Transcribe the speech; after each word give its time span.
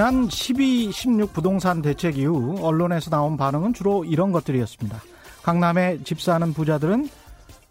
지난 0.00 0.30
12, 0.30 0.92
16 0.92 1.34
부동산 1.34 1.82
대책 1.82 2.16
이후 2.16 2.56
언론에서 2.62 3.10
나온 3.10 3.36
반응은 3.36 3.74
주로 3.74 4.02
이런 4.04 4.32
것들이었습니다. 4.32 4.98
강남에 5.42 5.98
집 6.04 6.22
사는 6.22 6.54
부자들은 6.54 7.10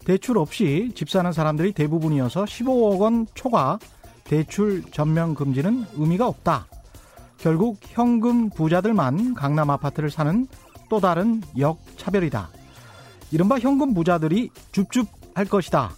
대출 0.06 0.38
없이 0.38 0.92
집 0.94 1.10
사는 1.10 1.32
사람들이 1.32 1.72
대부분이어서 1.72 2.44
15억 2.44 3.00
원 3.00 3.26
초과 3.34 3.80
대출 4.26 4.84
전면 4.92 5.34
금지는 5.34 5.86
의미가 5.96 6.28
없다. 6.28 6.68
결국 7.40 7.78
현금 7.82 8.50
부자들만 8.50 9.34
강남 9.34 9.70
아파트를 9.70 10.12
사는 10.12 10.46
또 10.90 11.00
다른 11.00 11.42
역차별이다. 11.58 12.50
이른바 13.32 13.60
현금 13.60 13.94
부자들이 13.94 14.50
줍줍할 14.72 15.46
것이다. 15.50 15.92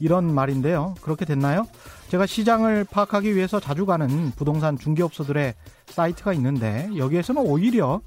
이런 0.00 0.34
말인데요. 0.34 0.94
그렇게 1.00 1.24
됐나요? 1.24 1.66
제가 2.08 2.26
시장을 2.26 2.84
파악하기 2.84 3.34
위해서 3.34 3.60
자주 3.60 3.86
가는 3.86 4.30
부동산 4.32 4.78
중개업소들의 4.78 5.54
사이트가 5.86 6.32
있는데 6.34 6.88
여기에서는 6.96 7.42
오히려 7.42 8.00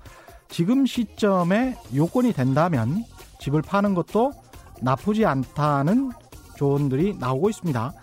지금 0.50 0.86
시점에 0.86 1.78
요건이 1.94 2.34
된다면 2.34 3.04
집을 3.40 3.62
파는 3.62 3.94
것도 3.94 4.34
나쁘지 4.82 5.26
않다는 5.26 6.12
조언들이 6.58 7.16
나오고 7.20 7.50
있습니다. 7.50 7.94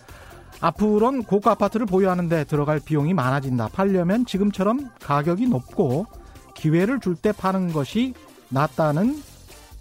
앞으로는 0.66 1.23
고가 1.23 1.52
아파트를 1.52 1.87
보유하는데 1.87 2.45
들어갈 2.45 2.80
비용이 2.80 3.15
많아진다. 3.15 3.69
팔려면 3.69 4.27
지금처럼 4.27 4.91
가격이 5.01 5.47
높고 5.47 6.06
기회를 6.55 6.98
줄 7.00 7.14
때 7.14 7.31
파는 7.33 7.72
것이 7.72 8.14
낫다는 8.48 9.22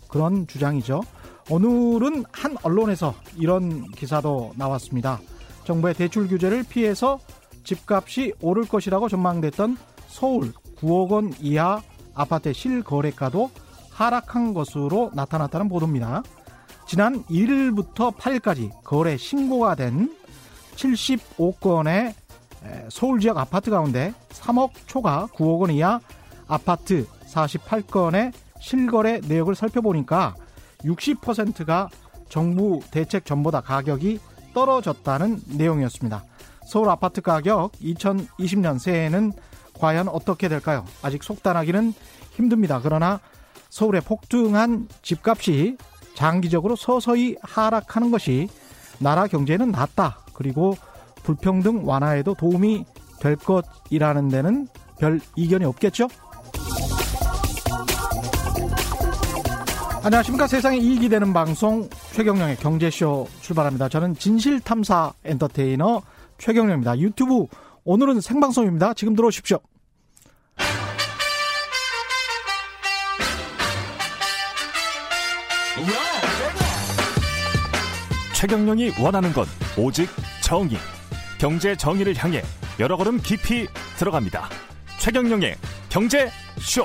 그런 0.08 0.46
주장이죠. 0.46 1.02
오늘은 1.50 2.26
한 2.32 2.56
언론에서 2.64 3.16
이런 3.36 3.84
기사도 3.92 4.54
나왔습니다. 4.56 5.20
정부의 5.64 5.96
대출 5.96 6.28
규제를 6.28 6.64
피해서 6.64 7.20
집값이 7.64 8.34
오를 8.42 8.68
것이라고 8.68 9.10
전망됐던 9.10 9.78
서울 10.08 10.54
9억 10.78 11.10
원 11.10 11.34
이하 11.40 11.82
아파트 12.14 12.54
실거래가도 12.54 13.50
하락한 13.90 14.54
것으로 14.54 15.12
나타났다는 15.16 15.68
보도입니다. 15.68 16.22
지난 16.88 17.24
1일부터 17.24 18.16
8일까지 18.16 18.70
거래 18.84 19.18
신고가 19.18 19.76
된 19.76 20.10
75건의 20.76 22.14
서울 22.90 23.20
지역 23.20 23.38
아파트 23.38 23.70
가운데 23.70 24.14
3억 24.30 24.72
초과 24.86 25.28
9억 25.34 25.60
원 25.60 25.72
이하 25.72 26.00
아파트 26.48 27.06
48건의 27.28 28.34
실거래 28.60 29.20
내역을 29.28 29.56
살펴보니까 29.56 30.36
60%가 30.84 31.90
정부 32.30 32.82
대책 32.92 33.26
전보다 33.26 33.62
가격이 33.62 34.20
떨어졌다는 34.54 35.42
내용이었습니다. 35.58 36.24
서울 36.66 36.90
아파트 36.90 37.22
가격 37.22 37.72
2020년 37.74 38.80
새해에는 38.80 39.34
과연 39.80 40.08
어떻게 40.08 40.48
될까요? 40.48 40.86
아직 41.02 41.24
속단하기는 41.24 41.94
힘듭니다. 42.32 42.80
그러나 42.82 43.20
서울의 43.70 44.02
폭등한 44.02 44.88
집값이 45.02 45.78
장기적으로 46.16 46.76
서서히 46.76 47.36
하락하는 47.42 48.10
것이 48.10 48.48
나라 49.00 49.28
경제는 49.28 49.72
낫다. 49.72 50.25
그리고 50.36 50.76
불평등 51.24 51.88
완화에도 51.88 52.36
도움이 52.36 52.86
될 53.20 53.36
것이라는 53.36 54.30
데는 54.30 54.68
별 55.00 55.20
이견이 55.36 55.66
없겠죠? 55.66 56.08
안녕하십니까. 60.04 60.46
세상에 60.46 60.78
이익이 60.78 61.10
되는 61.10 61.34
방송 61.34 61.90
최경령의 62.14 62.58
경제쇼 62.58 63.28
출발합니다. 63.42 63.90
저는 63.90 64.16
진실탐사 64.16 65.14
엔터테이너 65.24 66.04
최경령입니다. 66.38 67.00
유튜브 67.00 67.48
오늘은 67.86 68.22
생방송입니다. 68.22 68.94
지금 68.94 69.16
들어오십시오. 69.16 69.60
최경령이 78.46 78.92
원하는 79.02 79.34
건 79.34 79.46
오직 79.76 80.08
정의. 80.44 80.78
경제 81.40 81.76
정의를 81.76 82.14
향해 82.16 82.44
여러 82.80 82.96
걸음 82.96 83.18
깊이 83.18 83.66
들어갑니다. 83.98 84.50
최경령의 85.00 85.56
경제 85.90 86.30
쇼. 86.60 86.84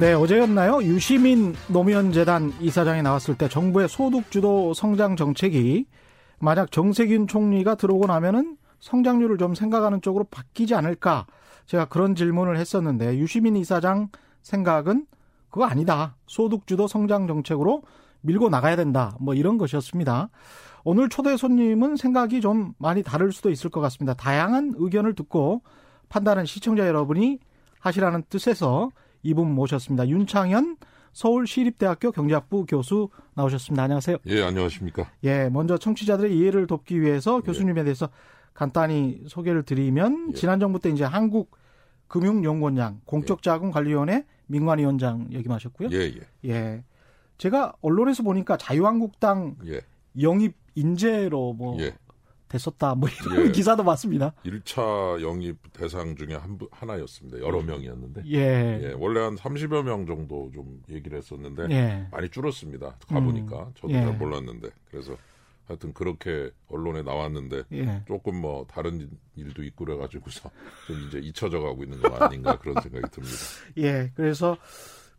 네, 0.00 0.14
어제였나요? 0.14 0.82
유시민 0.82 1.54
노무현재단 1.68 2.52
이사장이 2.60 3.02
나왔을 3.02 3.38
때 3.38 3.48
정부의 3.48 3.88
소득주도 3.88 4.74
성장 4.74 5.14
정책이 5.14 5.86
만약 6.40 6.72
정세균 6.72 7.28
총리가 7.28 7.76
들어오고 7.76 8.08
나면은 8.08 8.56
성장률을 8.80 9.38
좀 9.38 9.54
생각하는 9.54 10.00
쪽으로 10.00 10.24
바뀌지 10.24 10.74
않을까? 10.74 11.26
제가 11.66 11.84
그런 11.84 12.16
질문을 12.16 12.56
했었는데 12.56 13.16
유시민 13.16 13.54
이사장 13.54 14.08
생각은 14.42 15.06
그거 15.50 15.66
아니다. 15.66 16.16
소득주도 16.26 16.88
성장 16.88 17.28
정책으로 17.28 17.84
밀고 18.24 18.48
나가야 18.48 18.76
된다. 18.76 19.16
뭐 19.20 19.34
이런 19.34 19.58
것이었습니다. 19.58 20.30
오늘 20.82 21.08
초대 21.08 21.36
손님은 21.36 21.96
생각이 21.96 22.40
좀 22.40 22.74
많이 22.78 23.02
다를 23.02 23.32
수도 23.32 23.50
있을 23.50 23.70
것 23.70 23.80
같습니다. 23.80 24.14
다양한 24.14 24.74
의견을 24.76 25.14
듣고 25.14 25.62
판단은 26.08 26.46
시청자 26.46 26.86
여러분이 26.86 27.38
하시라는 27.80 28.24
뜻에서 28.28 28.90
이분 29.22 29.54
모셨습니다. 29.54 30.08
윤창현 30.08 30.76
서울시립대학교 31.12 32.12
경제학부 32.12 32.66
교수 32.66 33.08
나오셨습니다. 33.34 33.82
안녕하세요. 33.84 34.16
예, 34.26 34.42
안녕하십니까. 34.42 35.10
예, 35.22 35.48
먼저 35.48 35.78
청취자들의 35.78 36.36
이해를 36.36 36.66
돕기 36.66 37.00
위해서 37.00 37.38
예. 37.42 37.46
교수님에 37.46 37.84
대해서 37.84 38.08
간단히 38.52 39.22
소개를 39.28 39.62
드리면 39.62 40.30
예. 40.30 40.34
지난 40.34 40.60
정부 40.60 40.80
때 40.80 40.90
이제 40.90 41.04
한국 41.04 41.56
금융연구원장, 42.08 43.00
공적자금관리위원회 43.04 44.24
민관위원장 44.46 45.28
역임하셨고요. 45.32 45.88
예, 45.92 46.12
예. 46.44 46.50
예. 46.50 46.84
제가 47.38 47.74
언론에서 47.80 48.22
보니까 48.22 48.56
자유한국당 48.56 49.56
예. 49.66 49.80
영입 50.20 50.54
인재로 50.74 51.54
뭐 51.54 51.76
예. 51.80 51.94
됐었다. 52.48 52.94
뭐 52.94 53.08
이런 53.08 53.46
예. 53.46 53.50
기사도 53.52 53.84
봤습니다. 53.84 54.32
1차 54.44 55.20
영입 55.22 55.56
대상 55.72 56.14
중에 56.14 56.34
한, 56.34 56.58
하나였습니다. 56.70 57.40
여러 57.40 57.60
음. 57.60 57.66
명이었는데. 57.66 58.22
예. 58.26 58.80
예. 58.82 58.94
원래 58.96 59.20
한 59.20 59.34
30여 59.34 59.82
명 59.82 60.06
정도 60.06 60.50
좀 60.54 60.82
얘기를 60.88 61.18
했었는데 61.18 61.66
예. 61.70 62.06
많이 62.10 62.28
줄었습니다. 62.28 62.96
가보니까 63.08 63.64
음. 63.64 63.72
저도 63.76 63.92
잘 63.92 64.08
예. 64.08 64.12
몰랐는데. 64.12 64.68
그래서 64.90 65.16
하여튼 65.66 65.94
그렇게 65.94 66.50
언론에 66.68 67.02
나왔는데 67.02 67.62
예. 67.72 68.02
조금 68.06 68.40
뭐 68.40 68.66
다른 68.68 69.08
일도 69.34 69.64
있고 69.64 69.86
그래가지고서 69.86 70.50
좀 70.86 70.96
이제 71.08 71.18
잊혀져 71.18 71.60
가고 71.60 71.82
있는 71.82 72.00
거 72.00 72.14
아닌가 72.16 72.56
그런 72.58 72.80
생각이 72.82 73.06
듭니다. 73.10 73.36
예. 73.78 74.12
그래서 74.14 74.56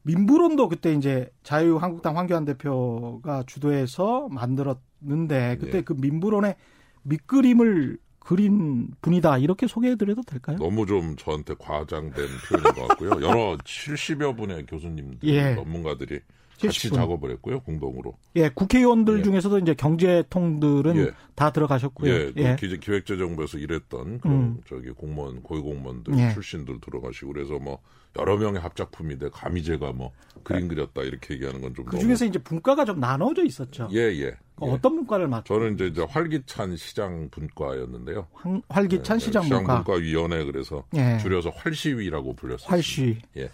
민부론도 0.06 0.70
그때 0.70 0.94
이제 0.94 1.30
자유한국당 1.44 2.18
황교안 2.18 2.46
대표가 2.46 3.44
주도해서 3.48 4.28
만들었는데 4.30 5.58
그때 5.60 5.80
예. 5.80 5.82
그 5.82 5.94
민부론의 5.94 6.56
밑그림을 7.04 7.98
그린 8.20 8.88
분이다 9.02 9.38
이렇게 9.40 9.68
소개해드려도 9.68 10.24
될까요? 10.24 10.58
너무 10.58 10.86
좀 10.86 11.16
저한테 11.16 11.54
과장된 11.60 12.26
표현인 12.50 12.74
것 12.74 12.88
같고요. 12.88 13.12
여러 13.22 13.58
70여 13.58 14.36
분의 14.38 14.66
교수님들, 14.68 15.28
예. 15.30 15.56
전문가들이 15.56 16.20
같이 16.62 16.90
70분. 16.90 16.96
작업을 16.96 17.32
했고요, 17.32 17.60
공동으로. 17.62 18.16
예, 18.36 18.50
국회의원들 18.50 19.20
예. 19.20 19.24
중에서도 19.24 19.60
이제 19.60 19.74
경제통들은 19.74 20.98
예. 20.98 21.12
다 21.36 21.52
들어가셨고요. 21.52 22.12
예, 22.12 22.32
예. 22.38 22.56
기획재정부에서 22.58 23.58
일했던 23.58 24.20
그런 24.20 24.36
음. 24.36 24.62
저기 24.68 24.90
공무원, 24.92 25.44
고위공무원들 25.44 26.18
예. 26.18 26.34
출신들 26.34 26.80
들어가시고 26.80 27.34
그래서 27.34 27.60
뭐 27.60 27.80
여러 28.18 28.38
명의 28.38 28.62
합작품인데 28.62 29.30
감히 29.34 29.62
제가 29.62 29.92
뭐 29.92 30.14
그림 30.44 30.70
그렸다 30.70 31.02
이렇게 31.02 31.34
얘기하는 31.34 31.60
건 31.62 31.76
좀. 31.76 31.84
그 31.86 32.00
중에서 32.00 32.24
너무... 32.24 32.30
이제 32.30 32.40
분과가 32.40 32.86
좀 32.86 33.00
나눠져 33.02 33.44
있었죠. 33.44 33.90
예, 33.92 34.00
예. 34.00 34.32
그 34.56 34.66
어떤 34.66 34.96
분과를 34.96 35.28
맡? 35.28 35.44
저는 35.44 35.74
이제, 35.74 35.88
이제 35.88 36.06
활기찬 36.08 36.78
시장 36.78 37.30
분과였는데요. 37.30 38.28
황, 38.34 38.62
활기찬 38.70 39.20
네, 39.20 39.26
시장 39.26 39.44
분과. 39.44 39.58
시장 39.58 39.84
분과 39.84 40.00
위원회 40.00 40.46
그래서 40.46 40.86
예. 40.96 41.18
줄여서 41.22 41.50
활시위라고 41.50 42.34
불렸어요. 42.36 42.70
활시. 42.70 43.18
예. 43.36 43.50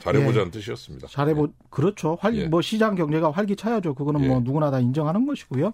잘해보자는 0.00 0.48
예. 0.48 0.50
뜻이었습니다. 0.50 1.08
잘해보 1.08 1.44
예. 1.44 1.52
그렇죠. 1.70 2.18
활, 2.20 2.36
예. 2.36 2.46
뭐 2.46 2.60
시장 2.60 2.94
경제가 2.94 3.30
활기차야죠. 3.30 3.94
그거는 3.94 4.28
뭐 4.28 4.36
예. 4.36 4.40
누구나 4.40 4.70
다 4.70 4.78
인정하는 4.78 5.26
것이고요. 5.26 5.72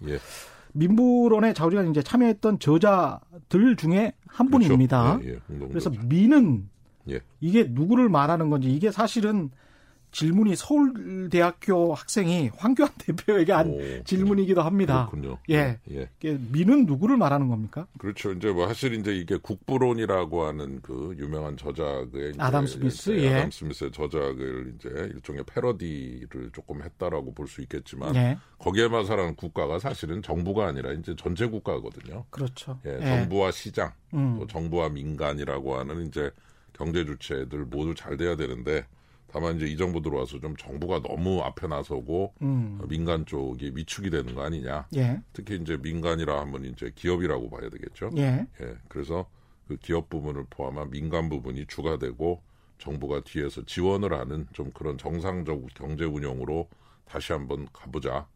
예. 0.74 0.78
민부론에 0.78 1.52
자우리가 1.52 1.82
이제 1.84 2.02
참여했던 2.02 2.58
저자들 2.58 3.76
중에 3.76 4.12
한 4.26 4.48
그렇죠. 4.48 4.64
분입니다. 4.68 5.18
그래서 5.68 5.90
민은 6.06 6.68
이게 7.40 7.64
누구를 7.68 8.08
말하는 8.08 8.50
건지 8.50 8.70
이게 8.72 8.90
사실은 8.90 9.50
질문이 10.12 10.56
서울대학교 10.56 11.94
학생이 11.94 12.50
황교안 12.56 12.90
대표에게 12.98 13.52
한 13.52 13.68
오, 13.68 13.80
질문이기도 14.04 14.62
합니다. 14.62 15.08
그렇군요. 15.10 15.38
예. 15.50 15.78
예. 15.90 16.08
민은 16.22 16.86
누구를 16.86 17.16
말하는 17.16 17.48
겁니까? 17.48 17.86
그렇죠. 17.98 18.32
이제 18.32 18.50
뭐 18.50 18.68
사실 18.68 18.94
이제 18.94 19.14
이게 19.14 19.36
국부론이라고 19.36 20.44
하는 20.44 20.80
그 20.82 21.14
유명한 21.18 21.56
저작의 21.56 22.34
아담 22.38 22.66
스미스, 22.66 23.10
예. 23.18 23.34
아담 23.34 23.50
스미스의 23.50 23.90
저작을 23.92 24.74
이제 24.76 24.88
일종의 25.14 25.44
패러디를 25.46 26.50
조금 26.52 26.82
했다라고 26.82 27.32
볼 27.34 27.52
수 27.52 27.60
있겠지만 27.62 28.14
예. 28.16 28.38
거기에만 28.58 29.04
사는 29.04 29.34
국가가 29.34 29.78
사실은 29.78 30.22
정부가 30.22 30.68
아니라 30.68 30.92
이제 30.92 31.14
전체 31.18 31.46
국가거든요. 31.46 32.24
그렇죠. 32.30 32.78
예, 32.86 32.98
예. 33.00 33.04
정부와 33.04 33.50
시장, 33.50 33.92
음. 34.14 34.36
또 34.38 34.46
정부와 34.46 34.88
민간이라고 34.90 35.76
하는 35.78 36.06
이제 36.06 36.30
경제 36.72 37.04
주체들 37.04 37.66
모두 37.66 37.94
잘 37.94 38.16
돼야 38.16 38.36
되는데 38.36 38.86
다만 39.32 39.56
이제 39.56 39.66
이 39.66 39.76
정부 39.76 40.02
들어와서 40.02 40.38
좀 40.40 40.54
정부가 40.56 41.00
너무 41.02 41.40
앞에 41.40 41.66
나서고 41.66 42.34
음. 42.42 42.78
민간 42.88 43.24
쪽이 43.24 43.72
위축이 43.74 44.10
되는 44.10 44.34
거 44.34 44.42
아니냐. 44.42 44.86
예. 44.96 45.20
특히 45.32 45.56
이제 45.56 45.76
민간이라 45.76 46.40
하면 46.40 46.66
이제 46.66 46.92
기업이라고 46.94 47.48
봐야 47.48 47.70
되겠죠. 47.70 48.10
예. 48.18 48.46
예. 48.60 48.76
그래서 48.88 49.28
그 49.68 49.76
기업 49.76 50.10
부분을 50.10 50.44
포함한 50.50 50.90
민간 50.90 51.28
부분이 51.30 51.66
주가 51.66 51.98
되고 51.98 52.42
정부가 52.78 53.22
뒤에서 53.24 53.64
지원을 53.64 54.12
하는 54.12 54.46
좀 54.52 54.70
그런 54.72 54.98
정상적 54.98 55.66
경제 55.74 56.04
운영으로 56.04 56.68
다시 57.06 57.32
한번 57.32 57.66
가보자. 57.72 58.26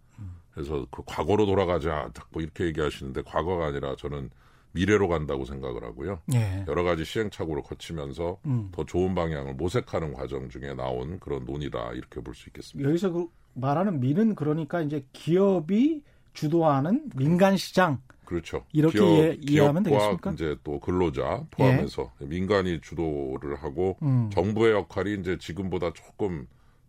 그래서 0.53 0.87
그 0.91 1.03
과거로 1.05 1.45
돌아가자. 1.45 2.11
자꾸 2.15 2.41
이렇게 2.41 2.65
얘기하시는데 2.65 3.23
과거가 3.23 3.67
아니라 3.67 3.95
저는 3.97 4.31
미래로 4.77 5.09
간다고 5.09 5.45
생각을 5.47 5.83
하고요. 5.83 6.21
예. 6.35 6.65
여러 6.69 6.83
가지 6.85 7.05
시행착오를 7.05 7.63
거치면서 7.63 8.39
음. 8.45 8.69
더 8.73 8.85
좋은 8.85 9.15
방향을 9.15 9.55
모색하는 9.55 10.13
과정 10.13 10.49
중에 10.51 10.75
나온 10.75 11.19
그런 11.19 11.45
논의다 11.47 11.93
이렇게 11.95 12.21
볼 12.21 12.35
수 12.35 12.49
있겠습니다. 12.51 12.89
여기서 12.89 13.11
그 13.11 13.27
말하는 13.55 14.01
미는 14.01 14.35
그러니까 14.35 14.83
이제 14.83 15.05
기업이 15.15 16.03
주도하는 16.35 17.09
민간 17.17 17.57
시장 17.57 17.99
그렇죠. 18.27 18.65
이렇게 18.73 18.99
기업, 18.99 19.09
이해, 19.09 19.39
이해하면 19.41 19.83
되겠습니까? 19.85 20.33
이제 20.33 20.57
또 20.63 20.79
근로자 20.81 21.45
포함해서 21.51 22.13
예. 22.21 22.27
민간이 22.27 22.81
주도를 22.83 23.57
하고 23.57 23.97
음. 24.03 24.29
정부의 24.31 24.73
역할이 24.73 25.15
이제 25.21 25.39
지금보다 25.39 25.93
조금 25.95 26.47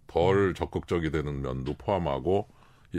덜 0.07 0.49
음. 0.49 0.53
적극적이 0.53 1.11
되는 1.11 1.41
면도 1.41 1.75
포함하고 1.77 2.47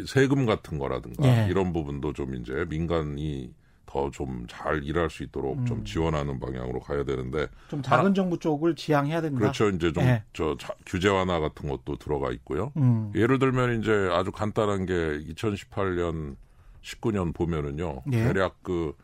세금 0.06 0.46
같은 0.46 0.78
거라든가 0.78 1.46
예. 1.46 1.50
이런 1.50 1.72
부분도 1.72 2.12
좀 2.12 2.34
이제 2.36 2.64
민간이 2.68 3.52
더 3.88 4.10
좀 4.10 4.46
잘 4.46 4.84
일할 4.84 5.08
수 5.08 5.22
있도록 5.22 5.58
음. 5.58 5.66
좀 5.66 5.84
지원하는 5.84 6.38
방향으로 6.38 6.78
가야 6.80 7.04
되는데 7.04 7.48
좀 7.68 7.82
작은 7.82 8.12
정부 8.14 8.38
쪽을 8.38 8.76
지향해야 8.76 9.22
된다. 9.22 9.38
그렇죠. 9.38 9.70
이제 9.70 9.92
좀저 9.92 10.56
네. 10.58 10.74
규제 10.84 11.08
완화 11.08 11.40
같은 11.40 11.68
것도 11.68 11.96
들어가 11.96 12.30
있고요. 12.32 12.70
음. 12.76 13.10
예를 13.14 13.38
들면 13.38 13.80
이제 13.80 14.08
아주 14.12 14.30
간단한 14.30 14.84
게 14.84 14.94
2018년 15.32 16.36
19년 16.82 17.34
보면은요. 17.34 18.02
예. 18.12 18.24
대략 18.24 18.62
그 18.62 18.94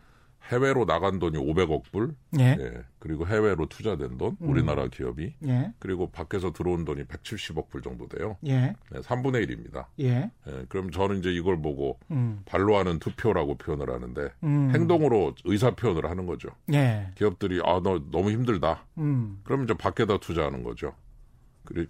해외로 0.51 0.85
나간 0.85 1.19
돈이 1.19 1.39
500억 1.39 1.85
불, 1.91 2.15
예. 2.39 2.57
예. 2.61 2.85
그리고 2.99 3.27
해외로 3.27 3.67
투자된 3.67 4.19
돈, 4.19 4.37
음. 4.43 4.49
우리나라 4.51 4.89
기업이, 4.89 5.35
예. 5.47 5.73
그리고 5.79 6.11
밖에서 6.11 6.53
들어온 6.53 6.85
돈이 6.85 7.05
170억 7.05 7.71
불 7.71 7.81
정도 7.81 8.07
돼요. 8.09 8.37
예. 8.47 8.75
네, 8.91 9.01
3분의 9.01 9.49
1입니다. 9.49 9.87
예. 10.01 10.31
예. 10.47 10.65
그럼 10.69 10.91
저는 10.91 11.19
이제 11.21 11.31
이걸 11.33 11.61
보고 11.63 11.99
음. 12.11 12.43
발로 12.45 12.77
하는 12.77 12.99
투표라고 12.99 13.57
표현을 13.57 13.91
하는데 13.91 14.31
음. 14.43 14.71
행동으로 14.75 15.35
의사 15.45 15.71
표현을 15.75 16.11
하는 16.11 16.27
거죠. 16.27 16.51
예. 16.73 17.11
기업들이 17.15 17.61
아 17.65 17.81
너 17.83 18.01
너무 18.11 18.31
힘들다. 18.31 18.85
음. 18.99 19.41
그럼 19.45 19.65
이제 19.65 19.75
밖에다 19.75 20.19
투자하는 20.19 20.63
거죠. 20.63 20.93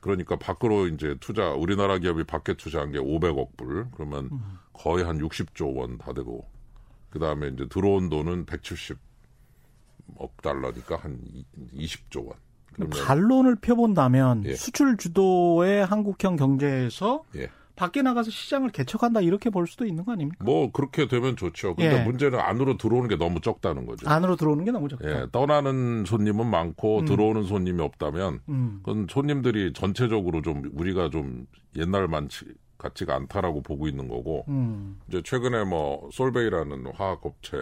그러니까 0.00 0.36
밖으로 0.36 0.86
이제 0.86 1.16
투자 1.18 1.50
우리나라 1.50 1.98
기업이 1.98 2.22
밖에 2.24 2.54
투자한 2.54 2.92
게 2.92 2.98
500억 2.98 3.56
불 3.56 3.88
그러면 3.92 4.28
음. 4.30 4.58
거의 4.72 5.02
한 5.04 5.18
60조 5.18 5.74
원 5.76 5.98
다 5.98 6.12
되고 6.12 6.48
그 7.14 7.20
다음에 7.20 7.46
이제 7.46 7.64
들어온 7.68 8.10
돈은 8.10 8.44
170억 8.44 8.98
달러니까 10.42 10.96
한 10.96 11.20
20조 11.72 12.26
원. 12.26 12.34
반론을 12.90 13.54
펴본다면 13.60 14.46
예. 14.46 14.54
수출 14.56 14.96
주도의 14.96 15.86
한국형 15.86 16.34
경제에서 16.34 17.22
예. 17.36 17.48
밖에 17.76 18.02
나가서 18.02 18.32
시장을 18.32 18.70
개척한다 18.70 19.20
이렇게 19.20 19.48
볼 19.48 19.68
수도 19.68 19.86
있는 19.86 20.04
거 20.04 20.10
아닙니까? 20.10 20.44
뭐 20.44 20.72
그렇게 20.72 21.06
되면 21.06 21.36
좋죠. 21.36 21.76
근데 21.76 22.00
예. 22.00 22.04
문제는 22.04 22.40
안으로 22.40 22.78
들어오는 22.78 23.08
게 23.08 23.16
너무 23.16 23.40
적다는 23.40 23.86
거죠. 23.86 24.08
안으로 24.08 24.34
들어오는 24.34 24.64
게 24.64 24.72
너무 24.72 24.88
적다. 24.88 25.08
예, 25.08 25.26
떠나는 25.30 26.04
손님은 26.04 26.48
많고 26.50 27.00
음. 27.00 27.04
들어오는 27.04 27.44
손님이 27.44 27.80
없다면 27.80 28.40
음. 28.48 28.80
그건 28.82 29.06
손님들이 29.08 29.72
전체적으로 29.72 30.42
좀 30.42 30.68
우리가 30.74 31.10
좀 31.10 31.46
옛날만 31.76 32.28
같지가 32.84 33.14
않다라고 33.14 33.62
보고 33.62 33.88
있는 33.88 34.08
거고 34.08 34.44
음. 34.48 35.00
이제 35.08 35.22
최근에 35.22 35.64
뭐 35.64 36.08
솔베이라는 36.12 36.86
화학 36.94 37.24
업체 37.24 37.56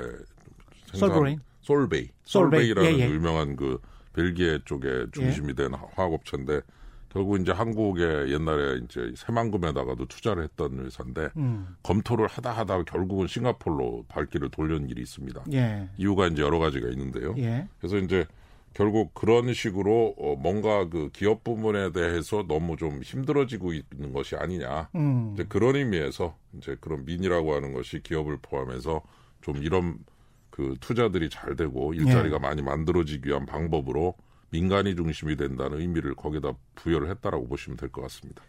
솔브레인 0.92 1.40
솔베이 1.62 2.08
솔베이 2.24 2.74
라는 2.74 2.98
예, 2.98 2.98
예. 2.98 3.10
유명한 3.10 3.56
그 3.56 3.80
벨기에 4.14 4.60
쪽에 4.64 5.06
중심이 5.12 5.50
예. 5.50 5.54
된 5.54 5.74
화학 5.74 6.12
업체인데 6.12 6.60
결국 7.08 7.40
이제 7.40 7.52
한국에 7.52 8.02
옛날에 8.32 8.80
이제 8.84 9.12
새만금에다가도 9.16 10.06
투자를 10.06 10.44
했던 10.44 10.84
회사인데 10.84 11.28
음. 11.36 11.76
검토를 11.82 12.26
하다 12.26 12.52
하다 12.52 12.84
결국은 12.84 13.26
싱가폴로 13.26 14.06
발길을 14.08 14.48
돌리는 14.48 14.88
일이 14.88 15.02
있습니다. 15.02 15.44
예. 15.52 15.88
이유가 15.98 16.26
이제 16.26 16.42
여러 16.42 16.58
가지가 16.58 16.88
있는데요. 16.88 17.34
예. 17.38 17.69
그래서 17.78 17.98
이제 17.98 18.26
결국 18.74 19.14
그런 19.14 19.52
식으로 19.52 20.14
어 20.19 20.36
뭔가 20.36 20.88
그 20.88 21.10
기업 21.12 21.44
부분에 21.44 21.92
대해서 21.92 22.44
너무 22.48 22.76
좀 22.76 23.02
힘들어지고 23.02 23.72
있는 23.72 24.12
것이 24.12 24.36
아니냐. 24.36 24.88
음. 24.94 25.32
이제 25.34 25.44
그런 25.48 25.76
의미에서 25.76 26.34
이제 26.56 26.76
그런 26.80 27.04
민이라고 27.04 27.54
하는 27.54 27.72
것이 27.72 28.02
기업을 28.02 28.38
포함해서 28.42 29.02
좀 29.42 29.56
이런 29.58 29.98
그 30.50 30.74
투자들이 30.80 31.30
잘 31.30 31.56
되고 31.56 31.94
일자리가 31.94 32.38
네. 32.38 32.42
많이 32.42 32.62
만들어지기 32.62 33.28
위한 33.28 33.46
방법으로 33.46 34.14
민간이 34.50 34.94
중심이 34.96 35.36
된다는 35.36 35.80
의미를 35.80 36.14
거기다 36.14 36.52
부여를 36.74 37.08
했다라고 37.10 37.48
보시면 37.48 37.76
될 37.78 37.88
것 37.90 38.02
같습니다. 38.02 38.42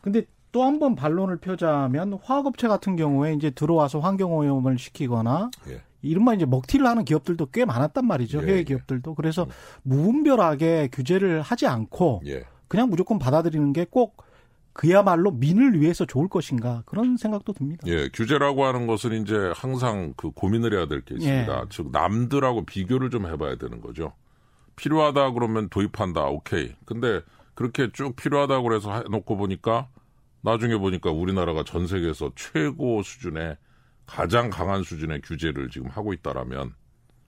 근데 0.00 0.24
또 0.52 0.64
한 0.64 0.78
번 0.80 0.96
반론을 0.96 1.36
펴자면 1.36 2.14
화학업체 2.22 2.66
같은 2.66 2.96
경우에 2.96 3.34
이제 3.34 3.50
들어와서 3.50 4.00
환경오염을 4.00 4.78
시키거나 4.78 5.50
예. 5.68 5.82
이른바 6.02 6.34
이제 6.34 6.46
먹튀를 6.46 6.86
하는 6.86 7.04
기업들도 7.04 7.46
꽤 7.52 7.64
많았단 7.64 8.06
말이죠. 8.06 8.42
예, 8.42 8.46
해외 8.46 8.58
예. 8.58 8.64
기업들도. 8.64 9.14
그래서 9.14 9.44
음. 9.44 9.48
무분별하게 9.82 10.88
규제를 10.92 11.42
하지 11.42 11.66
않고 11.66 12.22
예. 12.26 12.44
그냥 12.68 12.88
무조건 12.88 13.18
받아들이는 13.18 13.72
게 13.72 13.86
꼭 13.90 14.24
그야말로 14.72 15.32
민을 15.32 15.80
위해서 15.80 16.04
좋을 16.06 16.28
것인가 16.28 16.84
그런 16.86 17.16
생각도 17.16 17.52
듭니다. 17.52 17.82
예, 17.88 18.08
규제라고 18.12 18.64
하는 18.64 18.86
것은 18.86 19.20
이제 19.22 19.52
항상 19.54 20.14
그 20.16 20.30
고민을 20.30 20.72
해야 20.72 20.86
될 20.86 21.04
게 21.04 21.16
있습니다. 21.16 21.60
예. 21.60 21.64
즉 21.70 21.90
남들하고 21.90 22.64
비교를 22.64 23.10
좀 23.10 23.26
해봐야 23.26 23.56
되는 23.56 23.80
거죠. 23.80 24.12
필요하다 24.76 25.32
그러면 25.32 25.68
도입한다, 25.68 26.24
오케이. 26.26 26.74
근데 26.86 27.20
그렇게 27.54 27.90
쭉 27.92 28.14
필요하다고 28.16 28.62
그래서 28.62 28.92
해놓고 28.94 29.36
보니까 29.36 29.88
나중에 30.42 30.76
보니까 30.78 31.10
우리나라가 31.10 31.64
전 31.64 31.86
세계에서 31.86 32.30
최고 32.36 33.02
수준의 33.02 33.56
가장 34.10 34.50
강한 34.50 34.82
수준의 34.82 35.22
규제를 35.22 35.70
지금 35.70 35.88
하고 35.88 36.12
있다라면 36.12 36.74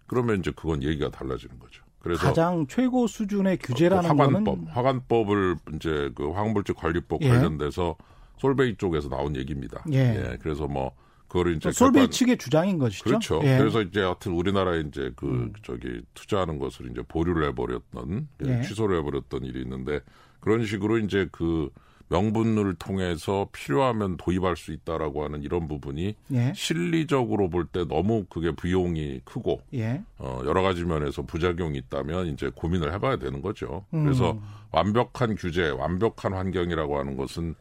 그러면 0.07 0.41
이제 0.41 0.51
그건 0.55 0.83
얘기가 0.83 1.11
달라지는 1.11 1.59
거죠. 1.59 1.85
그래서 2.01 2.27
가장 2.27 2.67
최고 2.67 3.07
수준의 3.07 3.59
규제라는 3.59 4.03
그 4.03 4.09
화관법, 4.09 4.45
거는 4.45 4.67
화관법을 4.73 5.57
이제 5.77 6.11
그 6.17 6.33
화학물질 6.33 6.75
관리법 6.75 7.23
예. 7.23 7.29
관련돼서 7.29 7.97
솔베이 8.39 8.77
쪽에서 8.77 9.09
나온 9.09 9.37
얘기입니다. 9.37 9.85
예. 9.93 10.33
예. 10.33 10.37
그래서 10.43 10.67
뭐 10.67 10.93
그거를 11.29 11.57
이제 11.57 11.71
솔베이 11.71 12.11
측의 12.11 12.39
주장인 12.39 12.79
것이죠. 12.79 13.05
그렇죠. 13.05 13.41
예. 13.45 13.57
그래서 13.57 13.81
이제 13.81 14.01
하여튼 14.01 14.33
우리나라에 14.33 14.81
이제 14.81 15.13
그 15.15 15.27
음. 15.27 15.53
저기 15.63 16.03
투자하는 16.15 16.59
것을 16.59 16.91
이제 16.91 17.03
보류를 17.07 17.49
해버렸던 17.51 18.29
예. 18.47 18.63
취소를 18.63 18.99
해버렸던 18.99 19.45
일이 19.45 19.63
있는데 19.63 20.01
그런 20.41 20.67
식으로 20.67 20.99
이제 20.99 21.29
그 21.31 21.71
명분을 22.13 22.75
통해서 22.75 23.49
필요하면 23.53 24.19
도입할 24.19 24.57
수 24.57 24.73
있다라고 24.73 25.25
하는 25.25 25.43
이런 25.43 25.67
부분이 25.67 26.15
예. 26.33 26.53
실리적으로 26.55 27.49
볼 27.49 27.67
때 27.73 27.87
너무 27.87 28.27
그게 28.29 28.55
비용이 28.55 29.23
크고 29.25 29.63
예. 29.75 30.03
어, 30.19 30.43
여러 30.45 30.61
가지 30.63 30.85
면에서 30.85 31.23
부작용이 31.23 31.79
있다면 31.79 32.27
이제 32.27 32.51
고민을 32.55 32.93
해봐야 32.93 33.17
되는 33.17 33.41
거죠. 33.41 33.85
음. 33.95 34.05
그래서 34.05 34.39
완벽한 34.73 35.37
규제, 35.37 35.71
완벽한 35.71 36.35
환경이라고 36.35 36.99
하는 36.99 37.17
것은 37.17 37.55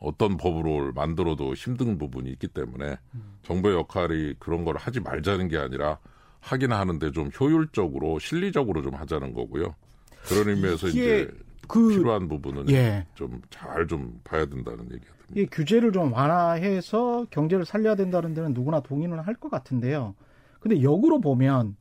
어떤 0.00 0.36
법으로 0.36 0.92
만들어도 0.92 1.54
힘든 1.54 1.96
부분이 1.96 2.28
있기 2.32 2.48
때문에 2.48 2.96
음. 3.14 3.38
정부의 3.42 3.76
역할이 3.76 4.34
그런 4.38 4.64
걸 4.64 4.76
하지 4.76 5.00
말자는 5.00 5.48
게 5.48 5.56
아니라 5.56 5.98
하긴 6.40 6.72
하는데 6.72 7.10
좀 7.12 7.30
효율적으로 7.40 8.18
실리적으로 8.18 8.82
좀 8.82 8.94
하자는 8.94 9.32
거고요. 9.32 9.74
그런 10.28 10.48
의미에서 10.48 10.88
이제 10.88 11.30
그 11.68 11.88
필요한 11.88 12.28
부분은 12.28 12.68
예. 12.70 13.06
좀잘좀 13.14 13.88
좀 13.88 14.20
봐야 14.24 14.46
된다는 14.46 14.84
얘기가 14.92 15.12
듭니다. 15.26 15.34
이 15.40 15.46
규제를 15.46 15.92
좀 15.92 16.12
완화해서 16.12 17.26
경제를 17.30 17.64
살려야 17.64 17.94
된다는 17.96 18.34
데는 18.34 18.52
누구나 18.54 18.80
동의는 18.80 19.18
할 19.20 19.34
것 19.34 19.50
같은데요. 19.50 20.14
근데 20.60 20.82
역으로 20.82 21.20
보면 21.20 21.76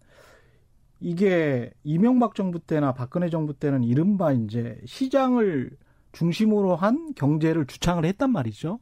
이게 0.99 1.71
이명박 1.83 2.35
정부 2.35 2.59
때나 2.59 2.93
박근혜 2.93 3.29
정부 3.29 3.53
때는 3.53 3.83
이른바 3.83 4.31
이제 4.31 4.79
시장을 4.85 5.71
중심으로 6.13 6.75
한 6.75 7.13
경제를 7.15 7.65
주창을 7.65 8.05
했단 8.05 8.31
말이죠. 8.31 8.79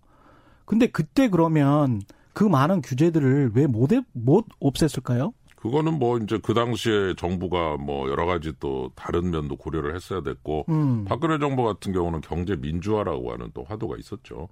근데 0.65 0.87
그때 0.87 1.29
그러면 1.29 2.01
그 2.33 2.43
많은 2.43 2.81
규제들을 2.81 3.51
왜 3.55 3.65
못 3.67 3.91
못 4.13 4.45
없앴을까요? 4.59 5.33
그거는 5.61 5.99
뭐 5.99 6.17
이제 6.17 6.39
그 6.41 6.55
당시에 6.55 7.13
정부가 7.15 7.77
뭐 7.77 8.09
여러 8.09 8.25
가지 8.25 8.51
또 8.59 8.91
다른 8.95 9.29
면도 9.29 9.55
고려를 9.55 9.95
했어야 9.95 10.21
됐고 10.21 10.65
음. 10.69 11.05
박근혜 11.05 11.37
정부 11.37 11.63
같은 11.63 11.93
경우는 11.93 12.21
경제 12.21 12.55
민주화라고 12.55 13.31
하는 13.31 13.51
또 13.53 13.63
화두가 13.63 13.97
있었죠. 13.97 14.49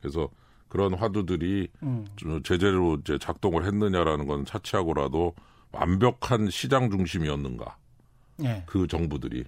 그래서 0.00 0.28
그런 0.68 0.94
화두들이 0.94 1.68
음. 1.82 2.06
제대로 2.44 2.94
이제 2.94 3.18
작동을 3.18 3.64
했느냐라는 3.64 4.28
건 4.28 4.44
차치하고라도 4.44 5.34
완벽한 5.72 6.48
시장 6.48 6.90
중심이었는가? 6.90 7.76
예. 8.44 8.62
그 8.66 8.86
정부들이 8.86 9.44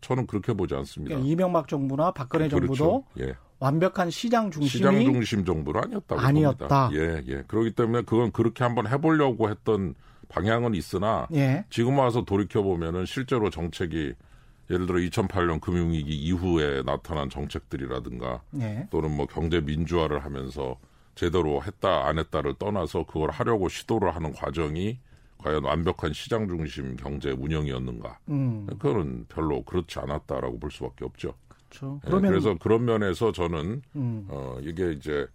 저는 0.00 0.26
그렇게 0.26 0.52
보지 0.52 0.74
않습니다. 0.74 1.14
그러니까 1.14 1.30
이명박 1.30 1.68
정부나 1.68 2.10
박근혜 2.10 2.48
그렇죠. 2.48 2.74
정부도 2.74 3.04
예. 3.20 3.36
완벽한 3.60 4.10
시장 4.10 4.50
중심이 4.50 4.68
시장 4.68 5.00
중심 5.04 5.44
정부는 5.44 5.84
아니었다고 5.84 6.20
아니었다. 6.20 6.88
봅니다. 6.88 6.90
예, 6.92 7.22
예. 7.28 7.44
그렇기 7.46 7.70
때문에 7.70 8.02
그건 8.02 8.32
그렇게 8.32 8.64
한번 8.64 8.88
해보려고 8.88 9.48
했던 9.48 9.94
방향은 10.28 10.74
있으나 10.74 11.26
예. 11.32 11.64
지금 11.70 11.98
와서 11.98 12.24
돌이켜 12.24 12.62
보면은 12.62 13.06
실제로 13.06 13.50
정책이 13.50 14.14
예를 14.70 14.86
들어 14.86 14.98
2008년 14.98 15.60
금융위기 15.60 16.14
이후에 16.14 16.82
나타난 16.82 17.30
정책들이라든가 17.30 18.42
예. 18.60 18.88
또는 18.90 19.16
뭐 19.16 19.26
경제 19.26 19.60
민주화를 19.60 20.24
하면서 20.24 20.76
제대로 21.14 21.62
했다 21.62 22.06
안 22.06 22.18
했다를 22.18 22.54
떠나서 22.58 23.06
그걸 23.06 23.30
하려고 23.30 23.68
시도를 23.68 24.14
하는 24.14 24.32
과정이 24.32 24.98
과연 25.38 25.64
완벽한 25.64 26.12
시장 26.12 26.48
중심 26.48 26.96
경제 26.96 27.30
운영이었는가? 27.30 28.18
음. 28.28 28.66
그거는 28.66 29.26
별로 29.28 29.62
그렇지 29.62 29.98
않았다라고 29.98 30.58
볼 30.58 30.70
수밖에 30.70 31.04
없죠. 31.04 31.34
그렇죠. 31.48 32.00
예, 32.04 32.08
그러면... 32.08 32.30
그래서 32.30 32.56
그런 32.58 32.84
면에서 32.84 33.32
저는 33.32 33.82
음. 33.96 34.26
어 34.28 34.58
이게 34.62 34.92
이제 34.92 35.26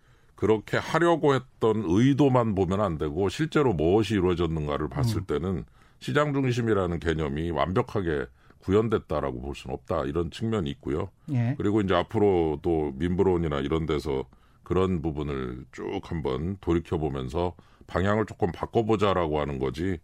그렇게 0.41 0.77
하려고 0.77 1.35
했던 1.35 1.83
의도만 1.85 2.55
보면 2.55 2.81
안 2.81 2.97
되고 2.97 3.29
실제로 3.29 3.73
무엇이 3.73 4.15
이루어졌는가를 4.15 4.89
봤을 4.89 5.17
음. 5.19 5.25
때는 5.25 5.65
시장 5.99 6.33
중심이라는 6.33 6.99
개념이 6.99 7.51
완벽하게 7.51 8.25
구현됐다라고 8.57 9.39
볼 9.39 9.53
수는 9.53 9.75
없다 9.75 10.05
이런 10.05 10.31
측면이 10.31 10.67
있고요. 10.71 11.11
예. 11.31 11.53
그리고 11.59 11.81
이제 11.81 11.93
앞으로 11.93 12.57
또 12.63 12.91
민부론이나 12.95 13.59
이런 13.59 13.85
데서 13.85 14.25
그런 14.63 15.03
부분을 15.03 15.65
쭉 15.73 16.01
한번 16.05 16.57
돌이켜 16.59 16.97
보면서 16.97 17.53
방향을 17.85 18.25
조금 18.25 18.51
바꿔보자라고 18.51 19.39
하는 19.39 19.59
거지 19.59 19.99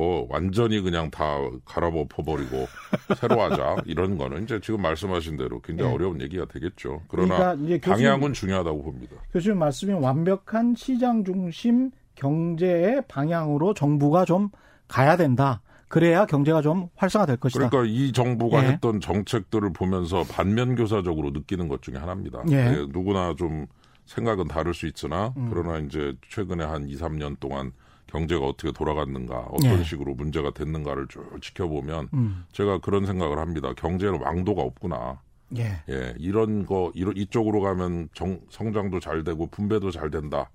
뭐 0.00 0.26
완전히 0.30 0.80
그냥 0.80 1.10
다 1.10 1.36
갈아엎어 1.66 2.22
버리고 2.22 2.66
새로 3.20 3.42
하자 3.42 3.76
이런 3.84 4.16
거는 4.16 4.44
이제 4.44 4.58
지금 4.62 4.80
말씀하신 4.80 5.36
대로 5.36 5.60
굉장히 5.60 5.90
네. 5.90 5.94
어려운 5.94 6.22
얘기가 6.22 6.46
되겠죠. 6.46 7.02
그러나 7.06 7.54
그러니까 7.54 7.90
방향은 7.92 8.20
교수님, 8.20 8.32
중요하다고 8.32 8.82
봅니다. 8.82 9.16
교수님 9.30 9.58
말씀이 9.58 9.92
완벽한 9.92 10.74
시장 10.74 11.22
중심 11.22 11.90
경제의 12.14 13.02
방향으로 13.08 13.74
정부가 13.74 14.24
좀 14.24 14.48
가야 14.88 15.18
된다. 15.18 15.60
그래야 15.88 16.24
경제가 16.24 16.62
좀 16.62 16.88
활성화될 16.96 17.36
것이다. 17.36 17.68
그러니까 17.68 17.92
이 17.92 18.12
정부가 18.12 18.64
예. 18.64 18.68
했던 18.68 19.00
정책들을 19.00 19.74
보면서 19.74 20.24
반면 20.30 20.76
교사적으로 20.76 21.30
느끼는 21.30 21.68
것 21.68 21.82
중에 21.82 21.96
하나입니다. 21.96 22.42
예. 22.50 22.54
예 22.54 22.86
누구나 22.88 23.34
좀 23.36 23.66
생각은 24.06 24.48
다를 24.48 24.72
수 24.72 24.86
있으나 24.86 25.34
음. 25.36 25.50
그러나 25.52 25.78
이제 25.78 26.14
최근에 26.30 26.64
한 26.64 26.88
2, 26.88 26.96
3년 26.96 27.38
동안 27.38 27.72
경제가 28.10 28.44
어떻게 28.44 28.72
돌아갔는가, 28.72 29.38
어떤 29.50 29.76
네. 29.76 29.84
식으로 29.84 30.14
문제가 30.14 30.50
됐는가를 30.50 31.06
쭉 31.08 31.40
지켜보면 31.40 32.08
음. 32.12 32.44
제가 32.52 32.78
그런 32.78 33.06
생각을 33.06 33.38
합니다. 33.38 33.72
경제는 33.74 34.20
왕도가 34.20 34.62
없구나. 34.62 35.20
예. 35.56 35.82
예. 35.88 36.14
이런 36.18 36.66
거, 36.66 36.92
이런, 36.94 37.16
이쪽으로 37.16 37.60
가면 37.60 38.08
정, 38.14 38.40
성장도 38.50 39.00
잘 39.00 39.24
되고 39.24 39.46
분배도 39.46 39.90
잘 39.90 40.10
된다. 40.10 40.50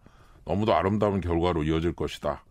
너무도 0.45 0.73
아름다운 0.73 1.21
결과로 1.21 1.63
이어질 1.63 1.93
것이다. 1.93 2.43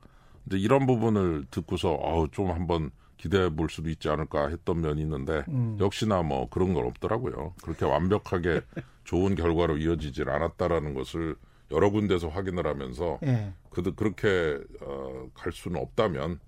이제 0.47 0.59
이런 0.59 0.87
부분을 0.87 1.47
듣고서, 1.51 1.93
어, 1.93 2.27
좀 2.31 2.51
한번 2.51 2.91
기대해 3.17 3.49
볼 3.49 3.71
수도 3.71 3.89
있지 3.89 4.09
않을까 4.09 4.49
했던 4.49 4.81
면이 4.81 5.01
있는데, 5.03 5.45
음. 5.49 5.79
역시나 5.81 6.23
뭐 6.23 6.49
그런 6.49 6.75
건 6.75 6.87
없더라고요. 6.87 7.55
그렇게 7.63 7.85
완벽하게 7.85 8.61
좋은 9.05 9.35
결과로 9.35 9.79
이어지질 9.79 10.29
않았다라는 10.29 10.95
것을 10.95 11.37
여러 11.71 11.91
군데서 11.91 12.29
확인을 12.29 12.67
하면서 12.67 13.19
예. 13.25 13.53
그 13.71 13.83
그렇게 13.95 14.59
어, 14.81 15.27
갈 15.35 15.53
수는 15.53 15.81
없다면 15.81 16.39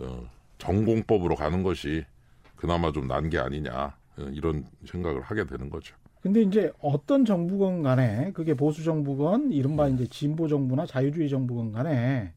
어, 0.00 0.30
전공법으로 0.58 1.34
가는 1.36 1.62
것이 1.62 2.04
그나마 2.56 2.90
좀 2.92 3.06
난 3.06 3.30
게 3.30 3.38
아니냐 3.38 3.96
어, 4.18 4.22
이런 4.32 4.64
생각을 4.86 5.22
하게 5.22 5.44
되는 5.46 5.70
거죠. 5.70 5.94
근데 6.20 6.42
이제 6.42 6.72
어떤 6.80 7.24
정부건 7.24 7.82
간에 7.82 8.32
그게 8.32 8.54
보수 8.54 8.82
정부건 8.82 9.52
이른바 9.52 9.86
음. 9.86 9.94
이제 9.94 10.06
진보 10.08 10.48
정부나 10.48 10.84
자유주의 10.86 11.28
정부건 11.28 11.70
간에 11.72 12.32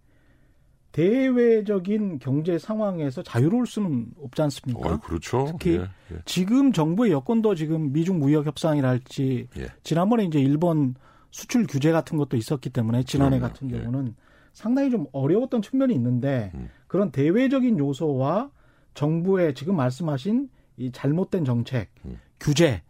대외적인 0.91 2.19
경제 2.19 2.57
상황에서 2.57 3.21
자유로울 3.21 3.67
수는 3.67 4.07
없지 4.21 4.41
않습니까? 4.43 4.93
어, 4.93 4.97
그렇죠. 4.99 5.45
특히 5.51 5.77
예, 5.77 5.81
예. 6.11 6.19
지금 6.25 6.71
정부의 6.71 7.11
여건도 7.11 7.55
지금 7.55 7.93
미중 7.93 8.19
무역 8.19 8.45
협상이랄지 8.47 9.47
예. 9.57 9.67
지난번에 9.83 10.23
이제 10.25 10.39
일본 10.39 10.95
수출 11.31 11.65
규제 11.67 11.91
같은 11.91 12.17
것도 12.17 12.37
있었기 12.37 12.69
때문에 12.69 13.03
지난해 13.03 13.37
그럼요. 13.37 13.53
같은 13.53 13.71
예. 13.71 13.77
경우는 13.79 14.15
상당히 14.53 14.89
좀 14.89 15.05
어려웠던 15.11 15.61
측면이 15.61 15.93
있는데 15.93 16.51
음. 16.55 16.69
그런 16.87 17.11
대외적인 17.11 17.77
요소와 17.77 18.49
정부의 18.93 19.53
지금 19.53 19.75
말씀하신 19.75 20.49
이 20.77 20.91
잘못된 20.91 21.45
정책, 21.45 21.89
음. 22.05 22.19
규제 22.39 22.81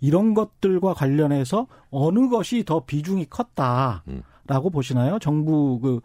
이런 0.00 0.34
것들과 0.34 0.94
관련해서 0.94 1.66
어느 1.90 2.28
것이 2.28 2.64
더 2.64 2.84
비중이 2.84 3.26
컸다라고 3.26 4.02
음. 4.08 4.70
보시나요? 4.72 5.18
정부 5.18 5.78
그 5.80 6.00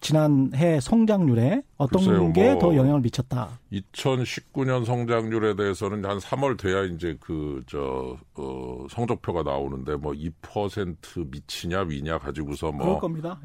지난해 0.00 0.80
성장률에 0.80 1.62
어떤 1.76 2.32
게 2.32 2.58
더 2.58 2.74
영향을 2.76 3.00
미쳤다? 3.00 3.58
2019년 3.72 4.84
성장률에 4.84 5.56
대해서는 5.56 6.04
한 6.04 6.18
3월 6.18 6.56
돼야 6.58 6.84
이제 6.84 7.16
그, 7.20 7.62
저, 7.66 8.16
어, 8.34 8.86
성적표가 8.90 9.42
나오는데 9.42 9.96
뭐 9.96 10.12
2% 10.12 11.30
미치냐, 11.30 11.80
위냐 11.82 12.18
가지고서 12.18 12.70
뭐. 12.72 12.94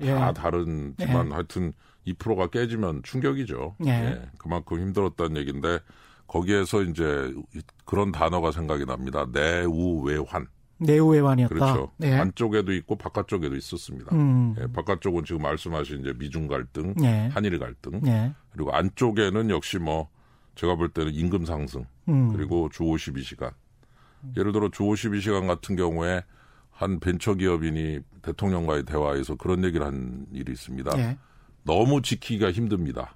예. 0.02 0.12
다 0.14 0.32
다른지만 0.34 1.28
예. 1.28 1.32
하여튼 1.32 1.74
2%가 2.08 2.48
깨지면 2.48 3.02
충격이죠. 3.04 3.76
예. 3.86 3.90
예. 3.90 4.22
그만큼 4.38 4.80
힘들었다는 4.80 5.38
얘기인데 5.38 5.80
거기에서 6.28 6.82
이제 6.84 7.34
그런 7.86 8.12
단어가 8.12 8.52
생각이 8.52 8.86
납니다. 8.86 9.26
내우외환. 9.32 10.48
내후 10.78 11.14
외환이었다. 11.14 11.54
그렇죠. 11.54 11.92
네. 11.98 12.14
안쪽에도 12.14 12.74
있고 12.74 12.96
바깥쪽에도 12.98 13.56
있었습니다. 13.56 14.16
음. 14.16 14.56
예, 14.60 14.68
바깥쪽은 14.72 15.26
지금 15.26 15.42
말씀하신 15.42 16.02
이제 16.02 16.14
미중 16.18 16.48
갈등, 16.48 16.94
네. 16.96 17.30
한일 17.30 17.60
갈등, 17.60 18.02
네. 18.02 18.34
그리고 18.52 18.72
안쪽에는 18.74 19.50
역시 19.50 19.78
뭐 19.78 20.10
제가 20.56 20.76
볼 20.76 20.90
때는 20.90 21.14
임금 21.14 21.46
상승, 21.46 21.86
음. 22.10 22.34
그리고 22.34 22.70
주 22.70 22.84
52시간. 22.84 23.54
예를 24.38 24.52
들어 24.52 24.70
주 24.70 24.84
52시간 24.84 25.48
같은 25.48 25.76
경우에 25.76 26.24
한 26.72 27.00
벤처기업인이 27.00 28.00
대통령과의 28.22 28.84
대화에서 28.84 29.36
그런 29.36 29.64
얘기를 29.64 29.86
한 29.86 30.26
일이 30.32 30.52
있습니다. 30.52 30.96
네. 30.96 31.18
너무 31.64 32.02
지키기가 32.02 32.52
힘듭니다. 32.52 33.16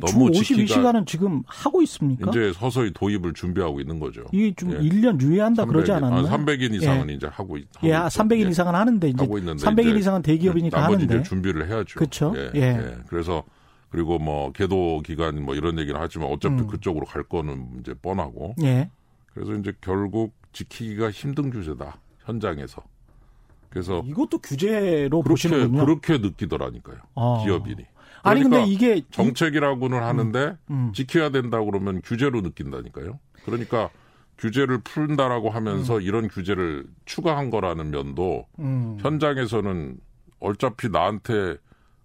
주 0.00 0.16
52시간은 0.16 1.06
지금 1.06 1.42
하고 1.46 1.82
있습니까? 1.82 2.30
이제 2.30 2.52
서서히 2.54 2.92
도입을 2.92 3.32
준비하고 3.34 3.80
있는 3.80 3.98
거죠. 4.00 4.24
이게 4.32 4.52
좀 4.54 4.72
예. 4.72 4.78
1년 4.78 5.20
유예한다 5.20 5.64
300인, 5.64 5.68
그러지 5.68 5.92
않았나요? 5.92 6.26
아, 6.26 6.30
300인 6.30 6.74
이상은 6.74 7.10
예. 7.10 7.14
이제 7.14 7.26
하고, 7.26 7.56
있, 7.56 7.66
예, 7.82 7.92
300인 7.92 8.46
예. 8.46 8.50
이상은 8.50 8.74
하는데 8.74 9.08
이제 9.08 9.22
하고 9.22 9.38
있는데 9.38 9.64
300인 9.64 9.98
이상은 9.98 10.22
대기업이니까 10.22 10.80
나머지 10.80 11.02
하는데. 11.04 11.20
이제 11.20 11.28
준비를 11.28 11.68
해야죠. 11.68 11.98
그렇죠. 11.98 12.32
예. 12.36 12.50
예. 12.54 12.60
예. 12.60 12.96
그래서 13.06 13.42
그리고 13.90 14.18
뭐 14.18 14.50
계도 14.52 15.02
기간 15.04 15.42
뭐 15.42 15.54
이런 15.54 15.78
얘기는 15.78 15.98
하지만 16.00 16.28
어차피 16.30 16.62
음. 16.62 16.66
그쪽으로 16.66 17.06
갈 17.06 17.22
거는 17.22 17.78
이제 17.80 17.94
뻔하고. 17.94 18.56
예. 18.62 18.90
그래서 19.32 19.54
이제 19.54 19.72
결국 19.80 20.32
지키기가 20.52 21.10
힘든 21.10 21.50
규제다 21.50 21.98
현장에서. 22.24 22.82
그래서 23.68 24.02
이것도 24.06 24.38
규제로 24.38 25.20
그렇게, 25.22 25.48
보시는군요. 25.48 25.84
그렇게 25.84 26.18
느끼더라니까요. 26.18 26.98
아. 27.16 27.42
기업인이. 27.44 27.84
아니 28.24 28.42
근데 28.42 28.56
그러니까 28.56 28.72
이게 28.72 29.02
정책이라고는 29.10 30.02
하는데 30.02 30.56
음, 30.70 30.88
음. 30.88 30.92
지켜야 30.92 31.30
된다 31.30 31.62
그러면 31.62 32.00
규제로 32.02 32.40
느낀다니까요. 32.40 33.20
그러니까 33.44 33.90
규제를 34.38 34.78
푼다라고 34.78 35.50
하면서 35.50 35.96
음. 35.96 36.02
이런 36.02 36.28
규제를 36.28 36.86
추가한 37.04 37.50
거라는 37.50 37.90
면도 37.90 38.46
음. 38.58 38.96
현장에서는 39.00 39.98
어차피 40.40 40.88
나한테 40.88 41.56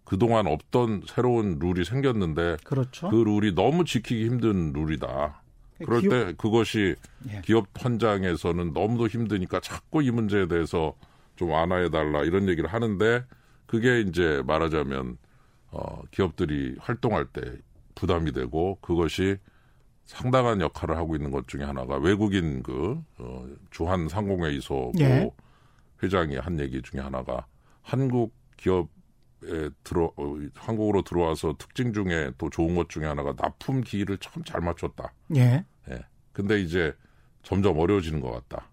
그동안 0.03 0.47
없던 0.47 1.03
새로운 1.07 1.59
룰이 1.59 1.85
생겼는데 1.85 2.57
그렇죠. 2.63 3.09
그 3.09 3.15
룰이 3.15 3.55
너무 3.55 3.85
지키기 3.85 4.25
힘든 4.25 4.73
룰이다. 4.73 5.41
그럴 5.85 6.01
기업... 6.01 6.11
때 6.11 6.33
그것이 6.37 6.95
예. 7.31 7.41
기업 7.45 7.67
현장에서는 7.77 8.73
너무도 8.73 9.07
힘드니까 9.07 9.59
자꾸 9.59 10.03
이 10.03 10.11
문제에 10.11 10.47
대해서 10.47 10.93
좀 11.35 11.51
완화해 11.51 11.89
달라 11.89 12.23
이런 12.23 12.49
얘기를 12.49 12.69
하는데 12.71 13.23
그게 13.65 14.01
이제 14.01 14.41
말하자면 14.45 15.17
어, 15.71 16.01
기업들이 16.11 16.75
활동할 16.79 17.25
때 17.25 17.41
부담이 17.95 18.31
되고 18.31 18.77
그것이 18.81 19.37
상당한 20.05 20.61
역할을 20.61 20.97
하고 20.97 21.15
있는 21.15 21.29
것 21.31 21.47
중에 21.47 21.63
하나가 21.63 21.97
외국인 21.97 22.63
그 22.63 22.99
어, 23.17 23.45
주한 23.69 24.07
상공회의소 24.07 24.93
예. 24.99 25.29
회장이 26.01 26.37
한 26.37 26.59
얘기 26.59 26.81
중에 26.81 26.99
하나가 27.01 27.45
한국 27.81 28.33
기업에 28.57 29.69
들어 29.83 30.11
어, 30.15 30.35
한국으로 30.55 31.03
들어와서 31.03 31.55
특징 31.59 31.93
중에 31.93 32.31
또 32.37 32.49
좋은 32.49 32.75
것 32.75 32.89
중에 32.89 33.05
하나가 33.05 33.33
납품 33.37 33.81
기일을 33.81 34.17
참 34.17 34.43
잘 34.43 34.61
맞췄다. 34.61 35.13
예. 35.35 35.63
예. 35.91 35.99
근데 36.31 36.59
이제 36.59 36.93
점점 37.43 37.77
어려워지는 37.77 38.19
것 38.21 38.31
같다. 38.31 38.67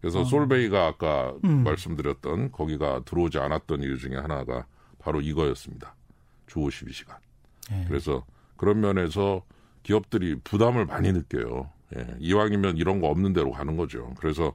그래서 0.00 0.20
어. 0.20 0.24
솔베이가 0.24 0.86
아까 0.86 1.34
음. 1.44 1.62
말씀드렸던 1.64 2.50
거기가 2.52 3.02
들어오지 3.04 3.38
않았던 3.38 3.82
이유 3.82 3.98
중에 3.98 4.16
하나가 4.16 4.66
바로 4.98 5.20
이거였습니다. 5.20 5.94
주 6.52 6.58
52시간. 6.60 7.16
예. 7.72 7.84
그래서 7.88 8.24
그런 8.56 8.80
면에서 8.80 9.42
기업들이 9.82 10.36
부담을 10.44 10.84
많이 10.84 11.12
느껴요. 11.12 11.70
예. 11.96 12.06
이왕이면 12.18 12.76
이런 12.76 13.00
거 13.00 13.08
없는 13.08 13.32
대로 13.32 13.50
가는 13.52 13.76
거죠. 13.76 14.12
그래서 14.18 14.52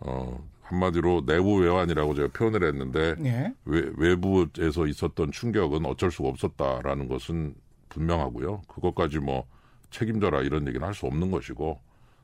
어 0.00 0.44
한마디로 0.62 1.24
내부 1.26 1.56
외환이라고 1.56 2.14
제가 2.14 2.28
표현을 2.32 2.64
했는데 2.64 3.14
예. 3.24 3.54
외, 3.64 3.90
외부에서 3.96 4.86
있었던 4.86 5.30
충격은 5.32 5.86
어쩔 5.86 6.10
수가 6.10 6.28
없었다라는 6.28 7.08
것은 7.08 7.54
분명하고요. 7.88 8.62
그것까지 8.68 9.18
뭐 9.18 9.46
책임져라 9.90 10.42
이런 10.42 10.66
얘기는 10.68 10.84
할 10.86 10.92
수 10.92 11.06
없는 11.06 11.30
것이고 11.30 11.80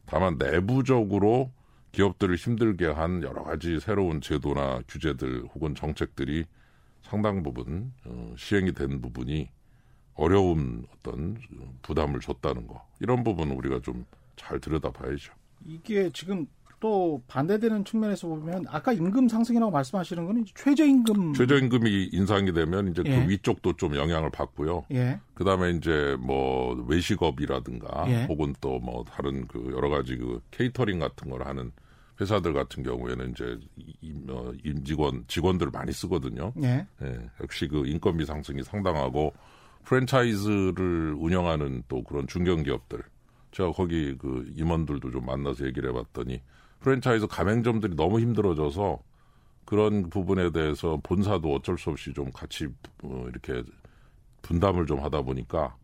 다만 0.07 0.37
내부적으로 0.39 1.51
기업들을 1.93 2.35
힘들게 2.37 2.87
한 2.87 3.23
여러 3.23 3.45
가지 3.45 3.79
새로운 3.81 4.21
제도나 4.21 4.83
규제들 4.89 5.45
혹은 5.55 5.75
정책들이 5.75 6.45
상당 7.05 7.43
부분 7.43 7.93
어, 8.05 8.35
시행이 8.37 8.73
된 8.73 9.01
부분이 9.01 9.49
어려운 10.15 10.85
어떤 10.97 11.37
부담을 11.83 12.21
줬다는 12.21 12.67
거 12.67 12.85
이런 13.01 13.23
부분은 13.25 13.55
우리가 13.57 13.81
좀 13.83 14.05
잘 14.37 14.59
들여다봐야죠. 14.59 15.33
이게 15.65 16.11
지금 16.13 16.47
또 16.81 17.23
반대되는 17.29 17.85
측면에서 17.85 18.27
보면 18.27 18.65
아까 18.69 18.93
임금 18.93 19.29
상승이라고 19.29 19.71
말씀하시는 19.71 20.27
건 20.27 20.45
최저임금 20.57 21.35
최저임금이 21.35 22.09
인상이 22.13 22.53
되면 22.53 22.89
이제 22.89 23.05
그 23.05 23.09
예. 23.11 23.25
그 23.25 23.31
위쪽도 23.31 23.75
좀 23.75 23.95
영향을 23.95 24.31
받고요. 24.31 24.87
예. 24.91 25.21
그다음에 25.35 25.71
이제 25.71 26.17
뭐 26.19 26.75
외식업이라든가 26.89 28.07
예. 28.09 28.25
혹은 28.25 28.55
또 28.61 28.81
뭐 28.81 29.05
다른 29.05 29.47
그 29.47 29.71
여러 29.73 29.89
가지 29.89 30.17
그 30.17 30.43
케이터링 30.51 30.99
같은 30.99 31.31
걸 31.31 31.47
하는 31.47 31.71
회사들 32.21 32.53
같은 32.53 32.83
경우에는 32.83 33.31
이제 33.33 33.59
어, 34.29 34.53
임직원 34.65 35.25
직원들을 35.27 35.73
많이 35.73 35.93
쓰거든요. 35.93 36.53
예. 36.63 36.87
예. 37.03 37.31
역시 37.43 37.67
그 37.67 37.87
인건비 37.87 38.25
상승이 38.25 38.63
상당하고 38.63 39.33
프랜차이즈를 39.85 41.15
운영하는 41.19 41.83
또 41.89 42.03
그런 42.05 42.27
중견기업들 42.27 43.03
제가 43.53 43.73
거기 43.73 44.17
그 44.19 44.51
임원들도 44.57 45.11
좀 45.11 45.27
만나서 45.27 45.67
얘기를 45.67 45.91
해봤더니 45.91 46.41
프랜차이즈 46.81 47.27
가맹점들이 47.27 47.95
너무 47.97 48.21
힘들어져서 48.21 49.01
그런 49.65 50.11
부분에 50.11 50.51
대해서 50.53 51.01
본사도 51.03 51.55
어쩔 51.55 51.79
수 51.79 51.91
없이 51.91 52.13
좀 52.13 52.31
같이 52.33 52.69
어, 53.03 53.27
이렇게 53.29 53.63
분담을 54.43 54.87
좀 54.87 55.01
하다 55.03 55.23
보니까 55.23 55.77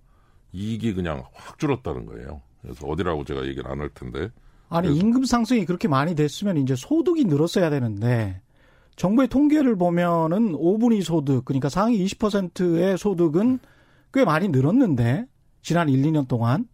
이익이 0.53 0.95
그냥 0.95 1.25
확 1.33 1.59
줄었다는 1.59 2.07
거예요. 2.07 2.43
그래서 2.63 2.87
어디라고 2.87 3.25
제가 3.25 3.47
얘기를 3.47 3.71
안 3.71 3.81
할 3.81 3.89
텐데 3.91 4.31
아니 4.71 4.97
임금 4.97 5.25
상승이 5.25 5.67
그렇게 5.67 5.89
많이 5.89 6.15
됐으면 6.15 6.57
이제 6.57 6.75
소득이 6.77 7.25
늘었어야 7.25 7.71
되는데 7.71 8.41
정부의 8.97 9.29
통계를 9.29 9.77
보면은 9.77 10.53
5분위 10.53 11.03
소득 11.03 11.45
그러니까 11.45 11.69
상위 11.69 12.05
20%의 12.07 12.97
소득은 12.97 13.59
꽤 14.15 14.25
많이 14.25 14.49
늘었는데 14.49 15.27
지난 15.63 15.89
1, 15.89 16.03
2년 16.03 16.29
동안 16.29 16.67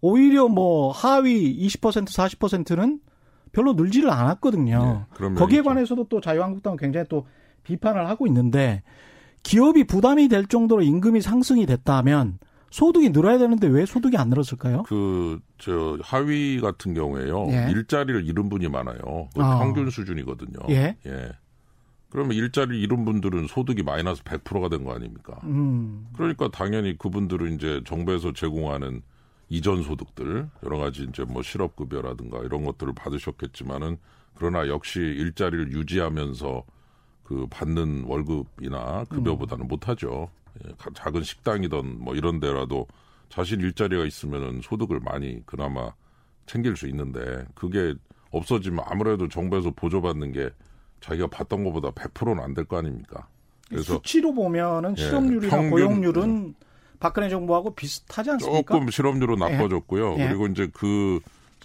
오히려 0.00 0.48
뭐 0.48 0.90
하위 0.90 1.56
20% 1.66 2.06
40%는 2.06 3.00
별로 3.52 3.74
늘지를 3.74 4.10
않았거든요. 4.10 5.06
네, 5.20 5.34
거기에 5.34 5.62
관해서도 5.62 6.08
또 6.08 6.20
자유한국당은 6.20 6.76
굉장히 6.76 7.06
또 7.08 7.26
비판을 7.62 8.08
하고 8.08 8.26
있는데 8.26 8.82
기업이 9.44 9.84
부담이 9.84 10.28
될 10.28 10.46
정도로 10.46 10.82
임금이 10.82 11.20
상승이 11.20 11.64
됐다면 11.66 12.38
소득이 12.74 13.10
늘어야 13.12 13.38
되는데 13.38 13.68
왜 13.68 13.86
소득이 13.86 14.16
안 14.16 14.30
늘었을까요? 14.30 14.82
그, 14.82 15.38
저, 15.58 15.96
하위 16.02 16.60
같은 16.60 16.92
경우에요. 16.92 17.46
예. 17.50 17.70
일자리를 17.70 18.26
잃은 18.26 18.48
분이 18.48 18.66
많아요. 18.68 19.28
그 19.32 19.40
아. 19.42 19.60
평균 19.60 19.90
수준이거든요. 19.90 20.58
예. 20.70 20.96
예. 21.06 21.32
그러면 22.10 22.36
일자리를 22.36 22.74
잃은 22.74 23.04
분들은 23.04 23.46
소득이 23.46 23.84
마이너스 23.84 24.24
100%가 24.24 24.68
된 24.70 24.82
거 24.84 24.92
아닙니까? 24.92 25.38
음. 25.44 26.08
그러니까 26.16 26.48
당연히 26.50 26.98
그분들은 26.98 27.54
이제 27.54 27.80
정부에서 27.86 28.32
제공하는 28.32 29.02
이전 29.50 29.84
소득들, 29.84 30.48
여러 30.64 30.78
가지 30.78 31.04
이제 31.04 31.22
뭐 31.22 31.42
실업급여라든가 31.42 32.38
이런 32.40 32.64
것들을 32.64 32.92
받으셨겠지만은 32.94 33.98
그러나 34.34 34.66
역시 34.66 34.98
일자리를 34.98 35.70
유지하면서 35.70 36.64
그 37.22 37.46
받는 37.50 38.02
월급이나 38.06 39.04
급여보다는 39.10 39.66
음. 39.66 39.68
못하죠. 39.68 40.28
예, 40.66 40.72
작은 40.94 41.22
식당이든 41.22 42.02
뭐 42.02 42.14
이런 42.14 42.40
데라도 42.40 42.86
자신 43.28 43.60
일자리가 43.60 44.04
있으면은 44.04 44.60
소득을 44.62 45.00
많이 45.00 45.44
그나마 45.46 45.92
챙길 46.46 46.76
수 46.76 46.86
있는데 46.88 47.44
그게 47.54 47.94
없어지면 48.30 48.84
아무래도 48.86 49.28
정부에서 49.28 49.70
보조받는 49.70 50.32
게 50.32 50.50
자기가 51.00 51.26
받던 51.28 51.64
것보다 51.64 51.90
100%는 51.90 52.42
안 52.42 52.54
될 52.54 52.64
거 52.64 52.78
아닙니까? 52.78 53.26
그래서 53.68 53.94
수치로 53.94 54.32
보면은 54.34 54.94
예, 54.98 55.02
실업률이나 55.02 55.64
예, 55.64 55.70
고용률은 55.70 56.54
박근혜 57.00 57.28
정부하고 57.28 57.74
비슷하지 57.74 58.30
않습니까? 58.32 58.74
조금 58.74 58.90
실업률은 58.90 59.36
예. 59.40 59.56
나빠졌고요. 59.56 60.16
예. 60.18 60.28
그리고 60.28 60.46
이제 60.46 60.68
그 60.72 61.20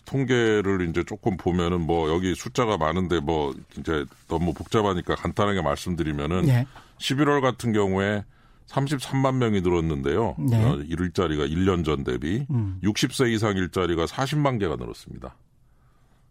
통계를 0.05 0.89
이제 0.89 1.03
조금 1.03 1.37
보면은 1.37 1.81
뭐 1.81 2.09
여기 2.09 2.33
숫자가 2.35 2.77
많은데 2.77 3.19
뭐 3.19 3.53
이제 3.77 4.05
너무 4.27 4.53
복잡하니까 4.53 5.15
간단하게 5.15 5.61
말씀드리면은 5.61 6.47
예. 6.47 6.65
11월 6.97 7.41
같은 7.41 7.73
경우에 7.73 8.23
33만 8.69 9.35
명이 9.35 9.61
늘었는데요. 9.61 10.35
네. 10.37 10.63
어, 10.63 10.75
일자리가 10.75 11.45
1년 11.45 11.83
전 11.83 12.03
대비 12.03 12.45
음. 12.51 12.79
60세 12.83 13.31
이상 13.31 13.57
일자리가 13.57 14.05
40만 14.05 14.59
개가 14.59 14.75
늘었습니다. 14.75 15.35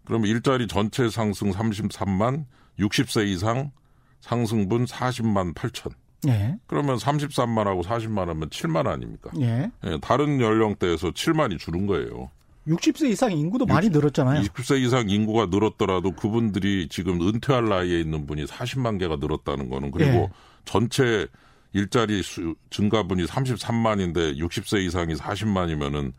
그러면 0.04 0.28
일자리 0.28 0.66
전체 0.68 1.10
상승 1.10 1.50
33만, 1.50 2.46
60세 2.78 3.26
이상 3.26 3.72
상승분 4.20 4.84
40만 4.84 5.54
8천. 5.54 5.92
예. 6.26 6.56
그러면 6.66 6.96
33만하고 6.96 7.84
40만 7.84 8.26
하면 8.26 8.48
7만 8.48 8.86
아닙니까? 8.86 9.30
예. 9.40 9.70
예. 9.84 9.98
다른 10.00 10.40
연령대에서 10.40 11.10
7만이 11.10 11.58
줄은 11.58 11.86
거예요. 11.86 12.30
60세 12.66 13.10
이상 13.10 13.32
인구도 13.32 13.64
60, 13.64 13.74
많이 13.74 13.88
늘었잖아요. 13.88 14.42
60세 14.42 14.80
이상 14.82 15.08
인구가 15.08 15.46
늘었더라도 15.46 16.12
그분들이 16.12 16.88
지금 16.88 17.20
은퇴할 17.20 17.68
나이에 17.68 18.00
있는 18.00 18.26
분이 18.26 18.44
40만 18.46 18.98
개가 18.98 19.16
늘었다는 19.16 19.68
거는 19.70 19.90
그리고 19.90 20.12
예. 20.12 20.30
전체 20.64 21.26
일자리 21.72 22.22
수, 22.22 22.54
증가분이 22.70 23.24
33만인데 23.26 24.38
60세 24.38 24.84
이상이 24.84 25.14
40만이면은 25.14 26.12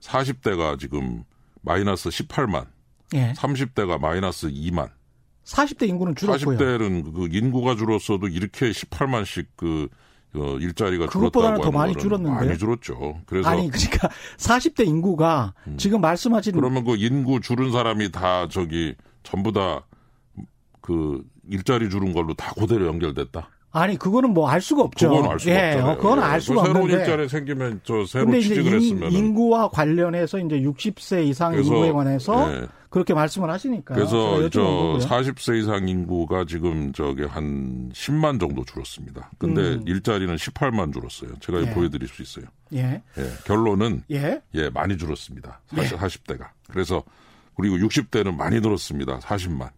40대가 0.00 0.78
지금 0.78 1.24
마이너스 1.62 2.08
18만, 2.08 2.66
예. 3.14 3.32
30대가 3.32 3.98
마이너스 3.98 4.48
2만. 4.48 4.90
40대 5.44 5.88
인구는 5.88 6.14
줄었고요. 6.14 6.56
40대는 6.56 7.14
그 7.14 7.28
인구가 7.30 7.76
줄었어도 7.76 8.28
이렇게 8.28 8.70
18만씩 8.70 9.46
그 9.56 9.88
어, 10.34 10.56
일자리가 10.58 11.06
그것보다는 11.06 11.60
더 11.60 11.70
많이 11.70 11.94
줄었는데 11.94 12.34
많이 12.34 12.58
줄었죠. 12.58 13.20
그래서 13.26 13.48
아니 13.48 13.70
그러니까 13.70 14.08
40대 14.38 14.86
인구가 14.86 15.54
음. 15.66 15.76
지금 15.76 16.00
말씀하신 16.00 16.54
그러면 16.54 16.84
그 16.84 16.96
인구 16.96 17.40
줄은 17.40 17.70
사람이 17.72 18.10
다 18.10 18.48
저기 18.48 18.94
전부 19.22 19.52
다 19.52 19.84
그 20.84 21.24
일자리 21.48 21.88
줄은 21.88 22.12
걸로 22.12 22.34
다 22.34 22.52
그대로 22.52 22.86
연결됐다. 22.86 23.48
아니 23.74 23.98
그거는 23.98 24.32
뭐 24.32 24.48
알 24.48 24.60
수가 24.60 24.82
없죠. 24.82 25.10
그건 25.10 25.30
알 25.32 25.40
수가 25.40 25.52
예, 25.52 25.72
없잖아요. 25.72 25.96
그건 25.96 26.18
알 26.20 26.40
수가 26.40 26.64
예. 26.64 26.70
없는데. 26.70 26.88
새로운 26.88 27.00
일자리 27.00 27.28
생기면 27.28 27.80
저 27.82 28.06
새로 28.06 28.32
취직을 28.32 28.76
했으면 28.76 29.10
인구와 29.12 29.68
관련해서 29.70 30.38
이제 30.38 30.60
60세 30.60 31.26
이상 31.26 31.54
인구에 31.54 31.90
관해서 31.90 32.52
예. 32.54 32.66
그렇게 32.88 33.12
말씀을 33.14 33.50
하시니까. 33.50 33.96
그래서 33.96 34.48
저 34.50 34.62
거고요. 34.62 34.98
40세 34.98 35.60
이상 35.60 35.88
인구가 35.88 36.44
지금 36.44 36.92
저기 36.92 37.24
한 37.24 37.90
10만 37.92 38.38
정도 38.38 38.64
줄었습니다. 38.64 39.32
근데 39.38 39.60
음. 39.60 39.82
일자리는 39.86 40.36
18만 40.36 40.92
줄었어요. 40.92 41.32
제가 41.40 41.62
예. 41.62 41.74
보여드릴 41.74 42.06
수 42.06 42.22
있어요. 42.22 42.44
예. 42.74 43.02
예. 43.18 43.30
결론은 43.44 44.04
예. 44.12 44.40
예 44.54 44.70
많이 44.70 44.96
줄었습니다. 44.96 45.60
40, 45.74 45.98
40대가. 45.98 46.46
그래서 46.70 47.02
그리고 47.56 47.76
60대는 47.78 48.36
많이 48.36 48.60
늘었습니다. 48.60 49.18
40만. 49.18 49.70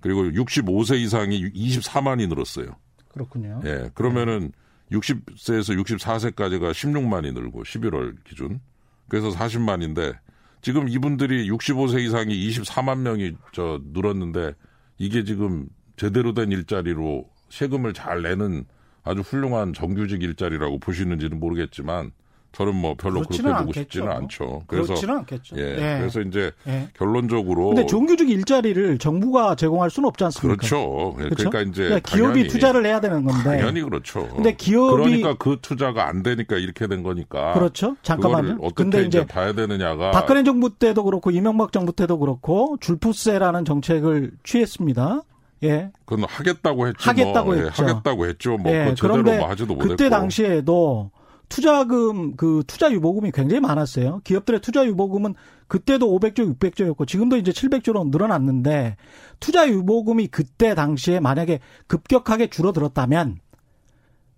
그리고 0.00 0.24
65세 0.24 0.98
이상이 0.98 1.52
24만이 1.52 2.28
늘었어요. 2.28 2.74
그렇군요. 3.12 3.60
예. 3.64 3.90
그러면은 3.94 4.52
네. 4.90 4.98
60세에서 4.98 5.80
64세까지가 5.82 6.72
16만이 6.72 7.32
늘고 7.32 7.62
11월 7.62 8.16
기준. 8.24 8.60
그래서 9.08 9.30
40만인데 9.30 10.16
지금 10.60 10.88
이분들이 10.88 11.48
65세 11.50 12.00
이상이 12.00 12.48
24만 12.48 12.98
명이 12.98 13.36
저 13.52 13.80
늘었는데 13.92 14.54
이게 14.98 15.24
지금 15.24 15.68
제대로 15.96 16.34
된 16.34 16.52
일자리로 16.52 17.28
세금을 17.50 17.92
잘 17.94 18.22
내는 18.22 18.64
아주 19.02 19.20
훌륭한 19.20 19.72
정규직 19.72 20.22
일자리라고 20.22 20.78
보시는지는 20.78 21.40
모르겠지만 21.40 22.12
저는 22.52 22.74
뭐 22.74 22.94
별로 22.94 23.22
그렇게 23.22 23.42
보고 23.42 23.54
않겠죠. 23.54 23.80
싶지는 23.80 24.10
않죠. 24.10 24.62
그래서 24.66 24.88
그렇지는 24.88 25.16
않겠죠. 25.16 25.56
예. 25.56 25.62
예. 25.62 25.98
그래서 26.00 26.20
이제 26.20 26.52
예. 26.68 26.88
결론적으로 26.94 27.68
근데 27.68 27.86
정규직 27.86 28.28
일자리를 28.28 28.98
정부가 28.98 29.54
제공할 29.54 29.90
수는 29.90 30.06
없지 30.08 30.24
않습니까? 30.24 30.56
그렇죠. 30.58 31.14
그렇죠? 31.16 31.34
그러니까 31.34 31.60
이제 31.62 31.84
그러니까 31.84 32.10
기업이 32.10 32.48
투자를 32.48 32.84
해야 32.84 33.00
되는 33.00 33.24
건데 33.24 33.42
당연히 33.42 33.80
그렇죠. 33.82 34.28
근데 34.28 34.54
기업이 34.54 35.02
그러니까 35.02 35.34
그 35.38 35.56
투자가 35.62 36.06
안 36.08 36.22
되니까 36.22 36.56
이렇게 36.56 36.86
된 36.86 37.02
거니까. 37.02 37.54
그렇죠. 37.54 37.96
잠깐만요. 38.02 38.58
어떻게 38.60 38.74
근데 38.74 39.02
이제 39.02 39.26
봐야 39.26 39.52
되느냐가 39.54 40.10
박근혜 40.10 40.44
정부 40.44 40.70
때도 40.78 41.04
그렇고 41.04 41.30
이명박 41.30 41.72
정부 41.72 41.92
때도 41.92 42.18
그렇고 42.18 42.76
줄푸세라는 42.80 43.64
정책을 43.64 44.32
취했습니다. 44.44 45.22
예. 45.64 45.90
그건 46.04 46.26
하겠다고 46.28 46.88
했죠. 46.88 47.08
하겠다고 47.10 47.52
뭐. 47.52 47.54
했죠. 47.54 47.82
예, 47.82 47.86
하겠다고 47.86 48.26
했죠. 48.26 48.56
뭐 48.58 48.72
예, 48.72 48.86
그 48.90 48.94
제대로 48.96 49.22
뭐. 49.22 49.78
그때 49.78 50.08
당시에도 50.10 51.10
투자금 51.52 52.34
그 52.34 52.64
투자 52.66 52.90
유보금이 52.90 53.30
굉장히 53.30 53.60
많았어요. 53.60 54.22
기업들의 54.24 54.62
투자 54.62 54.86
유보금은 54.86 55.34
그때도 55.68 56.06
500조, 56.18 56.58
600조였고 56.58 57.06
지금도 57.06 57.36
이제 57.36 57.52
700조로 57.52 58.08
늘어났는데 58.08 58.96
투자 59.38 59.68
유보금이 59.68 60.28
그때 60.28 60.74
당시에 60.74 61.20
만약에 61.20 61.60
급격하게 61.88 62.48
줄어들었다면 62.48 63.38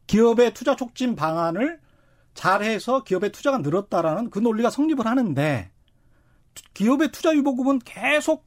기업의 0.09 0.55
투자 0.55 0.75
촉진 0.75 1.15
방안을 1.15 1.79
잘해서 2.35 3.05
기업의 3.05 3.31
투자가 3.31 3.59
늘었다라는 3.59 4.31
그 4.31 4.41
논리가 4.41 4.71
성립을 4.71 5.07
하는데 5.07 5.71
기업의 6.75 7.13
투자 7.13 7.33
유보금은 7.33 7.79
계속 7.85 8.45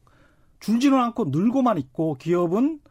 줄지는 0.60 1.00
않고 1.00 1.28
늘고만 1.30 1.78
있고 1.78 2.16
기업은 2.16 2.82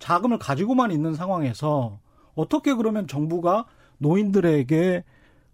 자금을 0.00 0.40
가지고만 0.40 0.90
있는 0.90 1.14
상황에서 1.14 2.00
어떻게 2.34 2.74
그러면 2.74 3.06
정부가 3.06 3.66
노인들에게 3.98 5.04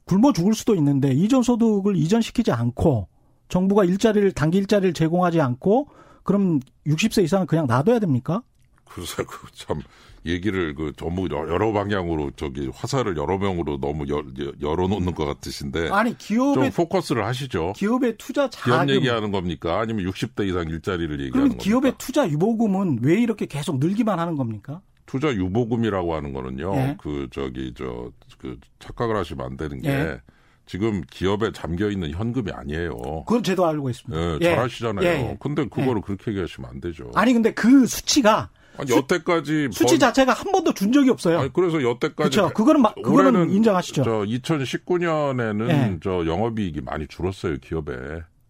굶어 0.04 0.32
죽을 0.32 0.54
수도 0.54 0.74
있는데 0.74 1.12
이전 1.12 1.42
소득을 1.42 1.96
이전시키지 1.96 2.52
않고 2.52 3.08
정부가 3.48 3.84
일자리를 3.84 4.32
단기 4.32 4.58
일자리를 4.58 4.92
제공하지 4.94 5.40
않고 5.40 5.88
그럼 6.22 6.60
60세 6.86 7.22
이상은 7.24 7.46
그냥 7.46 7.66
놔둬야 7.66 7.98
됩니까? 7.98 8.42
그래서 8.84 9.22
참 9.54 9.80
얘기를 10.24 10.74
그 10.74 10.92
전부 10.96 11.26
여러 11.30 11.72
방향으로 11.72 12.30
저기 12.36 12.68
화살을 12.72 13.16
여러 13.16 13.38
명으로 13.38 13.78
너무 13.80 14.06
열, 14.08 14.24
열어놓는 14.60 15.14
것 15.14 15.24
같으신데 15.24 15.88
아니 15.90 16.16
기업에 16.16 16.70
좀 16.70 16.86
포커스를 16.86 17.24
하시죠. 17.24 17.72
기업의 17.76 18.16
투자 18.18 18.48
자금 18.48 18.86
기업 18.86 18.96
얘기하는 18.96 19.32
겁니까? 19.32 19.80
아니면 19.80 20.04
60대 20.10 20.46
이상 20.48 20.68
일자리를 20.68 21.10
얘기하는 21.20 21.48
겁니까? 21.48 21.62
기업의 21.62 21.94
투자 21.98 22.28
유보금은 22.28 23.00
왜 23.02 23.20
이렇게 23.20 23.46
계속 23.46 23.78
늘기만 23.78 24.18
하는 24.18 24.36
겁니까? 24.36 24.80
투자 25.06 25.32
유보금이라고 25.32 26.14
하는 26.14 26.32
거는요. 26.32 26.74
예. 26.76 26.96
그 27.00 27.28
저기 27.30 27.74
저 27.74 28.10
그 28.42 28.58
착각을 28.80 29.16
하시면 29.16 29.46
안 29.46 29.56
되는 29.56 29.80
게 29.80 29.88
예. 29.88 30.20
지금 30.66 31.02
기업에 31.08 31.52
잠겨 31.52 31.90
있는 31.90 32.10
현금이 32.10 32.50
아니에요. 32.52 33.24
그건 33.26 33.42
저도 33.42 33.64
알고 33.66 33.88
있습니다. 33.88 34.20
예, 34.20 34.38
예. 34.40 34.44
잘 34.54 34.58
아시잖아요. 34.58 35.06
예. 35.06 35.36
근데 35.40 35.64
그거를 35.64 35.98
예. 35.98 36.00
그렇게 36.04 36.32
얘기하시면 36.32 36.68
안 36.70 36.80
되죠. 36.80 37.10
아니 37.14 37.32
근데 37.32 37.52
그 37.54 37.86
수치가 37.86 38.50
아니, 38.76 38.90
여태까지 38.90 39.68
수치 39.70 39.94
번... 39.94 39.98
자체가 40.00 40.32
한 40.32 40.50
번도 40.50 40.74
준 40.74 40.92
적이 40.92 41.10
없어요. 41.10 41.38
아니, 41.38 41.52
그래서 41.52 41.82
여태까지 41.82 42.36
그렇죠. 42.36 42.52
그거는 42.52 42.82
마, 42.82 42.92
그거는 42.94 43.50
인정하시죠. 43.50 44.02
저 44.02 44.10
2019년에는 44.10 45.70
예. 45.70 45.98
저 46.02 46.26
영업이익이 46.26 46.80
많이 46.80 47.06
줄었어요 47.06 47.58
기업에. 47.58 47.92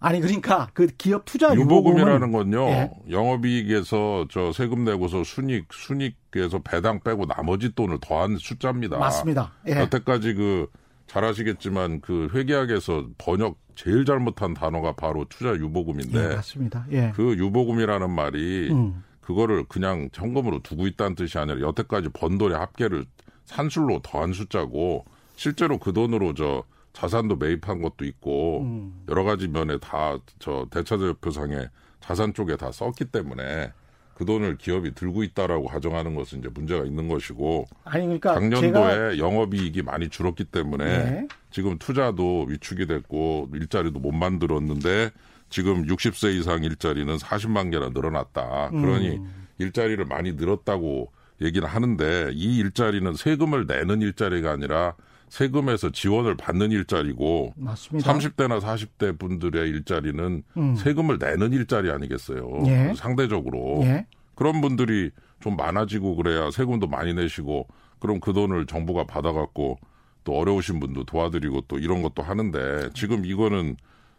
아니 0.02 0.20
그러니까 0.20 0.68
그 0.74 0.86
기업 0.98 1.24
투자 1.24 1.54
유보금이라는 1.54 2.32
건요. 2.32 2.66
예. 2.68 2.90
영업이익에서 3.08 4.26
저 4.30 4.52
세금 4.52 4.84
내고서 4.84 5.24
순익 5.24 5.68
순익에서 5.72 6.60
배당 6.64 7.00
빼고 7.00 7.26
나머지 7.26 7.74
돈을 7.74 7.98
더한 8.00 8.36
숫자입니다. 8.36 8.98
맞습니다. 8.98 9.52
예. 9.68 9.72
여태까지 9.76 10.34
그 10.34 10.66
잘 11.12 11.24
아시겠지만 11.24 12.00
그 12.00 12.28
회계학에서 12.32 13.06
번역 13.18 13.58
제일 13.74 14.06
잘못한 14.06 14.54
단어가 14.54 14.92
바로 14.92 15.26
투자 15.28 15.50
유보금인데 15.50 16.18
예, 16.18 16.34
맞습니다. 16.36 16.86
예. 16.90 17.12
그 17.14 17.36
유보금이라는 17.36 18.10
말이 18.10 18.70
음. 18.70 19.04
그거를 19.20 19.64
그냥 19.68 20.08
현금으로 20.14 20.60
두고 20.62 20.86
있다는 20.86 21.14
뜻이 21.14 21.36
아니라 21.36 21.60
여태까지 21.60 22.08
번 22.14 22.38
돈의 22.38 22.56
합계를 22.56 23.04
산술로 23.44 24.00
더한 24.02 24.32
숫자고 24.32 25.04
실제로 25.36 25.76
그 25.76 25.92
돈으로 25.92 26.32
저 26.32 26.64
자산도 26.92 27.36
매입한 27.36 27.80
것도 27.82 28.04
있고 28.04 28.60
음. 28.62 29.04
여러 29.08 29.24
가지 29.24 29.48
면에 29.48 29.78
다 29.78 30.18
저 30.38 30.66
대차대표상에 30.70 31.68
자산 32.00 32.34
쪽에 32.34 32.56
다 32.56 32.72
썼기 32.72 33.06
때문에 33.06 33.72
그 34.14 34.24
돈을 34.26 34.58
기업이 34.58 34.94
들고 34.94 35.22
있다라고 35.22 35.66
가정하는 35.66 36.14
것은 36.14 36.40
이제 36.40 36.48
문제가 36.52 36.84
있는 36.84 37.08
것이고 37.08 37.66
아니 37.84 38.04
그러니까 38.04 38.34
작년도에 38.34 39.18
영업이익이 39.18 39.82
많이 39.82 40.08
줄었기 40.08 40.44
때문에 40.44 40.84
네. 40.84 41.28
지금 41.50 41.78
투자도 41.78 42.44
위축이 42.48 42.86
됐고 42.86 43.48
일자리도 43.54 43.98
못 43.98 44.12
만들었는데 44.12 45.10
지금 45.48 45.84
60세 45.86 46.34
이상 46.38 46.62
일자리는 46.64 47.16
40만 47.16 47.70
개나 47.70 47.90
늘어났다. 47.90 48.70
그러니 48.70 49.16
음. 49.16 49.46
일자리를 49.58 50.02
많이 50.04 50.32
늘었다고 50.32 51.10
얘기를 51.40 51.68
하는데 51.68 52.30
이 52.32 52.58
일자리는 52.58 53.14
세금을 53.14 53.66
내는 53.66 54.02
일자리가 54.02 54.50
아니라 54.50 54.94
세금에서 55.32 55.88
지원을 55.88 56.36
받는 56.36 56.72
일자리고 56.72 57.54
맞습니다. 57.56 58.12
30대나 58.12 58.60
40대 58.60 59.18
분들의 59.18 59.66
일자리는 59.66 60.42
음. 60.58 60.76
세금을 60.76 61.16
내는 61.18 61.54
일자리 61.54 61.90
아니겠어요. 61.90 62.64
예. 62.66 62.92
상대적으로. 62.94 63.80
예. 63.84 64.06
그런 64.34 64.60
분들이 64.60 65.10
좀 65.40 65.56
많아지고 65.56 66.16
그래야 66.16 66.50
세금도 66.50 66.86
많이 66.86 67.14
내시고 67.14 67.66
그럼 67.98 68.20
그 68.20 68.34
돈을 68.34 68.66
정부가 68.66 69.04
받아갖고 69.04 69.78
또 70.24 70.36
어려우신 70.36 70.80
분도 70.80 71.04
도와드리고 71.04 71.62
또 71.62 71.78
이런 71.78 72.02
것도 72.02 72.22
하는데 72.22 72.90
지금 72.92 73.24
이거는 73.24 73.76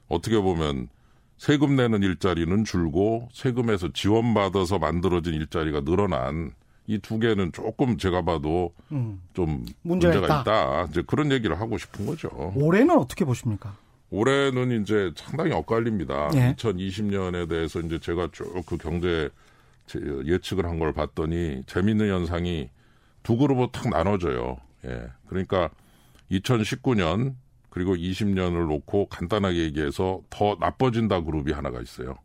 어떻게 0.07 0.39
보면 0.39 0.87
세금 1.37 1.75
내는 1.75 2.01
일자리는 2.01 2.63
줄고 2.63 3.29
세금에서 3.33 3.89
지원받아서 3.93 4.79
만들어진 4.79 5.35
일자리가 5.35 5.81
늘어난 5.81 6.53
이 6.87 6.99
두 6.99 7.17
개는 7.19 7.51
조금 7.53 7.97
제가 7.97 8.23
봐도 8.23 8.73
음. 8.91 9.21
좀 9.33 9.65
문제가, 9.83 10.13
문제가 10.15 10.41
있다. 10.41 10.41
있다. 10.41 10.83
이제 10.91 11.03
그런 11.07 11.31
얘기를 11.31 11.59
하고 11.59 11.77
싶은 11.77 12.05
거죠. 12.05 12.29
올해는 12.55 12.97
어떻게 12.97 13.23
보십니까? 13.25 13.75
올해는 14.09 14.81
이제 14.81 15.11
상당히 15.15 15.51
엇갈립니다. 15.53 16.29
예. 16.35 16.53
2020년에 16.57 17.47
대해서 17.49 17.79
이제 17.79 17.99
제가 17.99 18.29
쭉 18.31 18.65
그 18.65 18.77
경제 18.77 19.29
예측을 19.95 20.65
한 20.65 20.79
걸 20.79 20.93
봤더니 20.93 21.63
재밌는 21.67 22.09
현상이 22.09 22.69
두 23.23 23.37
그룹으로 23.37 23.71
탁 23.71 23.89
나눠져요. 23.89 24.57
예. 24.85 25.07
그러니까 25.27 25.69
2019년 26.31 27.35
그리고 27.69 27.95
20년을 27.95 28.67
놓고 28.67 29.07
간단하게 29.07 29.57
얘기해서 29.63 30.21
더 30.29 30.57
나빠진다 30.59 31.21
그룹이 31.21 31.51
하나가 31.53 31.81
있어요. 31.81 32.15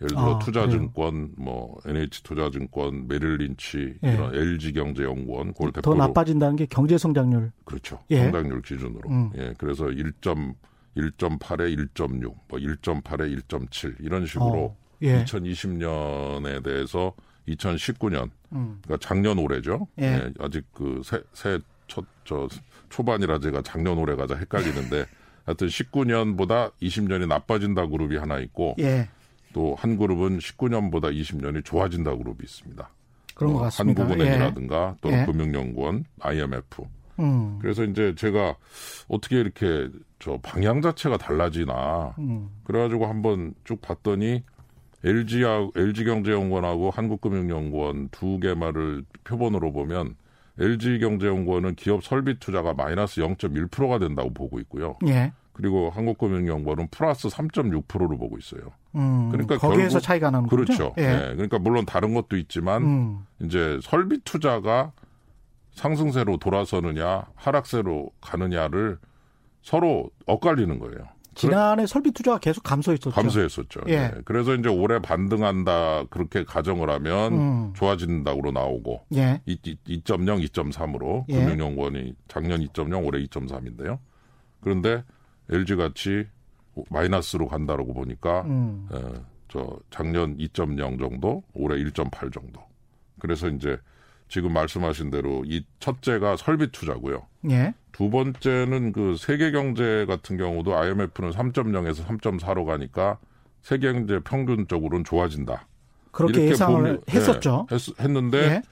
예를 0.00 0.08
들어 0.16 0.36
아, 0.36 0.38
투자증권, 0.38 1.32
뭐 1.36 1.80
NH 1.84 2.22
투자증권, 2.22 3.08
메릴린치 3.08 3.96
예. 4.04 4.12
이런 4.12 4.34
LG 4.34 4.72
경제연구원 4.74 5.52
그걸 5.52 5.72
대표로 5.72 5.96
더 5.96 6.06
나빠진다는 6.06 6.56
게 6.56 6.66
경제 6.66 6.96
성장률 6.96 7.50
그렇죠. 7.64 7.98
예. 8.10 8.22
성장률 8.24 8.62
기준으로 8.62 9.10
음. 9.10 9.30
예 9.36 9.54
그래서 9.58 9.90
1. 9.90 10.12
1.8에 10.98 11.92
1.6, 11.94 12.22
뭐 12.48 12.58
1.8에 12.58 13.42
1.7 13.48 13.96
이런 14.00 14.26
식으로 14.26 14.58
어, 14.58 14.76
예. 15.02 15.24
2020년에 15.24 16.62
대해서 16.64 17.12
2019년 17.48 18.30
음. 18.52 18.78
그러니까 18.82 18.96
작년 19.06 19.38
올해죠. 19.38 19.86
예. 20.00 20.04
예 20.04 20.32
아직 20.40 20.64
그새새첫저 20.72 22.48
초반이라 22.90 23.38
제가 23.40 23.62
작년 23.62 23.98
올해 23.98 24.16
가 24.16 24.26
자 24.26 24.34
헷갈리는데 24.34 25.06
하여튼 25.44 25.68
19년보다 25.68 26.72
20년이 26.82 27.26
나빠진다 27.26 27.86
그룹이 27.86 28.16
하나 28.16 28.38
있고 28.40 28.74
예. 28.80 29.08
또 29.52 29.74
한 29.78 29.96
그룹은 29.96 30.38
19년보다 30.38 31.14
20년이 31.14 31.64
좋아진다 31.64 32.16
그룹이 32.16 32.38
있습니다. 32.42 32.88
그런 33.34 33.52
것 33.52 33.60
어, 33.60 33.62
같습니다. 33.64 34.02
한국은행이라든가 34.02 34.94
예. 34.96 35.00
또는 35.00 35.20
예. 35.20 35.26
금융연구원, 35.26 36.04
IMF. 36.20 36.82
음. 37.20 37.58
그래서 37.60 37.84
이제 37.84 38.14
제가 38.16 38.56
어떻게 39.08 39.40
이렇게 39.40 39.88
저 40.18 40.38
방향 40.42 40.82
자체가 40.82 41.16
달라지나 41.16 42.14
음. 42.18 42.48
그래가지고 42.64 43.06
한번 43.06 43.54
쭉 43.64 43.80
봤더니 43.80 44.42
LG하고 45.04 45.72
LG경제연구원하고 45.76 46.90
한국금융연구원 46.90 48.08
두 48.10 48.40
개말을 48.40 49.04
표본으로 49.24 49.72
보면 49.72 50.16
LG경제연구원은 50.58 51.76
기업 51.76 52.02
설비 52.04 52.38
투자가 52.38 52.74
마이너스 52.74 53.20
0.1%가 53.20 53.98
된다고 54.00 54.32
보고 54.32 54.58
있고요. 54.60 54.98
예. 55.06 55.32
그리고 55.52 55.90
한국금융연구원은 55.90 56.88
플러스 56.90 57.28
3.6%를 57.28 58.16
보고 58.16 58.38
있어요. 58.38 58.72
음, 58.94 59.28
그러니까 59.30 59.58
거기에서 59.58 59.94
결국, 59.94 60.00
차이가 60.00 60.30
나는 60.30 60.48
그렇죠. 60.48 60.92
거죠. 60.92 60.94
예. 60.98 61.06
네, 61.06 61.18
그러니까 61.34 61.58
물론 61.58 61.84
다른 61.84 62.14
것도 62.14 62.36
있지만 62.36 62.82
음. 62.82 63.26
이제 63.40 63.78
설비 63.82 64.18
투자가 64.24 64.92
상승세로 65.72 66.38
돌아서느냐 66.38 67.26
하락세로 67.36 68.10
가느냐를 68.20 68.98
서로 69.62 70.10
엇갈리는 70.26 70.78
거예요. 70.78 71.08
지난해 71.34 71.86
설비 71.86 72.10
투자가 72.10 72.38
계속 72.38 72.64
감소했었죠. 72.64 73.10
감소했었죠. 73.12 73.82
예. 73.86 73.96
네. 73.96 74.14
그래서 74.24 74.54
이제 74.56 74.68
올해 74.68 74.98
반등한다 74.98 76.06
그렇게 76.10 76.42
가정을 76.42 76.90
하면 76.90 77.32
음. 77.32 77.72
좋아진다고 77.74 78.50
나오고 78.50 79.06
예. 79.14 79.40
2.0, 79.46 80.02
2.3으로 80.02 81.24
예. 81.28 81.44
금융연구원이 81.44 82.14
작년 82.26 82.60
2.0, 82.60 83.06
올해 83.06 83.24
2.3인데요. 83.24 83.98
그런데 84.60 85.04
LG 85.50 85.76
같이 85.76 86.26
마이너스로 86.90 87.48
간다라고 87.48 87.94
보니까 87.94 88.42
음. 88.42 88.88
에, 88.92 88.98
저 89.48 89.78
작년 89.90 90.36
2.0 90.36 90.98
정도, 90.98 91.42
올해 91.54 91.82
1.8 91.82 92.32
정도. 92.32 92.62
그래서 93.18 93.48
이제 93.48 93.78
지금 94.28 94.52
말씀하신 94.52 95.10
대로 95.10 95.42
이 95.46 95.64
첫째가 95.80 96.36
설비 96.36 96.70
투자고요. 96.70 97.26
예. 97.50 97.74
두 97.92 98.10
번째는 98.10 98.92
그 98.92 99.16
세계 99.18 99.50
경제 99.50 100.04
같은 100.06 100.36
경우도 100.36 100.76
IMF는 100.76 101.32
3.0에서 101.32 102.04
3.4로 102.04 102.66
가니까 102.66 103.18
세계 103.62 103.92
경제 103.92 104.20
평균적으로는 104.20 105.04
좋아진다. 105.04 105.66
그렇게 106.12 106.46
예상을 106.46 106.96
보 106.98 107.02
했었죠. 107.10 107.66
예, 107.72 107.74
했, 107.74 108.10
는데 108.10 108.38
예. 108.38 108.62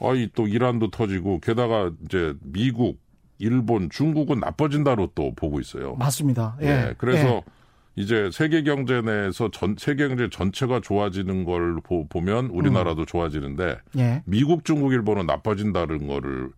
아이 0.00 0.28
또 0.34 0.46
이란도 0.46 0.90
터지고 0.90 1.40
게다가 1.40 1.90
이제 2.04 2.34
미국, 2.42 2.98
일본, 3.38 3.90
중국은 3.90 4.40
나빠진다로 4.40 5.10
또 5.14 5.32
보고 5.34 5.60
있어요. 5.60 5.96
맞습니다. 5.96 6.56
예. 6.62 6.66
예 6.66 6.94
그래서 6.98 7.26
예. 7.36 7.42
이제 7.96 8.30
세계 8.32 8.62
경제 8.62 9.00
내에서 9.00 9.50
전 9.50 9.76
세계 9.78 10.08
경제 10.08 10.28
전체가 10.28 10.80
좋아지는 10.80 11.44
걸 11.44 11.76
보, 11.82 12.06
면 12.20 12.46
우리나라도 12.46 13.02
음. 13.02 13.06
좋아지는데 13.06 13.78
예. 13.98 14.22
미국, 14.24 14.64
중국, 14.64 14.92
일본은 14.92 15.26
나빠진다는 15.26 16.06
거를 16.06 16.50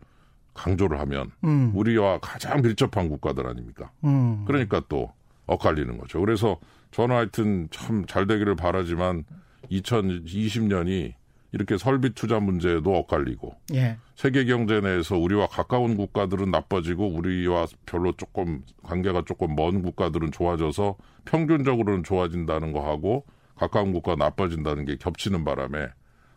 강조를 0.55 0.99
하면 1.01 1.31
음. 1.45 1.73
우리와 1.75 2.19
가장 2.21 2.63
밀접한 2.63 3.09
국가들 3.09 3.47
아닙니까? 3.47 3.91
음. 4.05 4.45
그러니까 4.47 4.83
또 4.89 5.13
엇갈리는 5.47 5.99
거죠. 5.99 6.21
그래서 6.21 6.59
저는 6.93 7.15
하여튼 7.15 7.69
참 7.71 8.07
잘 8.07 8.27
되기를 8.27 8.57
바라지만 8.57 9.25
2020년이 9.71 11.13
이렇게 11.53 11.79
설비 11.79 12.11
투자 12.15 12.41
문제도 12.41 12.95
엇갈리고 12.95 13.55
예. 13.75 13.97
세계 14.15 14.45
경제 14.45 14.81
내에서 14.81 15.17
우리와 15.17 15.47
가까운 15.47 15.97
국가들은 15.97 16.51
나빠지고 16.51 17.09
우리와 17.09 17.67
별로 17.87 18.13
조금 18.13 18.63
관계가 18.83 19.23
조금 19.27 19.55
먼 19.55 19.83
국가들은 19.83 20.33
좋아져서 20.33 20.97
평균적으로는 21.25 22.05
좋아진다는 22.05 22.73
거 22.73 22.87
하고 22.89 23.25
가까운 23.57 23.93
국가 23.93 24.17
나빠진다는 24.17 24.85
게 24.85 24.97
겹치는 24.97 25.45
바람에 25.45 25.87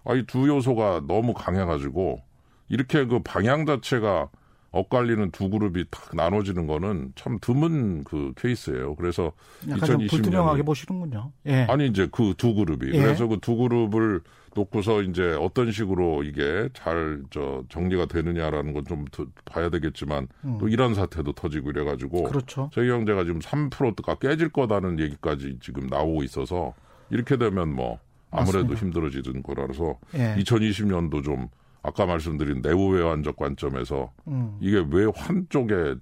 아, 0.05 0.13
이 0.15 0.23
두 0.25 0.47
요소가 0.47 1.01
너무 1.07 1.33
강해가지고 1.33 2.21
이렇게 2.69 3.05
그 3.05 3.19
방향 3.19 3.65
자체가 3.65 4.29
엇갈리는 4.71 5.31
두 5.31 5.49
그룹이 5.49 5.85
탁 5.89 6.15
나눠지는 6.15 6.67
거는 6.67 7.11
참 7.15 7.39
드문 7.41 8.03
그 8.03 8.33
케이스예요. 8.37 8.95
그래서 8.95 9.31
2020년 9.65 10.09
불투명하게 10.09 10.61
보시는군요. 10.63 11.31
예. 11.47 11.63
아니 11.67 11.87
이제 11.87 12.07
그 12.11 12.35
두 12.37 12.53
그룹이 12.53 12.93
예. 12.93 13.01
그래서 13.01 13.27
그 13.27 13.37
두 13.41 13.55
그룹을 13.57 14.21
놓고서 14.59 15.01
이제 15.03 15.35
어떤 15.39 15.71
식으로 15.71 16.23
이게 16.23 16.69
잘 16.73 17.23
저 17.29 17.63
정리가 17.69 18.05
되느냐라는 18.07 18.73
건 18.73 18.83
좀 18.85 19.05
봐야 19.45 19.69
되겠지만 19.69 20.27
음. 20.45 20.57
또 20.59 20.67
이런 20.67 20.93
사태도 20.95 21.33
터지고 21.33 21.69
이래가지고 21.71 22.23
그렇죠. 22.23 22.69
세계 22.73 22.87
경제가 22.87 23.23
지금 23.23 23.39
3%가 23.39 24.15
깨질 24.15 24.49
거다는 24.49 24.99
얘기까지 24.99 25.57
지금 25.61 25.87
나오고 25.87 26.23
있어서 26.23 26.73
이렇게 27.09 27.37
되면 27.37 27.73
뭐 27.73 27.99
아무래도 28.31 28.69
맞습니다. 28.69 28.79
힘들어지는 28.81 29.43
거라서 29.43 29.97
예. 30.15 30.35
2020년도 30.39 31.23
좀 31.23 31.47
아까 31.83 32.05
말씀드린 32.05 32.61
내부 32.61 32.89
외환적 32.89 33.35
관점에서 33.35 34.11
음. 34.27 34.57
이게 34.61 34.83
왜환 34.91 35.45
쪽에 35.49 35.95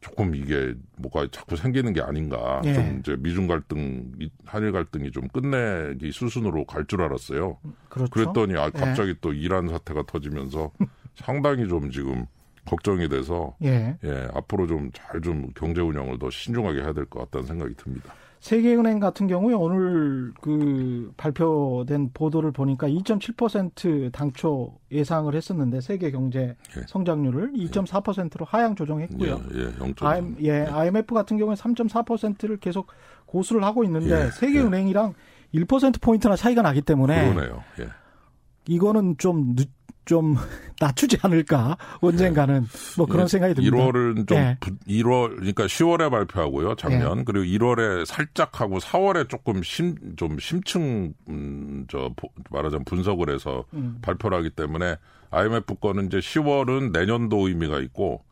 조금 0.00 0.34
이게 0.34 0.74
뭐가 0.96 1.28
자꾸 1.30 1.56
생기는 1.56 1.92
게 1.92 2.00
아닌가. 2.00 2.60
예. 2.64 2.74
좀 2.74 2.98
이제 3.00 3.16
미중 3.18 3.46
갈등, 3.46 4.12
한일 4.44 4.72
갈등이 4.72 5.10
좀 5.10 5.28
끝내기 5.28 6.12
수순으로 6.12 6.64
갈 6.64 6.84
줄 6.86 7.02
알았어요. 7.02 7.58
그렇죠. 7.88 8.10
그랬더니 8.10 8.56
아, 8.58 8.66
예. 8.66 8.70
갑자기 8.70 9.10
예. 9.10 9.14
또 9.20 9.32
이란 9.32 9.68
사태가 9.68 10.04
터지면서 10.06 10.70
상당히 11.16 11.68
좀 11.68 11.90
지금 11.90 12.26
걱정이 12.64 13.08
돼서 13.08 13.56
예, 13.64 13.96
예 14.04 14.28
앞으로 14.34 14.66
좀 14.66 14.90
잘좀 14.92 15.22
좀 15.22 15.50
경제 15.54 15.80
운영을 15.80 16.18
더 16.18 16.30
신중하게 16.30 16.80
해야 16.82 16.92
될 16.92 17.04
것 17.06 17.20
같다는 17.20 17.46
생각이 17.46 17.74
듭니다. 17.74 18.12
세계은행 18.40 19.00
같은 19.00 19.26
경우에 19.26 19.54
오늘 19.54 20.32
그 20.40 21.12
발표된 21.18 22.10
보도를 22.14 22.52
보니까 22.52 22.88
2.7% 22.88 24.10
당초 24.12 24.78
예상을 24.90 25.32
했었는데 25.34 25.82
세계 25.82 26.10
경제 26.10 26.56
예. 26.76 26.80
성장률을 26.88 27.52
2.4%로 27.52 28.46
하향 28.46 28.74
조정했고요. 28.74 29.40
예, 29.54 29.60
예, 29.60 29.94
IM, 30.00 30.36
예, 30.40 30.46
예. 30.46 30.66
IMF 30.70 31.14
같은 31.14 31.36
경우에 31.36 31.54
3.4%를 31.54 32.56
계속 32.56 32.86
고수를 33.26 33.62
하고 33.62 33.84
있는데 33.84 34.26
예, 34.26 34.30
세계은행이랑 34.30 35.12
예. 35.54 35.60
1% 35.60 36.00
포인트나 36.00 36.36
차이가 36.36 36.62
나기 36.62 36.80
때문에 36.80 37.34
그러네요. 37.34 37.62
예. 37.80 37.88
이거는 38.66 39.16
좀 39.18 39.54
늦, 39.54 39.68
좀 40.04 40.36
낮추지 40.80 41.18
않을까 41.22 41.76
언젠가는 42.00 42.66
뭐 42.96 43.06
그런 43.06 43.24
예, 43.24 43.28
생각이 43.28 43.54
듭니다. 43.54 43.76
1월은 43.76 44.28
좀 44.28 44.38
예. 44.38 44.58
1월 44.88 45.36
그러니까 45.36 45.64
10월에 45.64 46.10
발표하고요 46.10 46.74
작년 46.76 47.18
예. 47.18 47.24
그리고 47.24 47.44
1월에 47.44 48.06
살짝 48.06 48.60
하고 48.60 48.78
4월에 48.78 49.28
조금 49.28 49.62
심 49.62 49.96
좀 50.16 50.38
심층 50.38 51.14
음, 51.28 51.86
저 51.88 52.10
말하자면 52.50 52.84
분석을 52.84 53.32
해서 53.32 53.64
음. 53.74 53.98
발표를 54.02 54.38
하기 54.38 54.50
때문에 54.50 54.96
IMF 55.30 55.74
거는 55.76 56.06
이제 56.06 56.18
10월은 56.18 56.92
내년도 56.92 57.48
의미가 57.48 57.80
있고 57.80 58.24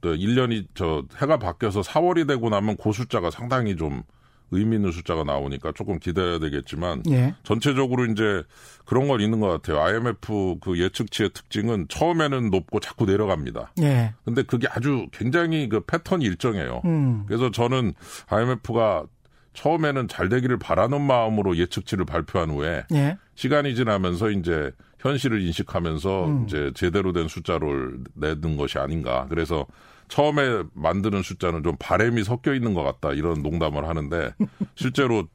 또 0.00 0.14
1년이 0.14 0.66
저 0.74 1.04
해가 1.20 1.38
바뀌어서 1.38 1.80
4월이 1.80 2.26
되고 2.28 2.48
나면 2.48 2.76
그 2.76 2.92
숫자가 2.92 3.30
상당히 3.30 3.76
좀 3.76 4.02
의미 4.50 4.76
있는 4.76 4.92
숫자가 4.92 5.24
나오니까 5.24 5.72
조금 5.72 5.98
기대해야 5.98 6.38
되겠지만 6.38 7.02
예. 7.10 7.34
전체적으로 7.42 8.06
이제 8.06 8.44
그런 8.84 9.08
건 9.08 9.20
있는 9.20 9.40
것 9.40 9.48
같아요. 9.48 9.82
IMF 9.82 10.56
그 10.60 10.78
예측치의 10.78 11.30
특징은 11.30 11.86
처음에는 11.88 12.50
높고 12.50 12.80
자꾸 12.80 13.06
내려갑니다. 13.06 13.72
예. 13.82 14.14
근데 14.24 14.42
그게 14.42 14.68
아주 14.70 15.06
굉장히 15.12 15.68
그 15.68 15.80
패턴이 15.80 16.24
일정해요. 16.24 16.82
음. 16.84 17.24
그래서 17.26 17.50
저는 17.50 17.94
IMF가 18.28 19.06
처음에는 19.54 20.06
잘 20.08 20.28
되기를 20.28 20.58
바라는 20.58 21.00
마음으로 21.00 21.56
예측치를 21.56 22.04
발표한 22.04 22.50
후에 22.50 22.84
예. 22.92 23.18
시간이 23.34 23.74
지나면서 23.74 24.30
이제 24.30 24.70
현실을 25.00 25.40
인식하면서 25.42 26.26
음. 26.26 26.44
이제 26.46 26.70
제대로 26.74 27.12
된 27.12 27.26
숫자를 27.28 27.98
내는 28.14 28.56
것이 28.56 28.78
아닌가. 28.78 29.26
그래서 29.28 29.66
처음에 30.08 30.64
만드는 30.74 31.22
숫자는 31.22 31.62
좀 31.62 31.76
바램이 31.78 32.24
섞여 32.24 32.54
있는 32.54 32.74
것 32.74 32.82
같다 32.82 33.12
이런 33.12 33.42
농담을 33.42 33.88
하는데 33.88 34.32
실제로 34.74 35.26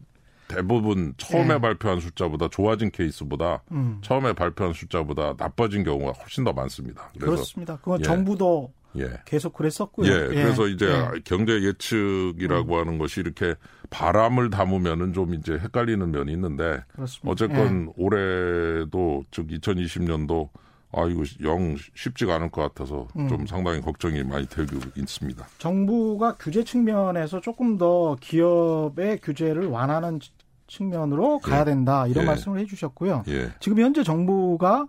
대부분 0.48 1.14
처음에 1.18 1.48
네. 1.48 1.60
발표한 1.60 2.00
숫자보다 2.00 2.50
좋아진 2.50 2.92
케이스보다 2.92 3.64
음. 3.72 4.00
처음에 4.02 4.34
발표한 4.34 4.74
숫자보다 4.74 5.36
나빠진 5.38 5.84
경우가 5.84 6.12
훨씬 6.12 6.44
더 6.44 6.52
많습니다. 6.52 7.12
그렇습니다. 7.18 7.78
그건 7.78 8.02
예. 8.02 8.04
정부도 8.04 8.74
예. 8.98 9.10
계속 9.26 9.54
그랬었고요. 9.54 10.12
예. 10.12 10.14
예. 10.14 10.28
그래서 10.28 10.68
이제 10.68 10.88
예. 10.88 11.22
경제 11.24 11.54
예측이라고 11.62 12.76
음. 12.76 12.80
하는 12.80 12.98
것이 12.98 13.22
이렇게 13.22 13.56
바람을 13.90 14.50
담으면은 14.50 15.14
좀 15.14 15.34
이제 15.34 15.54
헷갈리는 15.54 16.12
면이 16.12 16.32
있는데 16.34 16.84
그렇습니다. 16.94 17.32
어쨌건 17.32 17.88
예. 17.88 17.94
올해도 17.96 19.24
즉 19.32 19.48
2020년도 19.48 20.50
아 20.94 21.06
이거 21.06 21.24
영 21.44 21.76
쉽지가 21.96 22.36
않을 22.36 22.50
것 22.52 22.62
같아서 22.62 23.08
음. 23.18 23.28
좀 23.30 23.46
상당히 23.46 23.82
걱정이 23.82 24.24
많이 24.24 24.46
되고 24.48 24.78
있습니다. 24.96 25.46
정부가 25.58 26.36
규제 26.40 26.64
측면에서 26.64 27.40
조금 27.40 27.78
더 27.78 28.18
기업의 28.20 29.20
규제를 29.20 29.68
완화하는 29.68 30.20
측면으로 30.68 31.40
가야 31.40 31.62
예. 31.62 31.66
된다 31.66 32.08
이런 32.08 32.24
예. 32.24 32.28
말씀을 32.28 32.60
해주셨고요. 32.60 33.24
예. 33.28 33.52
지금 33.60 33.80
현재 33.80 34.04
정부가 34.04 34.88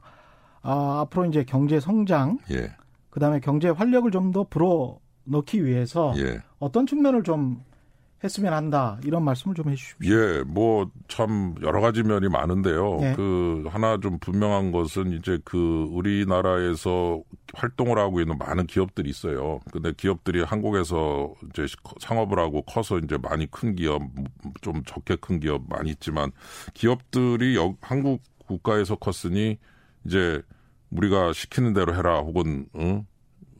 아, 0.62 1.01
앞으로 1.01 1.27
이제 1.27 1.45
경제 1.45 1.81
성장, 1.81 2.38
예. 2.51 2.73
그다음에 3.11 3.41
경제 3.41 3.69
활력을 3.69 4.11
좀 4.11 4.33
더 4.33 4.45
불어 4.45 4.99
넣기 5.25 5.65
위해서 5.65 6.15
예. 6.17 6.41
어떤 6.59 6.87
측면을 6.87 7.23
좀 7.23 7.62
했으면 8.24 8.52
한다 8.52 8.98
이런 9.04 9.24
말씀을 9.24 9.54
좀 9.54 9.68
해주십시오. 9.68 10.14
예, 10.14 10.42
뭐 10.44 10.87
참 11.08 11.54
여러 11.62 11.80
가지 11.82 12.02
면이 12.02 12.28
많은데요. 12.28 12.98
예. 13.02 13.12
그 13.14 13.64
하나 13.68 13.98
좀 13.98 14.18
분명한 14.18 14.72
것은 14.72 15.12
이제 15.12 15.38
그 15.44 15.87
우리나라에서 15.90 17.22
활동을 17.52 17.98
하고 17.98 18.20
있는 18.20 18.38
많은 18.38 18.66
기업들이 18.66 19.11
있어요. 19.11 19.61
근데 19.70 19.92
기업들이 19.94 20.42
한국에서 20.42 21.35
이제 21.50 21.66
상업을 22.00 22.38
하고 22.38 22.62
커서 22.62 22.98
이제 22.98 23.18
많이 23.18 23.46
큰 23.50 23.76
기업, 23.76 24.02
좀 24.62 24.82
적게 24.85 25.16
큰 25.16 25.38
기업 25.38 25.68
많이 25.68 25.90
있지만 25.90 26.32
기업들이 26.72 27.56
여, 27.56 27.76
한국 27.82 28.22
국가에서 28.46 28.96
컸으니 28.96 29.58
이제 30.06 30.40
우리가 30.90 31.35
시키는 31.35 31.74
대로 31.74 31.94
해라 31.94 32.20
혹은 32.20 32.66
응? 32.76 33.04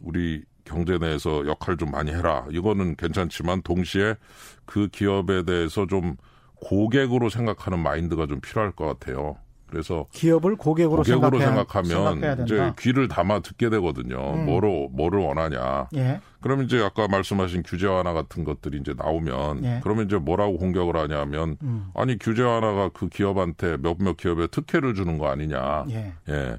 우리 0.03 0.43
경제 0.73 0.99
내에서 0.99 1.47
역할 1.47 1.77
좀 1.77 1.91
많이 1.91 2.11
해라. 2.11 2.47
이거는 2.51 2.97
괜찮지만 2.97 3.63
동시에 3.63 4.17
그 4.65 4.89
기업에 4.89 5.45
대해서 5.45 5.87
좀 5.87 6.17
고객으로 6.57 7.29
생각하는 7.29 7.79
마인드가 7.79 8.27
좀 8.27 8.41
필요할 8.41 8.73
것 8.73 8.87
같아요. 8.87 9.37
그래서 9.73 10.07
기업을 10.13 10.57
고객으로, 10.57 10.99
고객으로 10.99 11.41
생각하면 11.41 12.45
이제 12.45 12.75
귀를 12.79 13.09
담아 13.09 13.41
듣게 13.41 13.71
되거든요. 13.71 14.35
음. 14.35 14.45
뭐로 14.45 14.91
뭐를 14.93 15.21
원하냐. 15.21 15.89
예. 15.97 16.21
그러면 16.43 16.67
이제 16.67 16.79
아까 16.83 17.09
말씀하신 17.09 17.63
규제 17.63 17.87
완화 17.87 18.13
같은 18.13 18.45
것들이 18.45 18.79
이제 18.79 18.93
나오면 18.95 19.65
예. 19.65 19.81
그러면 19.83 20.05
이제 20.05 20.19
뭐라고 20.19 20.59
공격을 20.59 20.95
하냐면 20.97 21.57
음. 21.63 21.87
아니 21.95 22.19
규제 22.19 22.43
완화가 22.43 22.91
그 22.91 23.09
기업한테 23.09 23.79
몇몇 23.79 24.19
기업에 24.19 24.47
특혜를 24.49 24.95
주는 24.95 25.17
거 25.17 25.29
아니냐. 25.29 25.87
예. 25.89 26.13
예. 26.29 26.59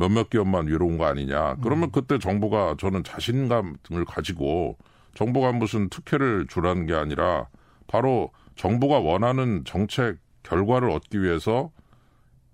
몇몇 0.00 0.30
기업만 0.30 0.66
위로운 0.66 0.96
거 0.96 1.04
아니냐. 1.04 1.56
그러면 1.62 1.90
음. 1.90 1.92
그때 1.92 2.18
정부가 2.18 2.76
저는 2.78 3.04
자신감을 3.04 4.06
가지고 4.06 4.78
정부가 5.14 5.52
무슨 5.52 5.90
특혜를 5.90 6.46
주라는 6.48 6.86
게 6.86 6.94
아니라 6.94 7.48
바로 7.86 8.30
정부가 8.56 8.98
원하는 8.98 9.62
정책 9.66 10.16
결과를 10.42 10.90
얻기 10.90 11.22
위해서 11.22 11.70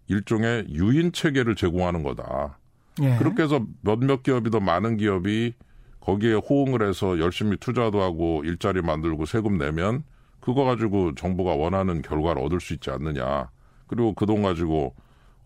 일종의 0.09 0.67
유인 0.71 1.13
체계를 1.13 1.55
제공하는 1.55 2.03
거다. 2.03 2.59
예. 3.03 3.17
그렇게 3.17 3.45
해서 3.45 3.65
몇몇 3.81 4.25
기업이 4.25 4.51
더 4.51 4.59
많은 4.59 4.97
기업이 4.97 5.55
거기에 6.01 6.35
호응을 6.35 6.87
해서 6.87 7.19
열심히 7.21 7.57
투자도 7.59 8.03
하고 8.03 8.43
일자리 8.45 8.83
만들고 8.83 9.25
세금 9.25 9.59
내면 9.59 10.03
그거 10.41 10.65
가지고 10.65 11.15
정부가 11.15 11.55
원하는 11.55 12.03
결과를 12.03 12.43
얻을 12.43 12.61
수 12.61 12.75
있지 12.75 12.91
않느냐. 12.91 13.51
그리고 13.87 14.15
그 14.15 14.27
돈 14.27 14.43
가지고 14.43 14.95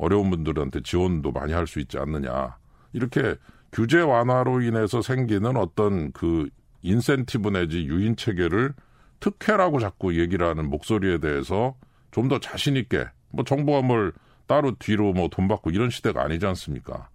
어려운 0.00 0.30
분들한테 0.30 0.82
지원도 0.82 1.32
많이 1.32 1.52
할 1.52 1.66
수 1.66 1.78
있지 1.80 1.98
않느냐. 1.98 2.56
이렇게 2.92 3.36
규제 3.72 4.00
완화로 4.00 4.62
인해서 4.62 5.02
생기는 5.02 5.56
어떤 5.56 6.10
그 6.12 6.48
인센티브 6.82 7.50
내지 7.50 7.84
유인 7.84 8.16
체계를 8.16 8.72
특혜라고 9.20 9.78
자꾸 9.80 10.18
얘기를 10.18 10.46
하는 10.46 10.68
목소리에 10.70 11.18
대해서 11.18 11.76
좀 12.10 12.28
더 12.28 12.40
자신 12.40 12.76
있게 12.76 13.06
뭐 13.30 13.44
정부가 13.44 13.82
뭘 13.82 14.12
따로 14.46 14.74
뒤로 14.78 15.12
뭐 15.12 15.28
돈 15.28 15.46
받고 15.46 15.70
이런 15.70 15.90
시대가 15.90 16.22
아니지 16.24 16.44
않습니까? 16.46 17.08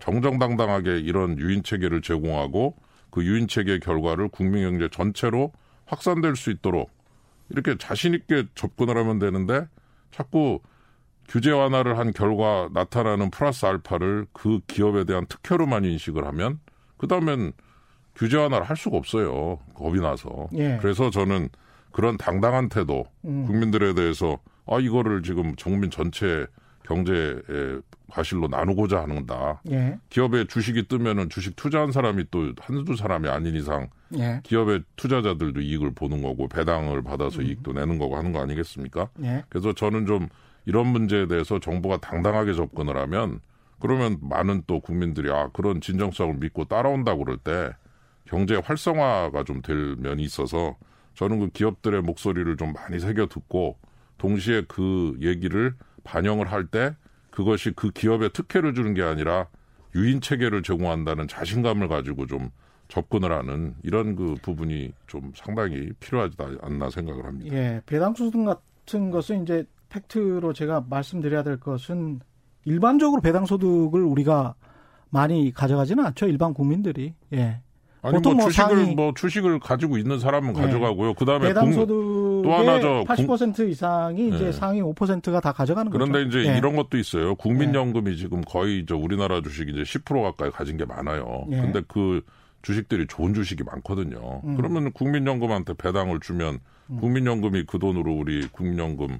정정당당하게 0.00 1.00
이런 1.00 1.38
유인 1.38 1.62
체계를 1.62 2.00
제공하고 2.02 2.76
그 3.10 3.24
유인 3.24 3.48
체계 3.48 3.78
결과를 3.78 4.28
국민 4.28 4.62
경제 4.70 4.88
전체로 4.88 5.52
확산될 5.86 6.36
수 6.36 6.50
있도록 6.50 6.90
이렇게 7.50 7.76
자신 7.76 8.14
있게 8.14 8.46
접근을 8.54 8.96
하면 8.96 9.18
되는데 9.18 9.66
자꾸 10.10 10.60
규제 11.28 11.50
완화를 11.50 11.98
한 11.98 12.12
결과 12.12 12.68
나타나는 12.72 13.30
플러스 13.30 13.66
알파를 13.66 14.26
그 14.32 14.60
기업에 14.66 15.04
대한 15.04 15.26
특혜로만 15.26 15.84
인식을 15.84 16.26
하면 16.26 16.58
그다음엔 16.96 17.52
규제 18.14 18.36
완화를 18.38 18.66
할 18.66 18.76
수가 18.76 18.96
없어요. 18.96 19.58
겁이 19.74 20.00
나서. 20.00 20.48
예. 20.54 20.78
그래서 20.80 21.10
저는 21.10 21.50
그런 21.92 22.16
당당한 22.16 22.68
태도 22.68 23.04
음. 23.24 23.44
국민들에 23.44 23.94
대해서 23.94 24.38
아 24.66 24.78
이거를 24.80 25.22
지금 25.22 25.54
정민 25.56 25.90
전체 25.90 26.46
경제의 26.84 27.82
과실로 28.10 28.48
나누고자 28.48 29.02
하는다. 29.02 29.60
예. 29.70 29.98
기업에 30.08 30.46
주식이 30.46 30.88
뜨면은 30.88 31.28
주식 31.28 31.54
투자한 31.56 31.92
사람이 31.92 32.24
또 32.30 32.52
한두 32.58 32.96
사람이 32.96 33.28
아닌 33.28 33.54
이상 33.54 33.88
예. 34.16 34.40
기업의 34.42 34.82
투자자들도 34.96 35.60
이익을 35.60 35.92
보는 35.94 36.22
거고 36.22 36.48
배당을 36.48 37.02
받아서 37.02 37.40
음. 37.40 37.46
이익도 37.46 37.74
내는 37.74 37.98
거고 37.98 38.16
하는 38.16 38.32
거 38.32 38.40
아니겠습니까? 38.40 39.10
예. 39.22 39.44
그래서 39.50 39.74
저는 39.74 40.06
좀 40.06 40.28
이런 40.68 40.86
문제에 40.88 41.26
대해서 41.26 41.58
정부가 41.58 41.96
당당하게 41.96 42.52
접근을 42.52 42.98
하면 42.98 43.40
그러면 43.80 44.18
많은 44.20 44.64
또 44.66 44.80
국민들이 44.80 45.32
아 45.32 45.48
그런 45.54 45.80
진정성을 45.80 46.34
믿고 46.34 46.66
따라온다고 46.66 47.24
그럴 47.24 47.38
때 47.38 47.70
경제 48.26 48.56
활성화가 48.56 49.44
좀 49.44 49.62
될 49.62 49.96
면이 49.98 50.22
있어서 50.24 50.76
저는 51.14 51.38
그 51.40 51.48
기업들의 51.48 52.02
목소리를 52.02 52.54
좀 52.58 52.74
많이 52.74 53.00
새겨 53.00 53.28
듣고 53.28 53.78
동시에 54.18 54.64
그 54.68 55.16
얘기를 55.22 55.74
반영을 56.04 56.52
할 56.52 56.66
때 56.66 56.94
그것이 57.30 57.72
그 57.74 57.90
기업에 57.90 58.28
특혜를 58.28 58.74
주는 58.74 58.92
게 58.92 59.02
아니라 59.02 59.46
유인 59.94 60.20
체계를 60.20 60.62
제공한다는 60.62 61.28
자신감을 61.28 61.88
가지고 61.88 62.26
좀 62.26 62.50
접근을 62.88 63.32
하는 63.32 63.74
이런 63.82 64.16
그 64.16 64.34
부분이 64.42 64.92
좀 65.06 65.32
상당히 65.34 65.92
필요하지 65.98 66.36
않나 66.60 66.90
생각을 66.90 67.24
합니다. 67.24 67.56
예, 67.56 67.80
배당 67.86 68.14
수등 68.14 68.44
같은 68.44 69.10
것은 69.10 69.44
이제 69.44 69.64
팩트로 69.88 70.52
제가 70.52 70.84
말씀드려야 70.88 71.42
될 71.42 71.58
것은 71.58 72.20
일반적으로 72.64 73.20
배당 73.20 73.46
소득을 73.46 74.02
우리가 74.02 74.54
많이 75.10 75.52
가져가지는 75.52 76.04
않죠. 76.06 76.26
일반 76.26 76.52
국민들이. 76.52 77.14
예. 77.32 77.60
아니 78.02 78.14
보통 78.14 78.34
뭐, 78.34 78.44
뭐 78.44 78.50
주식을 78.50 78.76
상위, 78.76 78.94
뭐 78.94 79.12
주식을 79.14 79.58
가지고 79.58 79.98
있는 79.98 80.20
사람은 80.20 80.52
네. 80.52 80.60
가져가고요. 80.60 81.14
그다음에 81.14 81.48
배당 81.48 81.72
소득 81.72 82.42
또 82.44 82.54
하나 82.54 82.78
저80% 82.78 83.68
이상이 83.68 84.30
네. 84.30 84.36
이제 84.36 84.52
상위 84.52 84.80
5%가 84.80 85.40
다 85.40 85.52
가져가는 85.52 85.90
그런데 85.90 86.12
거죠. 86.12 86.28
그런데 86.28 86.38
이제 86.38 86.52
네. 86.52 86.58
이런 86.58 86.76
것도 86.76 86.96
있어요. 86.96 87.34
국민연금이 87.34 88.12
네. 88.12 88.16
지금 88.16 88.42
거의 88.42 88.86
저 88.86 88.96
우리나라 88.96 89.40
주식 89.40 89.68
이제 89.68 89.82
10% 89.82 90.22
가까이 90.22 90.50
가진 90.50 90.76
게 90.76 90.84
많아요. 90.84 91.44
네. 91.48 91.60
근데 91.60 91.82
그 91.88 92.22
주식들이 92.62 93.06
좋은 93.08 93.34
주식이 93.34 93.64
많거든요. 93.64 94.42
음. 94.44 94.56
그러면 94.56 94.92
국민연금한테 94.92 95.74
배당을 95.74 96.20
주면 96.20 96.60
음. 96.90 96.96
국민연금이 96.98 97.64
그 97.66 97.78
돈으로 97.78 98.12
우리 98.12 98.46
국민연금 98.48 99.18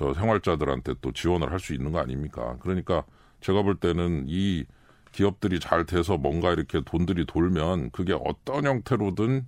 저 0.00 0.14
생활자들한테 0.14 0.94
또 1.02 1.12
지원을 1.12 1.52
할 1.52 1.60
수 1.60 1.74
있는 1.74 1.92
거 1.92 1.98
아닙니까? 1.98 2.56
그러니까 2.60 3.04
제가 3.42 3.60
볼 3.62 3.74
때는 3.76 4.24
이 4.28 4.64
기업들이 5.12 5.60
잘 5.60 5.84
돼서 5.84 6.16
뭔가 6.16 6.52
이렇게 6.52 6.80
돈들이 6.80 7.26
돌면 7.26 7.90
그게 7.90 8.16
어떤 8.24 8.64
형태로든 8.64 9.46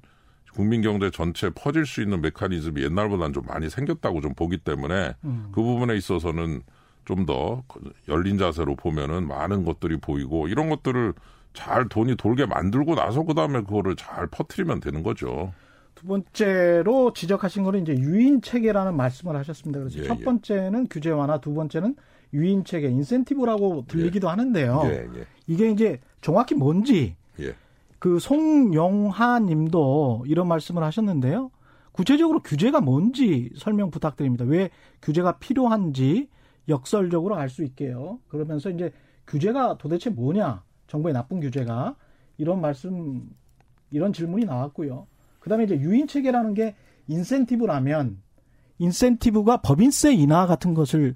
국민 0.53 0.83
경제 0.83 1.11
전체에 1.11 1.51
퍼질 1.55 1.87
수 1.87 2.03
있는 2.03 2.21
메커니즘이 2.21 2.83
옛날보다는 2.83 3.33
좀 3.33 3.45
많이 3.47 3.71
생겼다고 3.71 4.21
좀 4.21 4.35
보기 4.35 4.59
때문에 4.59 5.15
음. 5.25 5.49
그 5.53 5.62
부분에 5.62 5.97
있어서는 5.97 6.62
좀 7.07 7.25
더 7.27 7.65
열린 8.09 8.37
자세로 8.38 8.77
보면은 8.77 9.27
많은 9.27 9.65
것들이 9.65 9.97
보이고 9.97 10.49
이런 10.49 10.69
것들을 10.69 11.15
잘 11.55 11.88
돈이 11.88 12.17
돌게 12.17 12.47
만들고 12.47 12.95
나서 12.95 13.23
그다음에 13.25 13.61
그거를 13.62 13.97
잘 13.97 14.27
퍼뜨리면 14.29 14.81
되는 14.81 15.03
거죠. 15.03 15.53
두 16.03 16.09
번째로 16.09 17.12
지적하신 17.12 17.62
거는 17.62 17.83
이제 17.83 17.97
유인 17.97 18.43
체계라는 18.43 18.97
말씀을 18.97 19.37
하셨습니다. 19.37 19.79
그래서 19.79 20.01
예, 20.01 20.03
첫 20.03 20.19
예. 20.19 20.25
번째는 20.25 20.88
규제 20.91 21.11
완화, 21.11 21.41
두 21.41 21.55
번째는 21.55 21.95
유인 22.35 22.65
체계, 22.65 22.88
인센티브라고 22.88 23.85
들리기도 23.87 24.27
예. 24.27 24.31
하는데요. 24.31 24.83
예, 24.87 24.91
예. 24.91 25.27
이게 25.47 25.71
이제 25.71 26.01
정확히 26.21 26.57
뭔지 26.57 27.15
예. 27.38 27.55
그 28.01 28.19
송영하 28.19 29.38
님도 29.38 30.25
이런 30.27 30.49
말씀을 30.49 30.83
하셨는데요. 30.83 31.53
구체적으로 31.93 32.41
규제가 32.41 32.81
뭔지 32.81 33.53
설명 33.57 33.91
부탁드립니다. 33.93 34.45
왜 34.45 34.71
규제가 35.03 35.38
필요한지 35.38 36.29
역설적으로 36.69 37.37
알 37.37 37.49
수 37.49 37.62
있게요. 37.62 38.19
그러면서 38.27 38.71
이제 38.71 38.91
규제가 39.29 39.79
도대체 39.79 40.11
뭐냐? 40.11 40.65
정부의 40.88 41.12
나쁜 41.15 41.38
규제가 41.38 41.95
이런 42.38 42.61
말씀 42.61 43.31
이런 43.93 44.12
질문이 44.12 44.47
나왔고요. 44.47 45.07
그다음에 45.43 45.65
이제 45.65 45.77
유인 45.79 46.07
체계라는 46.07 46.55
게 46.55 46.75
인센티브라면 47.09 48.23
인센티브가 48.79 49.59
법인세 49.59 50.13
인하 50.15 50.47
같은 50.47 50.73
것을 50.75 51.15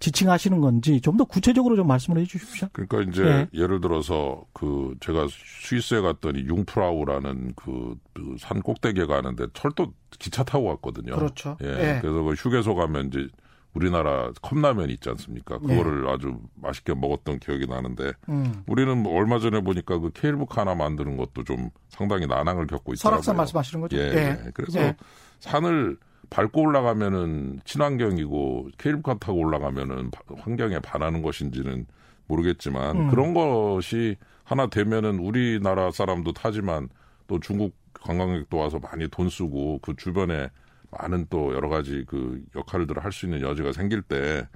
지칭하시는 0.00 0.60
건지 0.60 1.00
좀 1.00 1.16
더 1.16 1.24
구체적으로 1.24 1.74
좀 1.74 1.88
말씀을 1.88 2.20
해 2.20 2.24
주십시오. 2.24 2.68
그러니까 2.72 3.02
이제 3.02 3.24
네. 3.24 3.48
예를 3.52 3.80
들어서 3.80 4.44
그 4.52 4.94
제가 5.00 5.26
스위스에 5.64 6.00
갔더니 6.00 6.40
융프라우라는 6.40 7.54
그, 7.56 7.96
그산 8.12 8.62
꼭대기에 8.62 9.06
가는데 9.06 9.46
철도 9.54 9.92
기차 10.18 10.44
타고 10.44 10.66
갔거든요. 10.68 11.16
그렇죠. 11.16 11.56
예. 11.62 11.66
네. 11.66 11.98
그래서 12.00 12.22
그 12.22 12.32
휴게소 12.34 12.76
가면 12.76 13.08
이제 13.08 13.28
우리나라 13.74 14.32
컵라면 14.42 14.90
있지 14.90 15.08
않습니까? 15.10 15.58
네. 15.62 15.76
그거를 15.76 16.04
네. 16.04 16.10
아주 16.10 16.40
맛있게 16.54 16.94
먹었던 16.94 17.38
기억이 17.38 17.66
나는데 17.66 18.12
음. 18.28 18.64
우리는 18.66 18.96
뭐 18.98 19.16
얼마 19.18 19.38
전에 19.38 19.60
보니까 19.60 19.98
그 19.98 20.10
케이블카 20.12 20.62
하나 20.62 20.74
만드는 20.74 21.16
것도 21.16 21.44
좀 21.44 21.70
상당히 21.88 22.26
난항을 22.26 22.66
겪고 22.66 22.94
있더라고요. 22.94 23.22
설악산 23.22 23.36
말씀하시는 23.36 23.80
거죠? 23.80 23.96
예. 23.98 24.02
예. 24.02 24.50
그래서 24.54 24.80
예. 24.80 24.96
산을 25.40 25.96
밟고 26.30 26.62
올라가면은 26.62 27.60
친환경이고 27.64 28.70
케이블카 28.78 29.18
타고 29.18 29.38
올라가면은 29.38 30.10
환경에 30.38 30.78
반하는 30.80 31.22
것인지는 31.22 31.86
모르겠지만 32.26 32.96
음. 32.96 33.10
그런 33.10 33.34
것이 33.34 34.16
하나 34.44 34.66
되면은 34.66 35.18
우리나라 35.18 35.90
사람도 35.90 36.32
타지만 36.32 36.88
또 37.26 37.38
중국 37.40 37.74
관광객도 38.00 38.56
와서 38.56 38.78
많이 38.78 39.08
돈 39.08 39.28
쓰고 39.28 39.78
그 39.82 39.94
주변에 39.96 40.48
많은 40.90 41.26
또 41.30 41.54
여러 41.54 41.68
가지 41.68 42.04
그 42.06 42.42
역할들을 42.54 43.04
할 43.04 43.12
수 43.12 43.26
있는 43.26 43.40
여지가 43.42 43.72
생길 43.72 44.02
때 44.02 44.46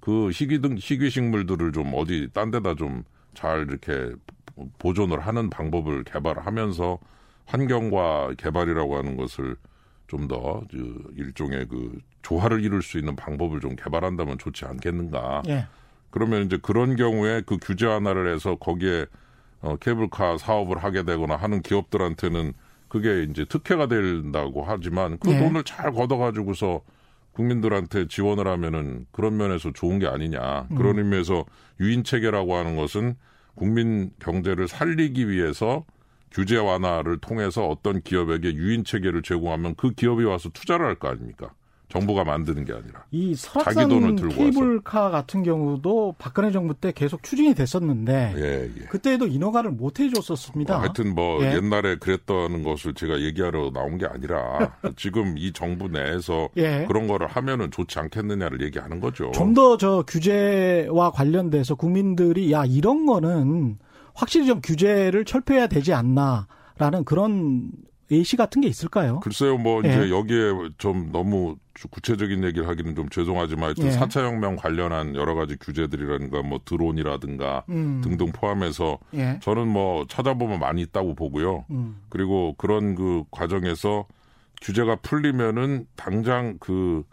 그 0.00 0.30
희귀 0.30 0.60
등 0.60 0.76
희귀 0.78 1.10
식물들을 1.10 1.72
좀 1.72 1.92
어디 1.94 2.28
딴 2.32 2.50
데다 2.50 2.74
좀 2.74 3.04
잘 3.34 3.66
이렇게 3.68 4.14
보존을 4.78 5.20
하는 5.20 5.48
방법을 5.50 6.04
개발하면서 6.04 6.98
환경과 7.46 8.34
개발이라고 8.36 8.96
하는 8.96 9.16
것을 9.16 9.56
좀더 10.06 10.62
그 10.70 11.14
일종의 11.16 11.66
그 11.68 11.98
조화를 12.20 12.62
이룰 12.62 12.82
수 12.82 12.98
있는 12.98 13.16
방법을 13.16 13.60
좀 13.60 13.74
개발한다면 13.74 14.38
좋지 14.38 14.66
않겠는가. 14.66 15.42
예. 15.48 15.66
그러면 16.10 16.44
이제 16.44 16.58
그런 16.60 16.96
경우에 16.96 17.40
그 17.46 17.56
규제 17.60 17.86
하나를 17.86 18.32
해서 18.34 18.56
거기에 18.56 19.06
어, 19.62 19.76
케이블카 19.76 20.36
사업을 20.36 20.78
하게 20.78 21.04
되거나 21.04 21.36
하는 21.36 21.62
기업들한테는 21.62 22.52
그게 22.92 23.22
이제 23.22 23.46
특혜가 23.46 23.86
된다고 23.86 24.64
하지만 24.66 25.16
그 25.18 25.30
예. 25.30 25.38
돈을 25.38 25.64
잘 25.64 25.92
걷어가지고서 25.92 26.82
국민들한테 27.32 28.06
지원을 28.06 28.46
하면은 28.46 29.06
그런 29.12 29.38
면에서 29.38 29.72
좋은 29.72 29.98
게 29.98 30.06
아니냐. 30.06 30.68
음. 30.70 30.76
그런 30.76 30.98
의미에서 30.98 31.46
유인 31.80 32.04
체계라고 32.04 32.54
하는 32.54 32.76
것은 32.76 33.14
국민 33.54 34.10
경제를 34.20 34.68
살리기 34.68 35.30
위해서 35.30 35.86
규제 36.30 36.58
완화를 36.58 37.16
통해서 37.16 37.66
어떤 37.66 38.02
기업에게 38.02 38.52
유인 38.52 38.84
체계를 38.84 39.22
제공하면 39.22 39.74
그 39.74 39.92
기업이 39.92 40.24
와서 40.24 40.50
투자를 40.50 40.84
할 40.84 40.96
거 40.96 41.08
아닙니까? 41.08 41.54
정부가 41.92 42.24
만드는 42.24 42.64
게 42.64 42.72
아니라 42.72 43.04
이 43.10 43.36
자기 43.36 43.74
돈을 43.86 44.16
들고 44.16 44.34
케이블카 44.34 45.00
와서. 45.00 45.10
같은 45.12 45.42
경우도 45.42 46.14
박근혜 46.16 46.50
정부 46.50 46.72
때 46.72 46.90
계속 46.90 47.22
추진이 47.22 47.54
됐었는데 47.54 48.34
예, 48.36 48.70
예. 48.80 48.84
그때도 48.86 49.26
인허가를 49.26 49.72
못 49.72 50.00
해줬었습니다. 50.00 50.72
뭐 50.74 50.82
하여튼 50.82 51.14
뭐 51.14 51.44
예. 51.44 51.54
옛날에 51.56 51.96
그랬던 51.96 52.62
것을 52.62 52.94
제가 52.94 53.20
얘기하러 53.20 53.70
나온 53.72 53.98
게 53.98 54.06
아니라 54.06 54.72
지금 54.96 55.36
이 55.36 55.52
정부 55.52 55.88
내에서 55.88 56.48
예. 56.56 56.86
그런 56.88 57.06
거를 57.06 57.26
하면은 57.26 57.70
좋지 57.70 57.98
않겠느냐를 57.98 58.62
얘기하는 58.62 58.98
거죠. 59.00 59.30
좀 59.32 59.52
더 59.52 59.76
저 59.76 60.02
규제와 60.08 61.10
관련돼서 61.10 61.74
국민들이 61.74 62.52
야 62.52 62.64
이런 62.64 63.04
거는 63.04 63.76
확실히 64.14 64.46
좀 64.46 64.60
규제를 64.62 65.24
철폐해야 65.26 65.66
되지 65.66 65.92
않나 65.92 66.46
라는 66.78 67.04
그런 67.04 67.70
예시 68.12 68.36
같은 68.36 68.60
게 68.60 68.68
있을까요? 68.68 69.20
글쎄요, 69.20 69.56
뭐 69.56 69.82
예. 69.84 69.88
이제 69.88 70.10
여기에 70.10 70.70
좀 70.78 71.10
너무 71.12 71.56
구체적인 71.90 72.44
얘기를 72.44 72.68
하기는 72.68 72.94
좀 72.94 73.08
죄송하지만 73.08 73.64
하여튼 73.64 73.86
예. 73.86 73.90
4차 73.90 74.24
혁명 74.24 74.56
관련한 74.56 75.16
여러 75.16 75.34
가지 75.34 75.56
규제들이라든가 75.56 76.42
뭐 76.42 76.60
드론이라든가 76.64 77.64
음. 77.70 78.00
등등 78.04 78.30
포함해서 78.32 78.98
예. 79.14 79.38
저는 79.42 79.66
뭐 79.68 80.06
찾아보면 80.08 80.60
많이 80.60 80.82
있다고 80.82 81.14
보고요. 81.14 81.64
음. 81.70 82.02
그리고 82.08 82.54
그런 82.58 82.94
그 82.94 83.24
과정에서 83.30 84.06
규제가 84.60 84.96
풀리면은 84.96 85.86
당장 85.96 86.58
그 86.60 87.04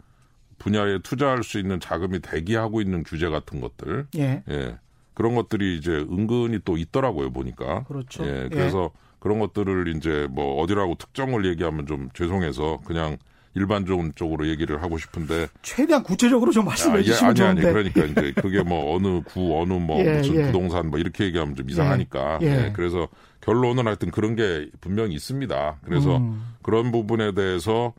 분야에 0.58 0.98
투자할 1.02 1.42
수 1.42 1.58
있는 1.58 1.80
자금이 1.80 2.20
대기하고 2.20 2.80
있는 2.80 3.02
규제 3.02 3.28
같은 3.28 3.60
것들. 3.60 4.06
예. 4.16 4.42
예. 4.48 4.78
그런 5.14 5.34
것들이 5.34 5.76
이제 5.76 5.92
은근히 5.92 6.60
또 6.64 6.76
있더라고요, 6.76 7.32
보니까. 7.32 7.84
그렇죠. 7.84 8.24
예. 8.24 8.48
그래서 8.50 8.90
예. 8.94 9.09
그런 9.20 9.38
것들을 9.38 9.94
이제 9.96 10.26
뭐 10.30 10.60
어디라고 10.62 10.96
특정을 10.96 11.46
얘기하면 11.46 11.86
좀 11.86 12.08
죄송해서 12.14 12.80
그냥 12.84 13.18
일반적으로 13.54 14.48
얘기를 14.48 14.82
하고 14.82 14.96
싶은데 14.96 15.48
최대한 15.62 16.02
구체적으로 16.02 16.52
좀 16.52 16.64
말씀해 16.64 16.98
아, 16.98 17.02
주시면 17.02 17.36
예, 17.38 17.42
아니, 17.42 17.60
좋은데. 17.60 17.78
아니 17.78 17.92
그러니까 17.92 18.20
이제 18.22 18.32
그게 18.40 18.62
뭐 18.62 18.94
어느 18.94 19.22
구 19.22 19.60
어느 19.60 19.72
뭐 19.72 19.98
예, 20.04 20.18
무슨 20.18 20.36
예. 20.36 20.46
부동산 20.46 20.88
뭐 20.88 20.98
이렇게 20.98 21.24
얘기하면 21.24 21.54
좀 21.56 21.68
이상하니까 21.68 22.38
예, 22.42 22.46
예. 22.46 22.50
예, 22.66 22.72
그래서 22.72 23.08
결론은 23.40 23.86
하여튼 23.86 24.10
그런 24.10 24.36
게 24.36 24.68
분명히 24.80 25.14
있습니다. 25.14 25.78
그래서 25.84 26.18
음. 26.18 26.54
그런 26.62 26.92
부분에 26.92 27.32
대해서 27.32 27.92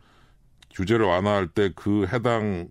규제를 0.73 1.05
완화할 1.05 1.47
때 1.47 1.69
그 1.75 2.07
해당 2.11 2.69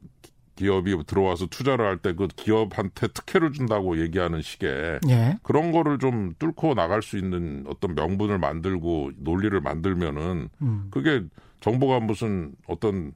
기업이 0.60 0.94
들어와서 1.06 1.46
투자를 1.46 1.86
할 1.86 1.96
때 1.98 2.12
그 2.14 2.28
기업한테 2.28 3.08
특혜를 3.08 3.52
준다고 3.52 4.00
얘기하는 4.00 4.42
식의 4.42 5.00
예. 5.08 5.38
그런 5.42 5.72
거를 5.72 5.98
좀 5.98 6.34
뚫고 6.38 6.74
나갈 6.74 7.02
수 7.02 7.16
있는 7.18 7.64
어떤 7.66 7.94
명분을 7.94 8.38
만들고 8.38 9.12
논리를 9.16 9.58
만들면은 9.60 10.48
음. 10.62 10.88
그게 10.90 11.24
정부가 11.60 12.00
무슨 12.00 12.52
어떤 12.66 13.12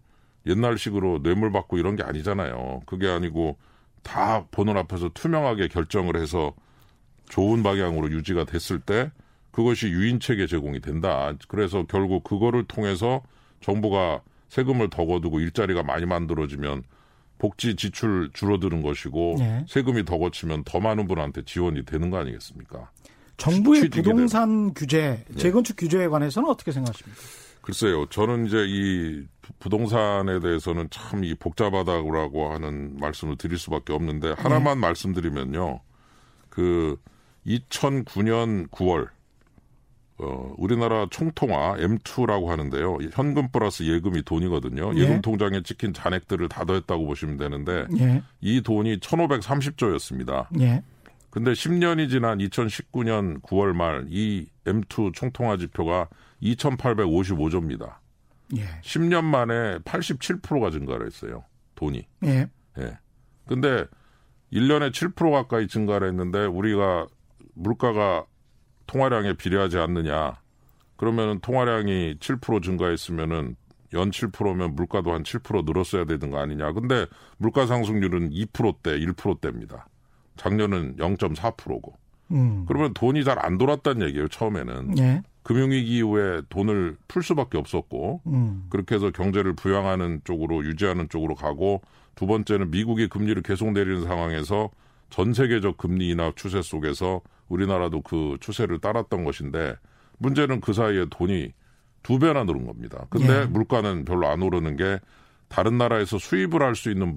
옛날식으로 0.47 1.22
뇌물 1.22 1.53
받고 1.53 1.78
이런 1.78 1.97
게 1.97 2.03
아니잖아요. 2.03 2.82
그게 2.86 3.09
아니고 3.09 3.57
다 4.03 4.45
보는 4.51 4.76
앞에서 4.76 5.11
투명하게 5.14 5.68
결정을 5.68 6.16
해서 6.16 6.53
좋은 7.28 7.62
방향으로 7.62 8.11
유지가 8.11 8.45
됐을 8.45 8.78
때 8.78 9.11
그것이 9.51 9.88
유인책에 9.88 10.47
제공이 10.47 10.80
된다. 10.80 11.32
그래서 11.49 11.84
결국 11.88 12.24
그거를 12.24 12.64
통해서 12.64 13.22
정부가 13.61 14.20
세금을 14.49 14.90
더 14.90 15.07
거두고 15.07 15.40
일자리가 15.40 15.82
많이 15.82 16.05
만들어지면 16.07 16.82
복지 17.45 17.76
지출 17.76 18.30
줄어드는 18.32 18.80
것이고 18.80 19.36
네. 19.38 19.66
세금이 19.68 20.07
더 20.07 20.16
거치면 20.16 20.64
더 20.64 20.80
많은 20.80 21.07
분한테 21.07 21.42
지원이 21.45 21.84
되는 21.84 22.09
거 22.09 22.16
아니겠습니까? 22.16 22.90
정부의 23.36 23.90
부동산 23.90 24.49
되는. 24.49 24.72
규제, 24.74 25.22
네. 25.28 25.36
재건축 25.36 25.76
네. 25.76 25.84
규제에 25.84 26.09
관해서는 26.09 26.49
어떻게 26.49 26.72
생각하십니까? 26.72 27.20
글쎄요, 27.61 28.07
저는 28.07 28.47
이제 28.47 28.64
이 28.66 29.26
부동산에 29.59 30.40
대해서는 30.40 30.88
참 30.88 31.22
이 31.22 31.34
복잡하다고 31.34 32.51
하는 32.51 32.97
말씀을 32.99 33.36
드릴 33.36 33.59
수밖에 33.59 33.92
없는데 33.92 34.32
하나만 34.38 34.80
네. 34.80 34.86
말씀드리면요. 34.86 35.80
그 36.49 36.97
2009년 37.47 38.70
9월 38.70 39.09
어, 40.18 40.54
우리나라 40.58 41.06
총통화 41.10 41.74
M2라고 41.76 42.46
하는데요. 42.46 42.98
현금 43.12 43.48
플러스 43.50 43.82
예금이 43.82 44.22
돈이거든요. 44.22 44.92
예. 44.96 45.06
금 45.08 45.20
통장에 45.22 45.62
찍힌 45.62 45.92
잔액들을 45.92 46.48
다 46.48 46.64
더했다고 46.64 47.04
보시면 47.06 47.36
되는데 47.36 47.86
예. 47.98 48.22
이 48.40 48.60
돈이 48.62 49.00
1,530조였습니다. 49.00 50.46
예. 50.60 50.82
근데 51.30 51.50
10년이 51.50 52.08
지난 52.10 52.38
2019년 52.38 53.42
9월 53.42 53.72
말 53.72 54.06
이 54.08 54.46
M2 54.66 55.12
총통화 55.14 55.56
지표가 55.56 56.08
2,855조입니다. 56.42 57.96
예. 58.56 58.62
10년 58.82 59.24
만에 59.24 59.78
87%가 59.78 60.70
증가를 60.70 61.06
했어요. 61.06 61.44
돈이. 61.74 62.06
예. 62.24 62.46
예. 62.78 62.98
근데 63.48 63.84
1년에 64.52 64.92
7% 64.92 65.32
가까이 65.32 65.66
증가를 65.66 66.08
했는데 66.08 66.44
우리가 66.46 67.06
물가가 67.54 68.24
통화량에 68.87 69.35
비례하지 69.35 69.78
않느냐. 69.78 70.39
그러면은 70.97 71.41
통화량이 71.41 72.16
7% 72.20 72.62
증가했으면은 72.62 73.57
연 73.95 74.11
7%면 74.11 74.74
물가도 74.74 75.12
한 75.12 75.22
7% 75.22 75.64
늘었어야 75.64 76.05
되는 76.05 76.30
거 76.30 76.39
아니냐. 76.39 76.72
근데 76.72 77.07
물가 77.37 77.66
상승률은 77.66 78.30
2%대, 78.30 78.99
1%대입니다. 78.99 79.87
작년은 80.37 80.97
0.4%고. 80.97 81.95
음. 82.32 82.64
그러면 82.66 82.95
돈이 82.95 83.22
잘 83.24 83.39
안 83.45 83.59
돌았다는 83.59 84.07
얘기예요, 84.09 84.28
처음에는. 84.28 84.99
예. 84.99 85.22
금융위기 85.43 85.99
이후에 85.99 86.43
돈을 86.49 86.97
풀 87.07 87.22
수밖에 87.22 87.59
없었고, 87.59 88.22
음. 88.26 88.66
그렇게 88.70 88.95
해서 88.95 89.11
경제를 89.11 89.53
부양하는 89.55 90.22
쪽으로, 90.24 90.64
유지하는 90.64 91.09
쪽으로 91.09 91.35
가고, 91.35 91.82
두 92.14 92.26
번째는 92.26 92.70
미국이 92.70 93.09
금리를 93.09 93.43
계속 93.43 93.72
내리는 93.72 94.05
상황에서 94.05 94.70
전 95.11 95.35
세계적 95.35 95.76
금리 95.76 96.09
인하 96.09 96.32
추세 96.35 96.62
속에서 96.62 97.20
우리나라도 97.49 98.01
그 98.03 98.36
추세를 98.40 98.78
따랐던 98.80 99.24
것인데 99.24 99.76
문제는 100.18 100.61
그 100.61 100.72
사이에 100.72 101.07
돈이 101.11 101.53
두 102.03 102.18
배나 102.18 102.45
늘은 102.45 102.66
겁니다. 102.66 103.07
근데 103.11 103.42
예. 103.42 103.45
물가는 103.47 104.05
별로 104.05 104.28
안 104.28 104.42
오르는 104.42 104.76
게 104.76 105.01
다른 105.49 105.78
나라에서 105.78 106.18
수입을 106.18 106.62
할 106.62 106.74
수 106.74 106.90
있는 106.90 107.14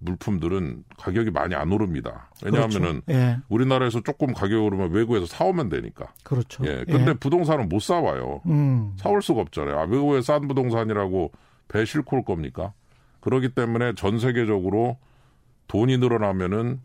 물품들은 0.00 0.84
가격이 0.98 1.30
많이 1.30 1.54
안 1.54 1.72
오릅니다. 1.72 2.30
왜냐하면은 2.44 3.02
그렇죠. 3.04 3.20
예. 3.20 3.38
우리나라에서 3.48 4.00
조금 4.02 4.32
가격이 4.32 4.54
오르면 4.54 4.90
외국에서 4.92 5.26
사오면 5.26 5.68
되니까. 5.68 6.12
그렇죠. 6.22 6.64
예. 6.64 6.84
근데 6.84 7.10
예. 7.10 7.14
부동산은 7.14 7.68
못 7.68 7.80
사와요. 7.80 8.42
음. 8.46 8.92
사올 8.96 9.20
수가 9.22 9.40
없잖아요. 9.40 9.78
아, 9.78 9.82
외국에 9.84 10.20
싼 10.22 10.46
부동산이라고 10.46 11.32
배 11.68 11.84
싣고 11.84 12.18
올 12.18 12.24
겁니까? 12.24 12.72
그렇기 13.20 13.50
때문에 13.50 13.94
전 13.94 14.18
세계적으로 14.18 14.98
돈이 15.68 15.98
늘어나면은 15.98 16.80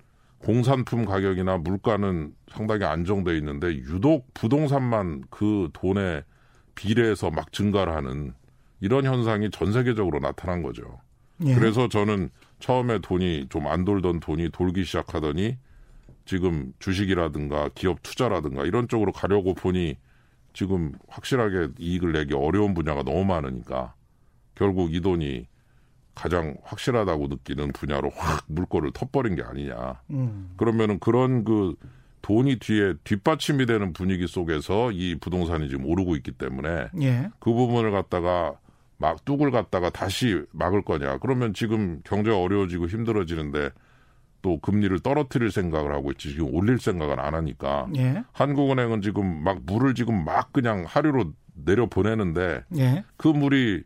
공산품 0.48 1.04
가격이나 1.04 1.58
물가는 1.58 2.34
상당히 2.50 2.86
안정돼 2.86 3.36
있는데 3.40 3.68
유독 3.68 4.34
부동산만 4.34 5.24
그 5.30 5.68
돈에 5.74 6.24
비례해서 6.74 7.30
막 7.30 7.52
증가를 7.52 7.94
하는 7.94 8.34
이런 8.80 9.04
현상이 9.04 9.52
전 9.52 9.74
세계적으로 9.74 10.22
나타난 10.22 10.64
거죠. 10.64 11.02
예. 11.46 11.54
그래서 11.54 11.90
저는 11.90 12.30
처음에 12.60 13.00
돈이 13.00 13.48
좀 13.50 13.68
안 13.68 13.84
돌던 13.84 14.22
돈이 14.22 14.52
돌기 14.52 14.86
시작하더니 14.86 15.58
지금 16.24 16.72
주식이라든가 16.80 17.72
기업 17.76 18.02
투자라든가 18.02 18.64
이런 18.64 18.88
쪽으로 18.88 19.12
가려고 19.12 19.54
보니 19.54 19.98
지금 20.54 20.94
확실하게 21.10 21.74
이익을 21.78 22.14
내기 22.14 22.34
어려운 22.36 22.74
분야가 22.74 23.04
너무 23.04 23.26
많으니까 23.26 23.96
결국 24.56 24.96
이 24.96 25.02
돈이 25.02 25.46
가장 26.18 26.58
확실하다고 26.64 27.28
느끼는 27.28 27.74
분야로 27.74 28.10
확 28.16 28.44
물꼬를 28.48 28.92
터버린 28.92 29.36
게 29.36 29.44
아니냐. 29.44 30.02
음. 30.10 30.52
그러면은 30.58 31.00
그런 31.00 31.44
그 31.44 31.76
돈이 32.24 32.58
뒤에 32.58 32.96
뒷받침이 33.04 33.68
되는 33.68 33.94
분위기 33.94 34.28
속에서 34.28 34.92
이 34.92 35.16
부동산이 35.16 35.70
지금 35.70 35.86
오르고 35.86 36.16
있기 36.16 36.32
때문에 36.32 36.88
예. 37.02 37.30
그 37.40 37.54
부분을 37.54 37.92
갖다가 37.92 38.58
막 38.98 39.24
뚝을 39.26 39.52
갖다가 39.52 39.92
다시 39.92 40.42
막을 40.52 40.82
거냐. 40.82 41.20
그러면 41.20 41.54
지금 41.54 42.02
경제가 42.04 42.38
어려워지고 42.40 42.88
힘들어지는데 42.88 43.70
또 44.42 44.60
금리를 44.60 45.00
떨어뜨릴 45.00 45.52
생각을 45.52 45.94
하고 45.94 46.12
있지 46.12 46.32
지금 46.32 46.54
올릴 46.54 46.80
생각을 46.80 47.20
안 47.20 47.36
하니까 47.36 47.88
예. 47.96 48.24
한국은행은 48.32 49.04
지금 49.04 49.44
막 49.44 49.60
물을 49.66 49.94
지금 49.94 50.26
막 50.26 50.52
그냥 50.52 50.84
하류로 50.88 51.32
내려 51.54 51.86
보내는데 51.86 52.64
예. 52.78 53.04
그 53.18 53.28
물이 53.28 53.84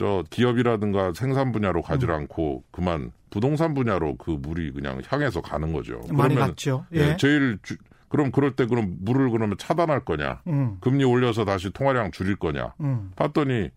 저 0.00 0.24
기업이라든가 0.30 1.12
생산 1.12 1.52
분야로 1.52 1.82
가지 1.82 2.06
음. 2.06 2.12
않고 2.12 2.64
그만 2.70 3.12
부동산 3.28 3.74
분야로 3.74 4.16
그 4.16 4.30
물이 4.30 4.72
그냥 4.72 5.02
향해서 5.06 5.42
가는 5.42 5.74
거죠. 5.74 6.00
많이 6.08 6.34
그러면 6.34 6.38
갔죠. 6.38 6.86
예. 6.92 7.08
네, 7.08 7.16
제일 7.18 7.58
주, 7.62 7.76
그럼 8.08 8.30
그럴 8.30 8.56
때 8.56 8.64
그럼 8.64 8.96
물을 9.00 9.28
그러면 9.28 9.58
차단할 9.58 10.06
거냐? 10.06 10.40
음. 10.46 10.78
금리 10.80 11.04
올려서 11.04 11.44
다시 11.44 11.68
통화량 11.68 12.12
줄일 12.12 12.36
거냐? 12.36 12.72
음. 12.80 13.10
봤더니 13.14 13.68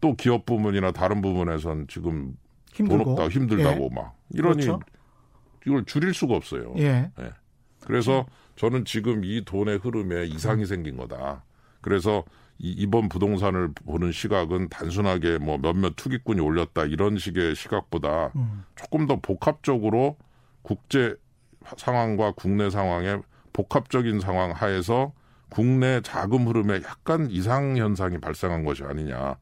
또 0.00 0.14
기업 0.14 0.46
부문이나 0.46 0.92
다른 0.92 1.20
부분에선 1.20 1.88
지금 1.88 2.36
힘들고. 2.72 3.04
돈 3.04 3.12
없다 3.12 3.28
힘들다고 3.30 3.88
예. 3.90 3.94
막 3.96 4.16
이러니 4.30 4.66
그렇죠. 4.66 4.80
이걸 5.66 5.84
줄일 5.86 6.14
수가 6.14 6.36
없어요. 6.36 6.72
예. 6.78 7.10
예. 7.18 7.30
그래서 7.80 8.26
저는 8.54 8.84
지금 8.84 9.24
이 9.24 9.44
돈의 9.44 9.78
흐름에 9.78 10.26
이상이 10.26 10.62
음. 10.62 10.66
생긴 10.66 10.96
거다. 10.96 11.42
그래서 11.80 12.22
이번 12.58 13.08
부동산을 13.08 13.72
보는 13.72 14.12
시각은 14.12 14.68
단순하게 14.68 15.38
뭐 15.38 15.58
몇몇 15.58 15.94
투기꾼이 15.96 16.40
올렸다 16.40 16.84
이런 16.84 17.18
식의 17.18 17.54
시각보다 17.54 18.30
음. 18.36 18.64
조금 18.76 19.06
더 19.06 19.20
복합적으로 19.20 20.16
국제 20.62 21.16
상황과 21.76 22.32
국내 22.32 22.70
상황의 22.70 23.22
복합적인 23.52 24.20
상황 24.20 24.52
하에서 24.52 25.12
국내 25.48 26.00
자금 26.00 26.46
흐름에 26.48 26.80
약간 26.84 27.30
이상 27.30 27.76
현상이 27.76 28.18
발생한 28.18 28.64
것이 28.64 28.82
아니냐. 28.84 29.36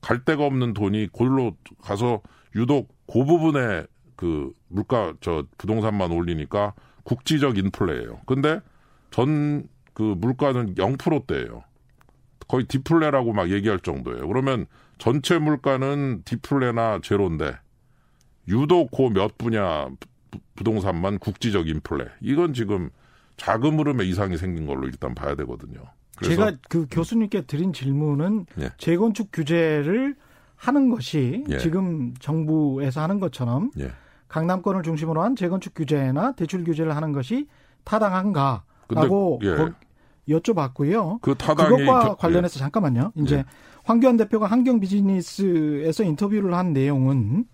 갈 0.00 0.24
데가 0.24 0.44
없는 0.44 0.74
돈이 0.74 1.08
골로 1.12 1.56
가서 1.82 2.20
유독 2.54 2.94
그 3.06 3.24
부분에 3.24 3.84
그 4.16 4.52
물가 4.68 5.14
저 5.20 5.44
부동산만 5.58 6.12
올리니까 6.12 6.74
국지적 7.04 7.58
인플레예요. 7.58 8.20
근데 8.26 8.60
전 9.10 9.68
그 9.94 10.02
물가는 10.18 10.74
0%대예요. 10.74 11.62
거의 12.48 12.64
디플레라고 12.64 13.32
막 13.32 13.50
얘기할 13.50 13.80
정도예요. 13.80 14.26
그러면 14.28 14.66
전체 14.98 15.38
물가는 15.38 16.22
디플레나 16.24 17.00
제로인데 17.02 17.56
유독 18.48 18.90
그몇 18.90 19.38
분야 19.38 19.88
부동산만 20.56 21.18
국지적 21.18 21.68
인플레. 21.68 22.06
이건 22.20 22.54
지금 22.54 22.90
자금 23.36 23.78
흐름에 23.78 24.04
이상이 24.04 24.36
생긴 24.36 24.66
걸로 24.66 24.86
일단 24.86 25.14
봐야 25.14 25.34
되거든요. 25.34 25.80
제가 26.22 26.52
그 26.68 26.86
교수님께 26.90 27.42
드린 27.42 27.72
질문은 27.72 28.46
예. 28.60 28.70
재건축 28.78 29.30
규제를 29.32 30.14
하는 30.56 30.90
것이 30.90 31.44
예. 31.48 31.58
지금 31.58 32.14
정부에서 32.20 33.02
하는 33.02 33.18
것처럼 33.18 33.70
예. 33.78 33.90
강남권을 34.28 34.82
중심으로 34.82 35.22
한 35.22 35.34
재건축 35.34 35.74
규제나 35.74 36.32
대출 36.32 36.64
규제를 36.64 36.94
하는 36.94 37.12
것이 37.12 37.48
타당한가라고 37.84 39.40
예. 39.42 39.56
여쭤봤고요. 40.28 41.20
그 41.20 41.34
그것과 41.34 42.04
저, 42.04 42.14
관련해서 42.14 42.56
예. 42.56 42.58
잠깐만요. 42.60 43.12
이제 43.16 43.36
예. 43.38 43.44
황교안 43.84 44.16
대표가 44.16 44.46
환경 44.46 44.80
비즈니스에서 44.80 46.04
인터뷰를 46.04 46.54
한 46.54 46.72
내용은 46.72 47.46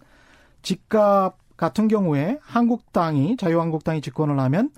집값 0.62 1.36
같은 1.56 1.88
경우에 1.88 2.38
한국당이 2.42 3.36
자유한국당이 3.36 4.00
집권을 4.00 4.38
하면 4.40 4.70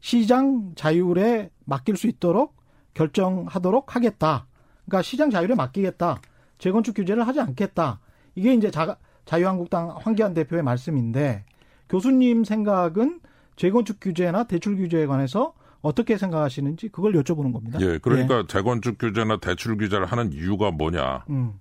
시장 0.00 0.72
자율에 0.74 1.50
맡길 1.64 1.96
수 1.96 2.06
있도록 2.06 2.56
결정하도록 2.94 3.94
하겠다. 3.94 4.46
그러니까 4.84 5.02
시장 5.02 5.30
자율에 5.30 5.54
맡기겠다. 5.54 6.20
재건축 6.58 6.96
규제를 6.96 7.26
하지 7.26 7.40
않겠다. 7.40 8.00
이게 8.34 8.54
이제 8.54 8.70
자, 8.70 8.96
자유한국당 9.24 9.94
황교안 9.96 10.34
대표의 10.34 10.62
말씀인데 10.62 11.44
교수님 11.88 12.44
생각은 12.44 13.20
재건축 13.56 13.98
규제나 14.00 14.44
대출 14.44 14.76
규제에 14.76 15.06
관해서 15.06 15.54
어떻게 15.84 16.16
생각하시는지 16.16 16.88
그걸 16.88 17.12
여쭤보는 17.12 17.52
겁니다. 17.52 17.78
예, 17.82 17.98
그러니까 17.98 18.38
예. 18.38 18.44
재건축 18.48 18.96
규제나 18.98 19.36
대출 19.36 19.76
규제를 19.76 20.06
하는 20.06 20.32
이유가 20.32 20.70
뭐냐? 20.70 21.26
음. 21.28 21.52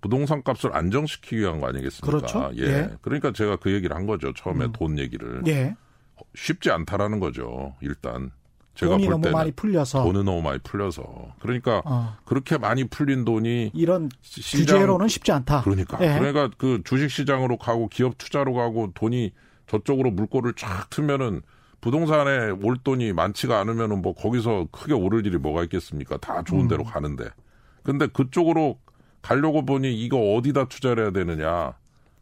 부동산 0.00 0.42
값을 0.42 0.76
안정시키기 0.76 1.38
위한 1.38 1.60
거 1.60 1.68
아니겠습니까? 1.68 2.06
그렇죠. 2.06 2.50
예. 2.56 2.62
예. 2.62 2.90
그러니까 3.02 3.32
제가 3.32 3.56
그 3.56 3.72
얘기를 3.72 3.94
한 3.94 4.06
거죠. 4.06 4.32
처음에 4.34 4.66
음. 4.66 4.72
돈 4.72 4.98
얘기를. 4.98 5.42
예. 5.46 5.76
쉽지 6.34 6.72
않다라는 6.72 7.20
거죠. 7.20 7.76
일단 7.80 8.32
제가 8.74 8.96
돈이 8.96 9.06
볼 9.06 9.20
너무 9.20 9.30
많이 9.30 9.52
풀려서 9.52 10.02
돈은 10.02 10.24
너무 10.24 10.42
많이 10.42 10.58
풀려서 10.58 11.34
그러니까 11.38 11.82
어. 11.84 12.16
그렇게 12.24 12.58
많이 12.58 12.82
풀린 12.84 13.24
돈이 13.24 13.70
이런 13.72 14.08
시장, 14.22 14.60
규제로는 14.60 15.06
쉽지 15.06 15.30
않다. 15.30 15.62
그러니까 15.62 15.98
예. 16.00 16.18
그러니까 16.18 16.50
그 16.58 16.82
주식 16.84 17.10
시장으로 17.10 17.58
가고 17.58 17.88
기업 17.88 18.18
투자로 18.18 18.54
가고 18.54 18.90
돈이 18.94 19.32
저쪽으로 19.68 20.10
물꼬를 20.10 20.54
쫙 20.54 20.90
트면은 20.90 21.42
부동산에 21.84 22.48
올 22.62 22.78
돈이 22.82 23.12
많지가 23.12 23.60
않으면은 23.60 24.00
뭐 24.00 24.14
거기서 24.14 24.68
크게 24.72 24.94
오를 24.94 25.26
일이 25.26 25.36
뭐가 25.36 25.64
있겠습니까? 25.64 26.16
다 26.16 26.42
좋은 26.42 26.62
음. 26.62 26.68
데로 26.68 26.82
음. 26.82 26.88
가는데. 26.90 27.26
근데 27.82 28.06
그쪽으로 28.06 28.78
가려고 29.20 29.66
보니 29.66 29.94
이거 29.94 30.16
어디다 30.32 30.68
투자를 30.68 31.04
해야 31.04 31.12
되느냐. 31.12 31.74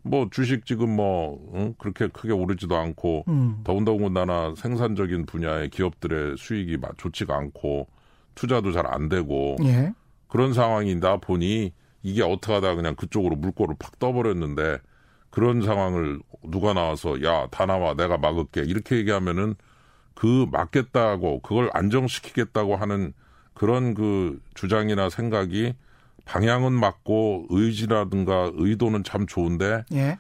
뭐 0.03 0.27
주식 0.33 0.67
지금 0.67 0.97
뭐 0.97 1.39
응? 1.55 1.75
그렇게 1.79 2.09
크게 2.09 2.33
오르지도 2.33 2.77
않고 2.77 3.25
음. 3.29 3.61
더군다나 3.63 4.53
생산적인 4.57 5.27
분야의 5.27 5.71
기업들의 5.71 6.39
수익이 6.39 6.79
좋지가 6.97 7.37
않고 7.37 7.87
투자도 8.35 8.73
잘 8.73 8.85
안 8.89 9.09
되고 9.09 9.57
예. 9.63 9.93
그런 10.27 10.53
상황이다 10.53 11.19
보니 11.19 11.73
이게 12.03 12.25
어떻게 12.25 12.55
하다 12.55 12.75
그냥 12.75 12.97
그쪽으로 12.97 13.37
물꼬를 13.37 13.77
팍 13.79 14.01
떠버렸는데 14.01 14.79
그런 15.33 15.63
상황을 15.63 16.21
누가 16.45 16.73
나와서 16.75 17.21
야 17.25 17.49
다 17.51 17.67
나와 17.67 17.95
내가 17.95 18.17
막을게 18.19 18.61
이렇게 18.63 18.97
얘기하면은 18.97 19.57
그 20.15 20.47
막겠다고 20.53 21.41
그걸 21.41 21.71
안정시키겠다고 21.73 22.77
하는 22.77 23.13
그런 23.55 23.95
그 23.95 24.41
주장이나 24.55 25.09
생각이 25.11 25.75
방향은 26.27 26.73
맞고 26.73 27.47
의지라든가 27.51 28.53
의도는 28.55 29.03
참 29.05 29.27
좋은데 29.27 29.85
예. 29.95 30.19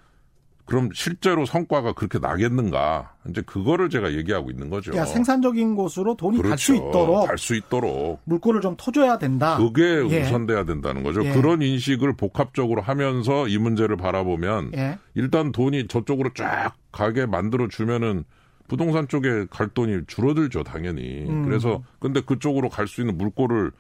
그럼 0.64 0.90
실제로 0.94 1.44
성과가 1.44 1.92
그렇게 1.94 2.18
나겠는가? 2.18 3.14
이제 3.28 3.42
그거를 3.42 3.90
제가 3.90 4.12
얘기하고 4.14 4.50
있는 4.50 4.70
거죠. 4.70 4.94
야, 4.96 5.04
생산적인 5.04 5.74
곳으로 5.74 6.16
돈이 6.16 6.36
그렇죠. 6.38 6.50
갈수 6.50 6.74
있도록 6.76 7.26
갈 7.26 7.36
수 7.38 7.54
있도록 7.56 8.20
물꼬를 8.24 8.60
좀 8.60 8.76
터줘야 8.78 9.18
된다. 9.18 9.56
그게 9.58 9.82
예. 10.10 10.22
우선돼야 10.22 10.64
된다는 10.64 11.02
거죠. 11.02 11.24
예. 11.24 11.32
그런 11.32 11.62
인식을 11.62 12.16
복합적으로 12.16 12.80
하면서 12.80 13.48
이 13.48 13.58
문제를 13.58 13.96
바라보면 13.96 14.72
예. 14.76 14.98
일단 15.14 15.50
돈이 15.52 15.88
저쪽으로 15.88 16.30
쫙 16.34 16.74
가게 16.92 17.26
만들어 17.26 17.68
주면은 17.68 18.24
부동산 18.68 19.08
쪽에 19.08 19.46
갈 19.50 19.68
돈이 19.68 20.02
줄어들죠, 20.06 20.62
당연히. 20.62 21.26
음. 21.28 21.44
그래서 21.44 21.82
근데 21.98 22.20
그쪽으로 22.22 22.68
갈 22.70 22.86
수 22.86 23.00
있는 23.02 23.18
물꼬를 23.18 23.72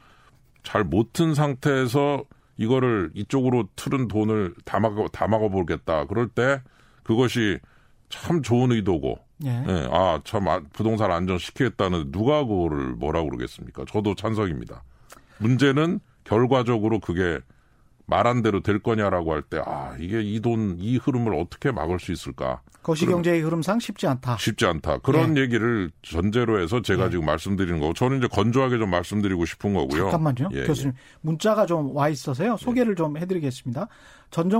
잘 0.64 0.84
못 0.84 1.12
튼 1.12 1.34
상태에서 1.34 2.24
이거를 2.56 3.10
이쪽으로 3.14 3.68
틀은 3.76 4.08
돈을 4.08 4.54
다 4.64 4.80
막아, 4.80 5.06
다 5.12 5.26
막아보겠다. 5.26 6.06
그럴 6.06 6.28
때 6.28 6.60
그것이 7.02 7.58
참 8.08 8.42
좋은 8.42 8.72
의도고, 8.72 9.18
예. 9.44 9.48
예 9.48 9.88
아, 9.90 10.20
참 10.24 10.48
아, 10.48 10.60
부동산 10.72 11.10
안정시키겠다는 11.10 12.12
누가 12.12 12.44
그거를 12.44 12.94
뭐라고 12.96 13.30
그러겠습니까? 13.30 13.84
저도 13.88 14.14
찬성입니다. 14.14 14.82
문제는 15.38 16.00
결과적으로 16.24 17.00
그게 17.00 17.40
말한 18.12 18.42
대로 18.42 18.60
될 18.60 18.78
거냐라고 18.78 19.32
할 19.32 19.40
때, 19.40 19.58
아, 19.64 19.96
이게 19.98 20.20
이 20.20 20.38
돈, 20.40 20.76
이 20.78 20.98
흐름을 20.98 21.34
어떻게 21.34 21.72
막을 21.72 21.98
수 21.98 22.12
있을까? 22.12 22.60
거시경제의 22.82 23.40
흐름상 23.40 23.78
쉽지 23.78 24.06
않다. 24.06 24.36
쉽지 24.38 24.66
않다. 24.66 24.98
그런 24.98 25.36
예. 25.38 25.40
얘기를 25.42 25.90
전제로 26.02 26.60
해서 26.60 26.82
제가 26.82 27.06
예. 27.06 27.10
지금 27.10 27.24
말씀드리는 27.24 27.80
거고, 27.80 27.94
저는 27.94 28.18
이제 28.18 28.26
건조하게 28.28 28.76
좀 28.78 28.90
말씀드리고 28.90 29.46
싶은 29.46 29.72
거고요. 29.72 30.10
잠깐만요. 30.10 30.48
예, 30.52 30.64
교수님. 30.66 30.92
예. 30.94 31.00
문자가 31.22 31.64
좀 31.64 31.94
와 31.94 32.08
있어서요. 32.10 32.56
소개를 32.58 32.96
좀 32.96 33.16
해드리겠습니다. 33.16 33.88
전 34.30 34.50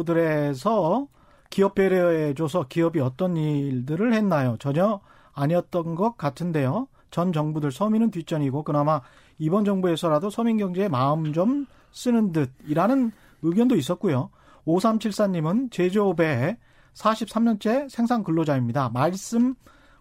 정부들에서 0.00 1.06
기업 1.50 1.74
배려해줘서 1.74 2.66
기업이 2.68 3.00
어떤 3.00 3.36
일들을 3.36 4.12
했나요? 4.12 4.56
전혀 4.58 5.00
아니었던 5.32 5.94
것 5.94 6.16
같은데요. 6.16 6.88
전 7.10 7.32
정부들 7.32 7.72
서민은 7.72 8.10
뒷전이고, 8.10 8.64
그나마 8.64 9.00
이번 9.38 9.64
정부에서라도 9.64 10.30
서민 10.30 10.58
경제에 10.58 10.88
마음 10.88 11.32
좀 11.32 11.66
쓰는 11.92 12.32
듯이라는 12.32 13.12
의견도 13.42 13.76
있었고요. 13.76 14.30
5374님은 14.66 15.70
제조업에 15.70 16.56
43년째 16.94 17.88
생산 17.88 18.22
근로자입니다. 18.24 18.90
말씀 18.90 19.54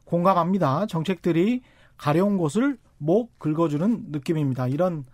공감합니다. 0.05 0.87
정책들이 0.87 1.61
가려운 1.97 2.37
곳을 2.37 2.77
목 2.97 3.37
긁어주는 3.39 4.05
느낌입니다. 4.09 4.67
이런 4.67 5.05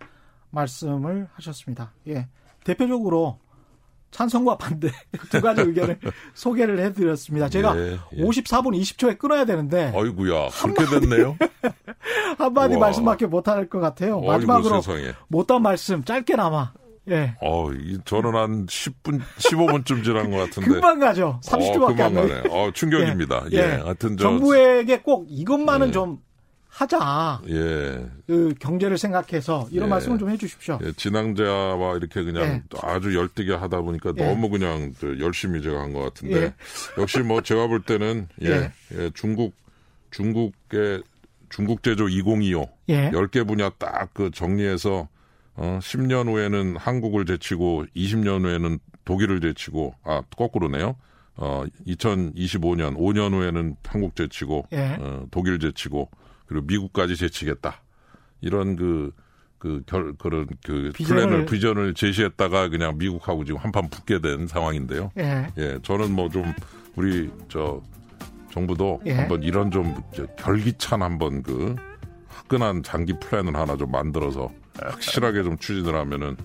말씀을 0.50 1.28
하셨습니다. 1.32 1.92
예. 2.08 2.28
대표적으로 2.64 3.38
찬성과 4.10 4.56
반대 4.56 4.90
두 5.30 5.40
가지 5.40 5.62
의견을 5.62 5.98
소개를 6.34 6.78
해드렸습니다. 6.80 7.48
제가 7.48 7.76
예, 7.78 7.98
예. 8.16 8.22
54분 8.24 8.78
20초에 8.80 9.18
끊어야 9.18 9.44
되는데. 9.44 9.92
아이구야 9.94 10.48
그렇게 10.62 11.00
됐네요. 11.00 11.36
한마디 12.38 12.76
말씀밖에 12.76 13.26
못할 13.26 13.68
것 13.68 13.80
같아요. 13.80 14.20
마지막으로 14.20 14.82
못한 15.28 15.62
말씀 15.62 16.04
짧게나마. 16.04 16.72
예. 17.08 17.36
어, 17.40 17.68
저는 18.04 18.34
한 18.34 18.66
10분, 18.66 19.20
15분쯤 19.38 20.02
지난 20.02 20.30
것 20.30 20.38
같은데. 20.38 20.68
금방 20.72 20.98
가죠. 20.98 21.40
30초밖에 21.44 22.00
어, 22.00 22.04
안 22.04 22.14
가네. 22.14 22.42
어, 22.50 22.70
충격입니다. 22.74 23.44
예. 23.52 23.56
예. 23.56 23.60
예. 23.60 23.66
하여튼 23.82 24.16
저 24.16 24.24
정부에게 24.24 25.02
꼭 25.02 25.26
이것만은 25.28 25.88
예. 25.88 25.92
좀 25.92 26.18
하자. 26.76 27.40
예. 27.48 28.06
그 28.26 28.54
경제를 28.60 28.98
생각해서 28.98 29.66
이런 29.70 29.86
예. 29.86 29.90
말씀을 29.90 30.18
좀 30.18 30.28
해주십시오. 30.28 30.78
예. 30.84 30.92
진앙자와 30.92 31.96
이렇게 31.96 32.22
그냥 32.22 32.42
예. 32.44 32.62
아주 32.82 33.16
열띠게 33.16 33.54
하다 33.54 33.80
보니까 33.80 34.12
예. 34.18 34.22
너무 34.26 34.50
그냥 34.50 34.92
열심히 35.18 35.62
제가 35.62 35.80
한 35.80 35.92
것 35.94 36.00
같은데 36.02 36.36
예. 36.42 36.54
역시 36.98 37.20
뭐 37.20 37.40
제가 37.40 37.66
볼 37.68 37.80
때는 37.80 38.28
예, 38.42 38.70
예. 38.94 39.10
중국 39.14 39.54
중국의 40.10 41.02
중국 41.48 41.82
제조 41.82 42.08
2025 42.08 42.68
예. 42.90 43.10
10개 43.10 43.46
분야 43.46 43.70
딱 43.70 44.10
그 44.12 44.30
정리해서 44.30 45.08
어 45.54 45.78
10년 45.82 46.28
후에는 46.28 46.76
한국을 46.76 47.24
제치고 47.24 47.86
20년 47.96 48.44
후에는 48.44 48.78
독일을 49.06 49.40
제치고 49.40 49.94
아 50.04 50.20
거꾸로네요. 50.36 50.96
어 51.36 51.64
2025년 51.86 52.96
5년 52.98 53.32
후에는 53.32 53.76
한국 53.86 54.14
제치고 54.16 54.66
어, 54.70 55.26
독일 55.30 55.58
제치고 55.58 56.10
그리고 56.46 56.66
미국까지 56.66 57.16
제치겠다. 57.16 57.82
이런 58.40 58.76
그 58.76 59.12
그 59.58 59.82
결, 59.86 60.14
그런 60.18 60.46
그 60.64 60.92
비전을, 60.94 61.22
플랜을 61.26 61.46
비전을 61.46 61.94
제시했다가 61.94 62.68
그냥 62.68 62.98
미국하고 62.98 63.44
지금 63.44 63.60
한판 63.60 63.88
붙게 63.88 64.20
된 64.20 64.46
상황인데요. 64.46 65.10
예. 65.18 65.48
예, 65.58 65.78
저는 65.82 66.12
뭐 66.12 66.28
좀 66.28 66.52
우리 66.96 67.30
저 67.48 67.80
정부도 68.50 69.00
예. 69.06 69.12
한번 69.14 69.42
이런 69.42 69.70
좀 69.70 69.94
결기찬 70.36 71.02
한번 71.02 71.42
그 71.42 71.74
화끈한 72.28 72.82
장기 72.82 73.18
플랜을 73.18 73.56
하나 73.56 73.76
좀 73.76 73.90
만들어서 73.90 74.50
확실하게 74.78 75.42
좀 75.42 75.56
추진을 75.56 75.94
하면은 75.94 76.36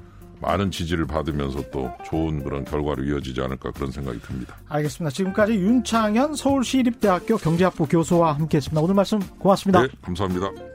많은 0.41 0.71
지지를 0.71 1.05
받으면서 1.05 1.61
또 1.71 1.91
좋은 2.05 2.43
그런 2.43 2.65
결과로 2.65 3.03
이어지지 3.03 3.41
않을까 3.41 3.71
그런 3.71 3.91
생각이 3.91 4.19
듭니다. 4.21 4.57
알겠습니다. 4.69 5.13
지금까지 5.13 5.53
윤창현 5.53 6.35
서울시립대학교 6.35 7.37
경제학부 7.37 7.87
교수와 7.87 8.33
함께했습니다. 8.33 8.81
오늘 8.81 8.95
말씀 8.95 9.19
고맙습니다. 9.39 9.83
네, 9.83 9.87
감사합니다. 10.01 10.70